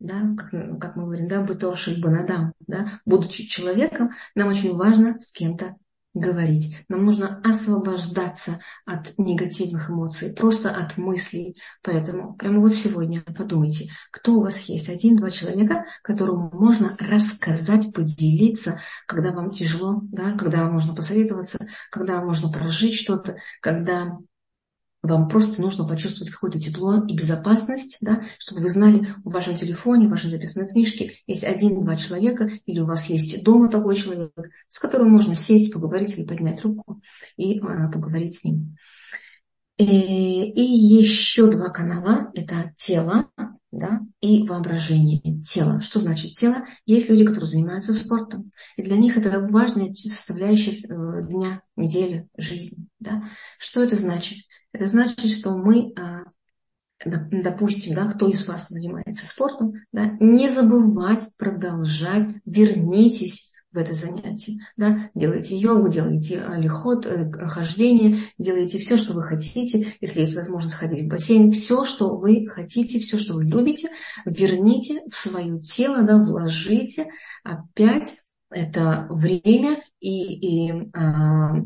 да, 0.00 0.34
как, 0.36 0.80
как 0.80 0.96
мы 0.96 1.04
говорим, 1.04 1.28
да, 1.28 1.42
быть 1.42 1.62
банадам, 2.00 2.54
да, 2.66 3.00
будучи 3.04 3.46
человеком, 3.46 4.10
нам 4.34 4.48
очень 4.48 4.74
важно 4.74 5.20
с 5.20 5.30
кем-то 5.30 5.76
говорить. 6.14 6.76
Нам 6.88 7.04
нужно 7.04 7.40
освобождаться 7.44 8.60
от 8.84 9.16
негативных 9.16 9.90
эмоций, 9.90 10.34
просто 10.34 10.70
от 10.70 10.96
мыслей. 10.96 11.56
Поэтому 11.82 12.34
прямо 12.34 12.60
вот 12.60 12.74
сегодня 12.74 13.22
подумайте, 13.22 13.90
кто 14.10 14.34
у 14.34 14.42
вас 14.42 14.60
есть, 14.62 14.88
один-два 14.88 15.30
человека, 15.30 15.84
которому 16.02 16.50
можно 16.52 16.96
рассказать, 16.98 17.92
поделиться, 17.92 18.80
когда 19.06 19.32
вам 19.32 19.50
тяжело, 19.50 20.00
да, 20.04 20.32
когда 20.32 20.64
вам 20.64 20.74
можно 20.74 20.94
посоветоваться, 20.94 21.58
когда 21.90 22.16
вам 22.16 22.26
можно 22.26 22.50
прожить 22.50 22.96
что-то, 22.96 23.36
когда 23.60 24.18
вам 25.02 25.28
просто 25.28 25.60
нужно 25.62 25.86
почувствовать 25.86 26.32
какое-то 26.32 26.60
тепло 26.60 27.04
и 27.06 27.14
безопасность, 27.14 27.98
да, 28.00 28.22
чтобы 28.38 28.62
вы 28.62 28.68
знали, 28.68 29.06
в 29.24 29.32
вашем 29.32 29.56
телефоне, 29.56 30.06
в 30.06 30.10
вашей 30.10 30.28
записной 30.28 30.68
книжке 30.68 31.14
есть 31.26 31.44
один-два 31.44 31.96
человека, 31.96 32.50
или 32.66 32.80
у 32.80 32.86
вас 32.86 33.06
есть 33.06 33.42
дома 33.42 33.68
такой 33.68 33.94
человек, 33.94 34.32
с 34.68 34.78
которым 34.78 35.10
можно 35.10 35.34
сесть, 35.34 35.72
поговорить 35.72 36.16
или 36.16 36.26
поднять 36.26 36.62
руку 36.62 37.00
и 37.36 37.58
а, 37.60 37.88
поговорить 37.88 38.38
с 38.38 38.44
ним. 38.44 38.76
И, 39.78 39.84
э, 39.84 40.44
и 40.44 40.62
еще 40.62 41.50
два 41.50 41.70
канала– 41.70 42.30
это 42.34 42.74
тело 42.76 43.30
да, 43.72 44.00
и 44.20 44.46
воображение. 44.46 45.42
Тело. 45.42 45.80
Что 45.80 46.00
значит 46.00 46.34
тело? 46.34 46.64
Есть 46.84 47.08
люди, 47.08 47.24
которые 47.24 47.48
занимаются 47.48 47.92
спортом, 47.94 48.50
и 48.76 48.82
для 48.82 48.96
них 48.96 49.16
это 49.16 49.40
важная 49.40 49.94
составляющая 49.94 50.72
э, 50.72 51.28
дня, 51.28 51.62
недели, 51.76 52.28
жизни. 52.36 52.86
Да? 52.98 53.24
Что 53.58 53.82
это 53.82 53.96
значит? 53.96 54.38
Это 54.72 54.86
значит, 54.86 55.26
что 55.26 55.56
мы, 55.56 55.92
а, 55.98 56.24
допустим, 57.04 57.94
да, 57.94 58.06
кто 58.06 58.28
из 58.28 58.46
вас 58.46 58.68
занимается 58.68 59.26
спортом, 59.26 59.74
да, 59.92 60.16
не 60.20 60.48
забывать 60.48 61.28
продолжать, 61.36 62.26
вернитесь 62.44 63.50
в 63.72 63.78
это 63.78 63.94
занятие. 63.94 64.58
Да? 64.76 65.10
Делайте 65.14 65.56
йогу, 65.56 65.88
делайте 65.88 66.44
лихот, 66.56 67.06
э, 67.06 67.30
хождение, 67.30 68.18
делайте 68.36 68.78
все, 68.78 68.96
что 68.96 69.12
вы 69.12 69.22
хотите. 69.22 69.94
Если 70.00 70.20
есть 70.20 70.34
возможность 70.34 70.74
ходить 70.74 71.04
в 71.04 71.08
бассейн, 71.08 71.52
все, 71.52 71.84
что 71.84 72.16
вы 72.16 72.46
хотите, 72.48 72.98
все, 72.98 73.16
что 73.16 73.34
вы 73.34 73.44
любите, 73.44 73.88
верните 74.24 75.02
в 75.08 75.14
свое 75.14 75.60
тело, 75.60 76.02
да, 76.02 76.16
вложите 76.18 77.06
опять 77.44 78.16
это 78.50 79.06
время 79.10 79.80
и, 80.00 80.68
и 80.68 80.90
а, 80.92 81.62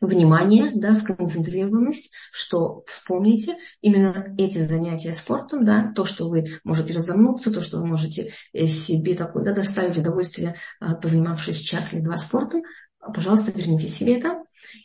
внимание, 0.00 0.70
да, 0.74 0.94
сконцентрированность, 0.94 2.12
что 2.32 2.82
вспомните 2.86 3.56
именно 3.80 4.34
эти 4.38 4.58
занятия 4.58 5.12
спортом, 5.12 5.64
да, 5.64 5.92
то, 5.94 6.04
что 6.04 6.28
вы 6.28 6.60
можете 6.64 6.94
разомнуться, 6.94 7.52
то, 7.52 7.62
что 7.62 7.78
вы 7.78 7.86
можете 7.86 8.32
э, 8.52 8.66
себе 8.66 9.14
такое, 9.14 9.44
да, 9.44 9.52
доставить 9.52 9.98
удовольствие, 9.98 10.54
а, 10.80 10.94
позанимавшись 10.94 11.60
час 11.60 11.92
или 11.92 12.00
два 12.00 12.16
спортом, 12.16 12.62
пожалуйста, 13.12 13.52
верните 13.52 13.88
себе 13.88 14.18
это. 14.18 14.42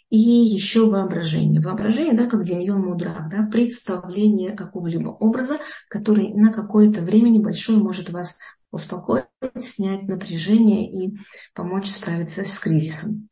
И 0.09 0.17
еще 0.17 0.89
воображение. 0.89 1.59
Воображение, 1.59 2.13
да, 2.13 2.27
как 2.27 2.43
Демьон 2.43 2.81
Мудрак, 2.81 3.29
да, 3.29 3.47
представление 3.51 4.51
какого-либо 4.51 5.09
образа, 5.09 5.57
который 5.89 6.33
на 6.33 6.53
какое-то 6.53 7.01
время 7.01 7.29
небольшое 7.29 7.79
может 7.79 8.11
вас 8.11 8.37
успокоить, 8.71 9.25
снять 9.59 10.03
напряжение 10.03 10.89
и 10.89 11.17
помочь 11.53 11.87
справиться 11.87 12.43
с 12.45 12.59
кризисом. 12.59 13.29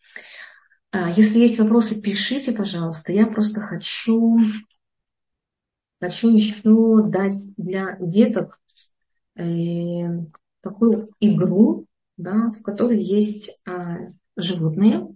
А, 0.92 1.10
если 1.12 1.40
есть 1.40 1.58
вопросы, 1.58 2.02
пишите, 2.02 2.52
пожалуйста. 2.52 3.14
Я 3.14 3.26
просто 3.26 3.62
хочу, 3.62 4.40
хочу 6.02 6.30
еще 6.30 7.04
дать 7.08 7.38
для 7.56 7.96
деток 8.00 8.60
э, 9.36 9.44
такую 10.60 11.08
игру, 11.22 11.86
да, 12.18 12.52
в 12.52 12.62
которой 12.62 13.02
есть 13.02 13.62
э, 13.66 14.12
животные. 14.36 15.08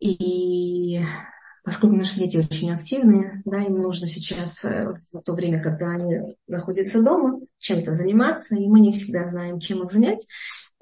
И 0.00 1.00
поскольку 1.62 1.94
наши 1.94 2.18
дети 2.18 2.36
очень 2.36 2.72
активные, 2.72 3.42
да, 3.44 3.62
им 3.62 3.74
нужно 3.74 4.08
сейчас 4.08 4.64
э, 4.64 4.92
в 5.12 5.20
то 5.20 5.34
время, 5.34 5.62
когда 5.62 5.90
они 5.90 6.36
находятся 6.48 7.00
дома, 7.00 7.40
чем-то 7.58 7.92
заниматься, 7.92 8.56
и 8.56 8.66
мы 8.66 8.80
не 8.80 8.92
всегда 8.92 9.24
знаем, 9.26 9.60
чем 9.60 9.84
их 9.84 9.92
занять. 9.92 10.26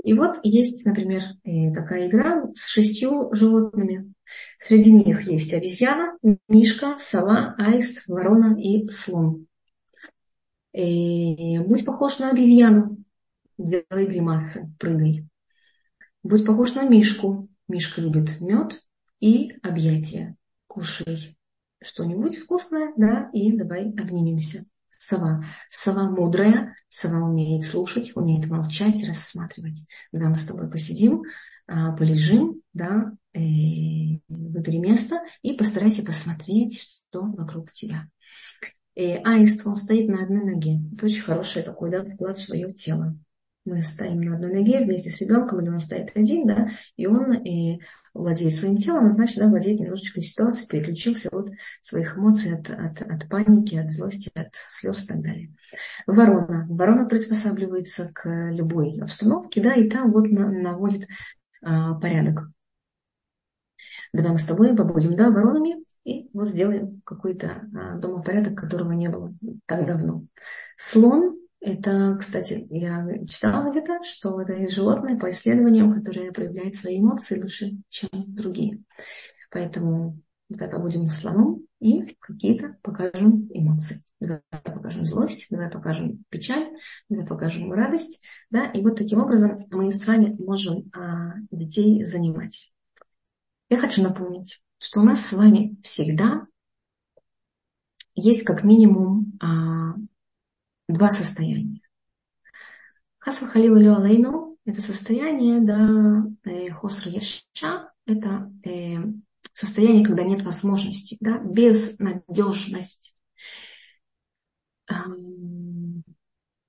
И 0.02 0.12
вот 0.14 0.38
есть, 0.42 0.84
например, 0.86 1.22
э, 1.44 1.72
такая 1.72 2.08
игра 2.08 2.50
с 2.54 2.68
шестью 2.68 3.32
животными. 3.32 4.12
Среди 4.58 4.92
них 4.92 5.22
есть 5.22 5.52
обезьяна, 5.52 6.18
мишка, 6.48 6.96
сова, 6.98 7.54
аист, 7.58 8.06
ворона 8.08 8.60
и 8.60 8.86
слон. 8.88 9.46
И 10.72 11.56
э, 11.56 11.62
будь 11.62 11.84
похож 11.84 12.18
на 12.18 12.30
обезьяну, 12.30 12.98
делай 13.56 14.06
гримасы, 14.06 14.70
прыгай. 14.78 15.26
Будь 16.22 16.44
похож 16.44 16.74
на 16.74 16.88
мишку. 16.88 17.48
Мишка 17.66 18.02
любит 18.02 18.40
мед 18.40 18.82
и 19.20 19.52
объятия. 19.62 20.36
Кушай 20.66 21.38
что-нибудь 21.82 22.36
вкусное, 22.36 22.92
да, 22.96 23.30
и 23.32 23.52
давай 23.52 23.90
обнимемся 23.90 24.66
сова. 25.04 25.44
Сова 25.70 26.10
мудрая, 26.10 26.74
сова 26.88 27.18
умеет 27.18 27.64
слушать, 27.64 28.12
умеет 28.16 28.48
молчать, 28.48 29.06
рассматривать. 29.06 29.86
Когда 30.10 30.28
мы 30.28 30.36
с 30.36 30.46
тобой 30.46 30.70
посидим, 30.70 31.22
а, 31.66 31.92
полежим, 31.92 32.60
да, 32.72 33.12
выбери 33.34 34.78
место 34.78 35.22
и 35.42 35.54
постарайся 35.54 36.04
посмотреть, 36.04 36.80
что 36.80 37.22
вокруг 37.22 37.72
тебя. 37.72 38.08
И 38.94 39.06
аист, 39.24 39.66
он 39.66 39.74
стоит 39.74 40.08
на 40.08 40.22
одной 40.22 40.44
ноге. 40.44 40.80
Это 40.94 41.06
очень 41.06 41.22
хороший 41.22 41.62
такой 41.62 41.90
да, 41.90 42.04
вклад 42.04 42.36
в 42.36 42.44
свое 42.44 42.72
тело 42.72 43.16
мы 43.64 43.82
стоим 43.82 44.20
на 44.20 44.34
одной 44.34 44.52
ноге 44.52 44.80
вместе 44.80 45.10
с 45.10 45.20
ребенком, 45.20 45.60
или 45.60 45.70
он 45.70 45.78
стоит 45.78 46.12
один, 46.14 46.46
да, 46.46 46.68
и 46.96 47.06
он 47.06 47.32
и 47.32 47.80
владеет 48.12 48.54
своим 48.54 48.78
телом, 48.78 49.10
значит, 49.10 49.38
да, 49.38 49.48
владеет 49.48 49.80
немножечко 49.80 50.20
ситуацией, 50.20 50.68
переключился 50.68 51.30
от 51.30 51.50
своих 51.80 52.16
эмоций, 52.16 52.54
от, 52.54 52.70
от, 52.70 53.02
от 53.02 53.28
паники, 53.28 53.76
от 53.76 53.90
злости, 53.90 54.30
от 54.34 54.54
слез 54.54 55.04
и 55.04 55.06
так 55.06 55.22
далее. 55.22 55.54
Ворона. 56.06 56.66
Ворона 56.68 57.06
приспосабливается 57.06 58.10
к 58.14 58.50
любой 58.50 58.98
обстановке, 59.00 59.62
да, 59.62 59.74
и 59.74 59.88
там 59.88 60.12
вот 60.12 60.28
на, 60.28 60.50
наводит 60.50 61.08
а, 61.62 61.94
порядок. 61.94 62.50
Давай 64.12 64.32
мы 64.32 64.38
с 64.38 64.44
тобой 64.44 64.76
побудем, 64.76 65.16
да, 65.16 65.30
воронами, 65.30 65.84
и 66.04 66.28
вот 66.34 66.48
сделаем 66.48 67.00
какой-то 67.04 67.62
а, 67.74 67.96
домопорядок, 67.96 68.56
которого 68.56 68.92
не 68.92 69.08
было 69.08 69.34
так 69.66 69.86
давно. 69.86 70.24
Слон 70.76 71.33
это, 71.64 72.16
кстати, 72.20 72.66
я 72.68 73.06
читала 73.26 73.70
где-то, 73.70 74.04
что 74.04 74.38
это 74.40 74.52
есть 74.52 74.74
животное 74.74 75.18
по 75.18 75.30
исследованиям, 75.30 75.92
которое 75.94 76.30
проявляет 76.30 76.74
свои 76.74 76.98
эмоции 76.98 77.40
лучше, 77.40 77.78
чем 77.88 78.10
другие. 78.12 78.82
Поэтому 79.50 80.20
давай 80.50 80.74
побудем 80.74 81.08
слоном 81.08 81.66
и 81.80 82.16
какие-то 82.20 82.76
покажем 82.82 83.48
эмоции. 83.50 84.02
Давай 84.20 84.42
покажем 84.62 85.06
злость, 85.06 85.46
давай 85.50 85.70
покажем 85.70 86.24
печаль, 86.28 86.70
давай 87.08 87.26
покажем 87.26 87.72
радость. 87.72 88.22
Да? 88.50 88.66
И 88.66 88.82
вот 88.82 88.96
таким 88.96 89.20
образом 89.20 89.66
мы 89.70 89.90
с 89.90 90.06
вами 90.06 90.36
можем 90.38 90.90
а, 90.94 91.32
детей 91.50 92.04
занимать. 92.04 92.74
Я 93.70 93.78
хочу 93.78 94.02
напомнить, 94.02 94.60
что 94.78 95.00
у 95.00 95.04
нас 95.04 95.24
с 95.24 95.32
вами 95.32 95.76
всегда 95.82 96.46
есть 98.14 98.44
как 98.44 98.64
минимум 98.64 99.32
а, 99.40 99.94
два 100.88 101.10
состояния. 101.10 101.80
Хасва 103.18 103.48
халила 103.48 103.78
лю 103.78 103.96
алейну– 103.96 104.58
это 104.66 104.82
состояние, 104.82 105.60
да, 105.60 106.26
э, 106.44 106.70
хосра 106.70 107.10
яша– 107.10 107.92
это 108.06 108.52
э, 108.64 108.96
состояние, 109.52 110.04
когда 110.04 110.24
нет 110.24 110.42
возможности, 110.42 111.16
да, 111.20 111.38
безнадежность. 111.38 113.14
Эм, 114.90 116.04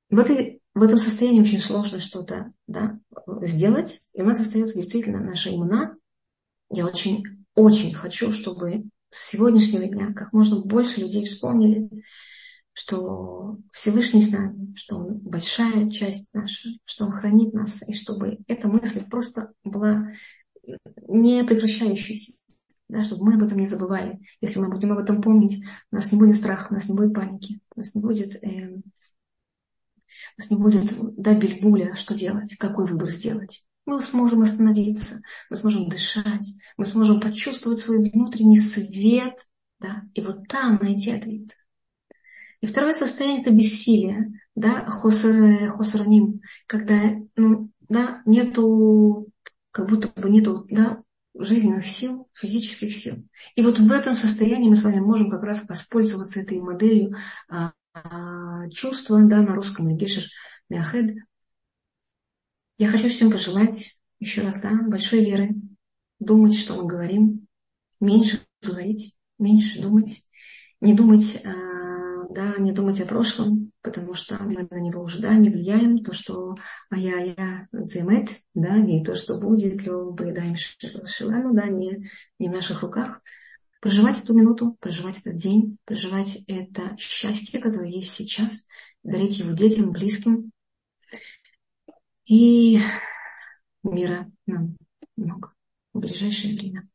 в, 0.09 0.19
этой, 0.19 0.61
в 0.73 0.81
этом 0.81 0.97
состоянии 0.97 1.41
очень 1.41 1.59
сложно 1.59 1.99
что-то 1.99 2.53
да, 2.67 2.99
сделать, 3.41 4.01
и 4.13 4.21
у 4.21 4.25
нас 4.25 4.39
остается 4.39 4.77
действительно 4.77 5.19
наша 5.19 5.53
иммуна. 5.53 5.97
Я 6.69 6.85
очень, 6.85 7.45
очень 7.53 7.93
хочу, 7.93 8.31
чтобы 8.31 8.85
с 9.09 9.29
сегодняшнего 9.29 9.85
дня 9.85 10.13
как 10.13 10.31
можно 10.31 10.61
больше 10.61 11.01
людей 11.01 11.25
вспомнили, 11.25 11.89
что 12.75 13.57
Всевышний 13.71 14.21
с 14.21 14.31
нами, 14.31 14.75
что 14.75 14.97
Он 14.97 15.17
большая 15.19 15.89
часть 15.89 16.27
наша, 16.33 16.69
что 16.83 17.05
Он 17.05 17.11
хранит 17.11 17.53
нас, 17.53 17.81
и 17.87 17.93
чтобы 17.93 18.39
эта 18.47 18.67
мысль 18.67 19.01
просто 19.09 19.53
была 19.63 20.11
не 21.07 21.45
прекращающейся, 21.45 22.33
да, 22.89 23.05
чтобы 23.05 23.25
мы 23.25 23.35
об 23.35 23.43
этом 23.43 23.59
не 23.59 23.65
забывали. 23.65 24.19
Если 24.41 24.59
мы 24.59 24.69
будем 24.69 24.91
об 24.91 24.99
этом 24.99 25.21
помнить, 25.21 25.63
у 25.89 25.95
нас 25.95 26.11
не 26.11 26.19
будет 26.19 26.35
страха, 26.35 26.67
у 26.69 26.73
нас 26.73 26.89
не 26.89 26.95
будет 26.95 27.13
паники, 27.13 27.61
у 27.75 27.79
нас 27.79 27.95
не 27.95 28.01
будет, 28.01 28.43
э, 28.43 28.67
у 28.67 28.81
нас 30.37 30.51
не 30.51 30.57
будет 30.57 31.15
да, 31.15 31.33
бельбуля, 31.33 31.95
что 31.95 32.13
делать, 32.13 32.57
какой 32.57 32.87
выбор 32.87 33.09
сделать. 33.09 33.65
Мы 33.85 34.01
сможем 34.01 34.41
остановиться, 34.41 35.21
мы 35.49 35.55
сможем 35.55 35.87
дышать, 35.87 36.57
мы 36.75 36.85
сможем 36.85 37.21
почувствовать 37.21 37.79
свой 37.79 38.09
внутренний 38.09 38.59
свет, 38.59 39.47
да, 39.79 40.01
и 40.13 40.19
вот 40.19 40.45
там 40.49 40.77
найти 40.81 41.11
ответ. 41.11 41.51
И 42.65 42.67
второе 42.67 42.95
состояние– 42.95 43.41
это 43.43 43.51
бессилие, 43.51 44.41
да, 44.55 44.87
хосер, 44.87 45.69
хосерним, 45.69 46.41
когда 46.65 46.95
ну, 47.35 47.69
да, 47.87 48.23
нету, 48.25 49.27
как 49.69 49.87
будто 49.87 50.09
бы 50.19 50.31
нету 50.31 50.65
да, 50.71 51.03
жизненных 51.37 51.85
сил, 51.85 52.27
физических 52.33 52.95
сил. 52.95 53.23
И 53.55 53.61
вот 53.61 53.77
в 53.77 53.91
этом 53.91 54.15
состоянии 54.15 54.67
мы 54.67 54.75
с 54.75 54.83
вами 54.83 54.99
можем 54.99 55.29
как 55.29 55.43
раз 55.43 55.63
воспользоваться 55.69 56.39
этой 56.39 56.59
моделью 56.59 57.15
а, 57.47 57.73
а, 57.93 58.67
чувства, 58.71 59.21
да, 59.21 59.43
на 59.43 59.53
русском 59.53 59.87
Легешер 59.87 60.23
Мяхед. 60.67 61.17
Я 62.79 62.89
хочу 62.89 63.09
всем 63.09 63.29
пожелать 63.29 64.01
еще 64.17 64.41
раз, 64.41 64.59
да, 64.63 64.71
большой 64.73 65.23
веры, 65.23 65.51
думать, 66.17 66.57
что 66.57 66.73
мы 66.81 66.87
говорим, 66.87 67.45
меньше 67.99 68.39
говорить, 68.63 69.15
меньше 69.37 69.83
думать, 69.83 70.23
не 70.81 70.95
думать 70.95 71.43
а, 71.45 71.75
да, 72.29 72.55
не 72.57 72.71
думать 72.71 72.99
о 73.01 73.05
прошлом, 73.05 73.71
потому 73.81 74.13
что 74.13 74.41
мы 74.43 74.67
на 74.69 74.79
него 74.79 75.01
уже, 75.01 75.19
да, 75.19 75.33
не 75.35 75.49
влияем, 75.49 76.03
то, 76.03 76.13
что 76.13 76.55
а 76.89 76.97
я, 76.97 77.19
я 77.19 77.67
займет, 77.71 78.29
да, 78.53 78.77
и 78.77 79.03
то, 79.03 79.15
что 79.15 79.37
будет, 79.37 79.81
лё 79.83 80.13
поедаем 80.13 80.55
шивану, 80.55 81.53
да, 81.53 81.67
не, 81.67 82.07
не 82.39 82.49
в 82.49 82.53
наших 82.53 82.81
руках. 82.81 83.21
Проживать 83.81 84.23
эту 84.23 84.33
минуту, 84.33 84.77
проживать 84.79 85.19
этот 85.19 85.37
день, 85.37 85.77
проживать 85.85 86.39
это 86.47 86.95
счастье, 86.97 87.59
которое 87.59 87.91
есть 87.91 88.11
сейчас, 88.11 88.65
дарить 89.03 89.37
его 89.37 89.51
детям, 89.51 89.91
близким. 89.91 90.51
И 92.25 92.79
мира 93.83 94.31
нам 94.47 94.75
много 95.15 95.53
в 95.93 95.99
ближайшее 95.99 96.55
время. 96.55 96.89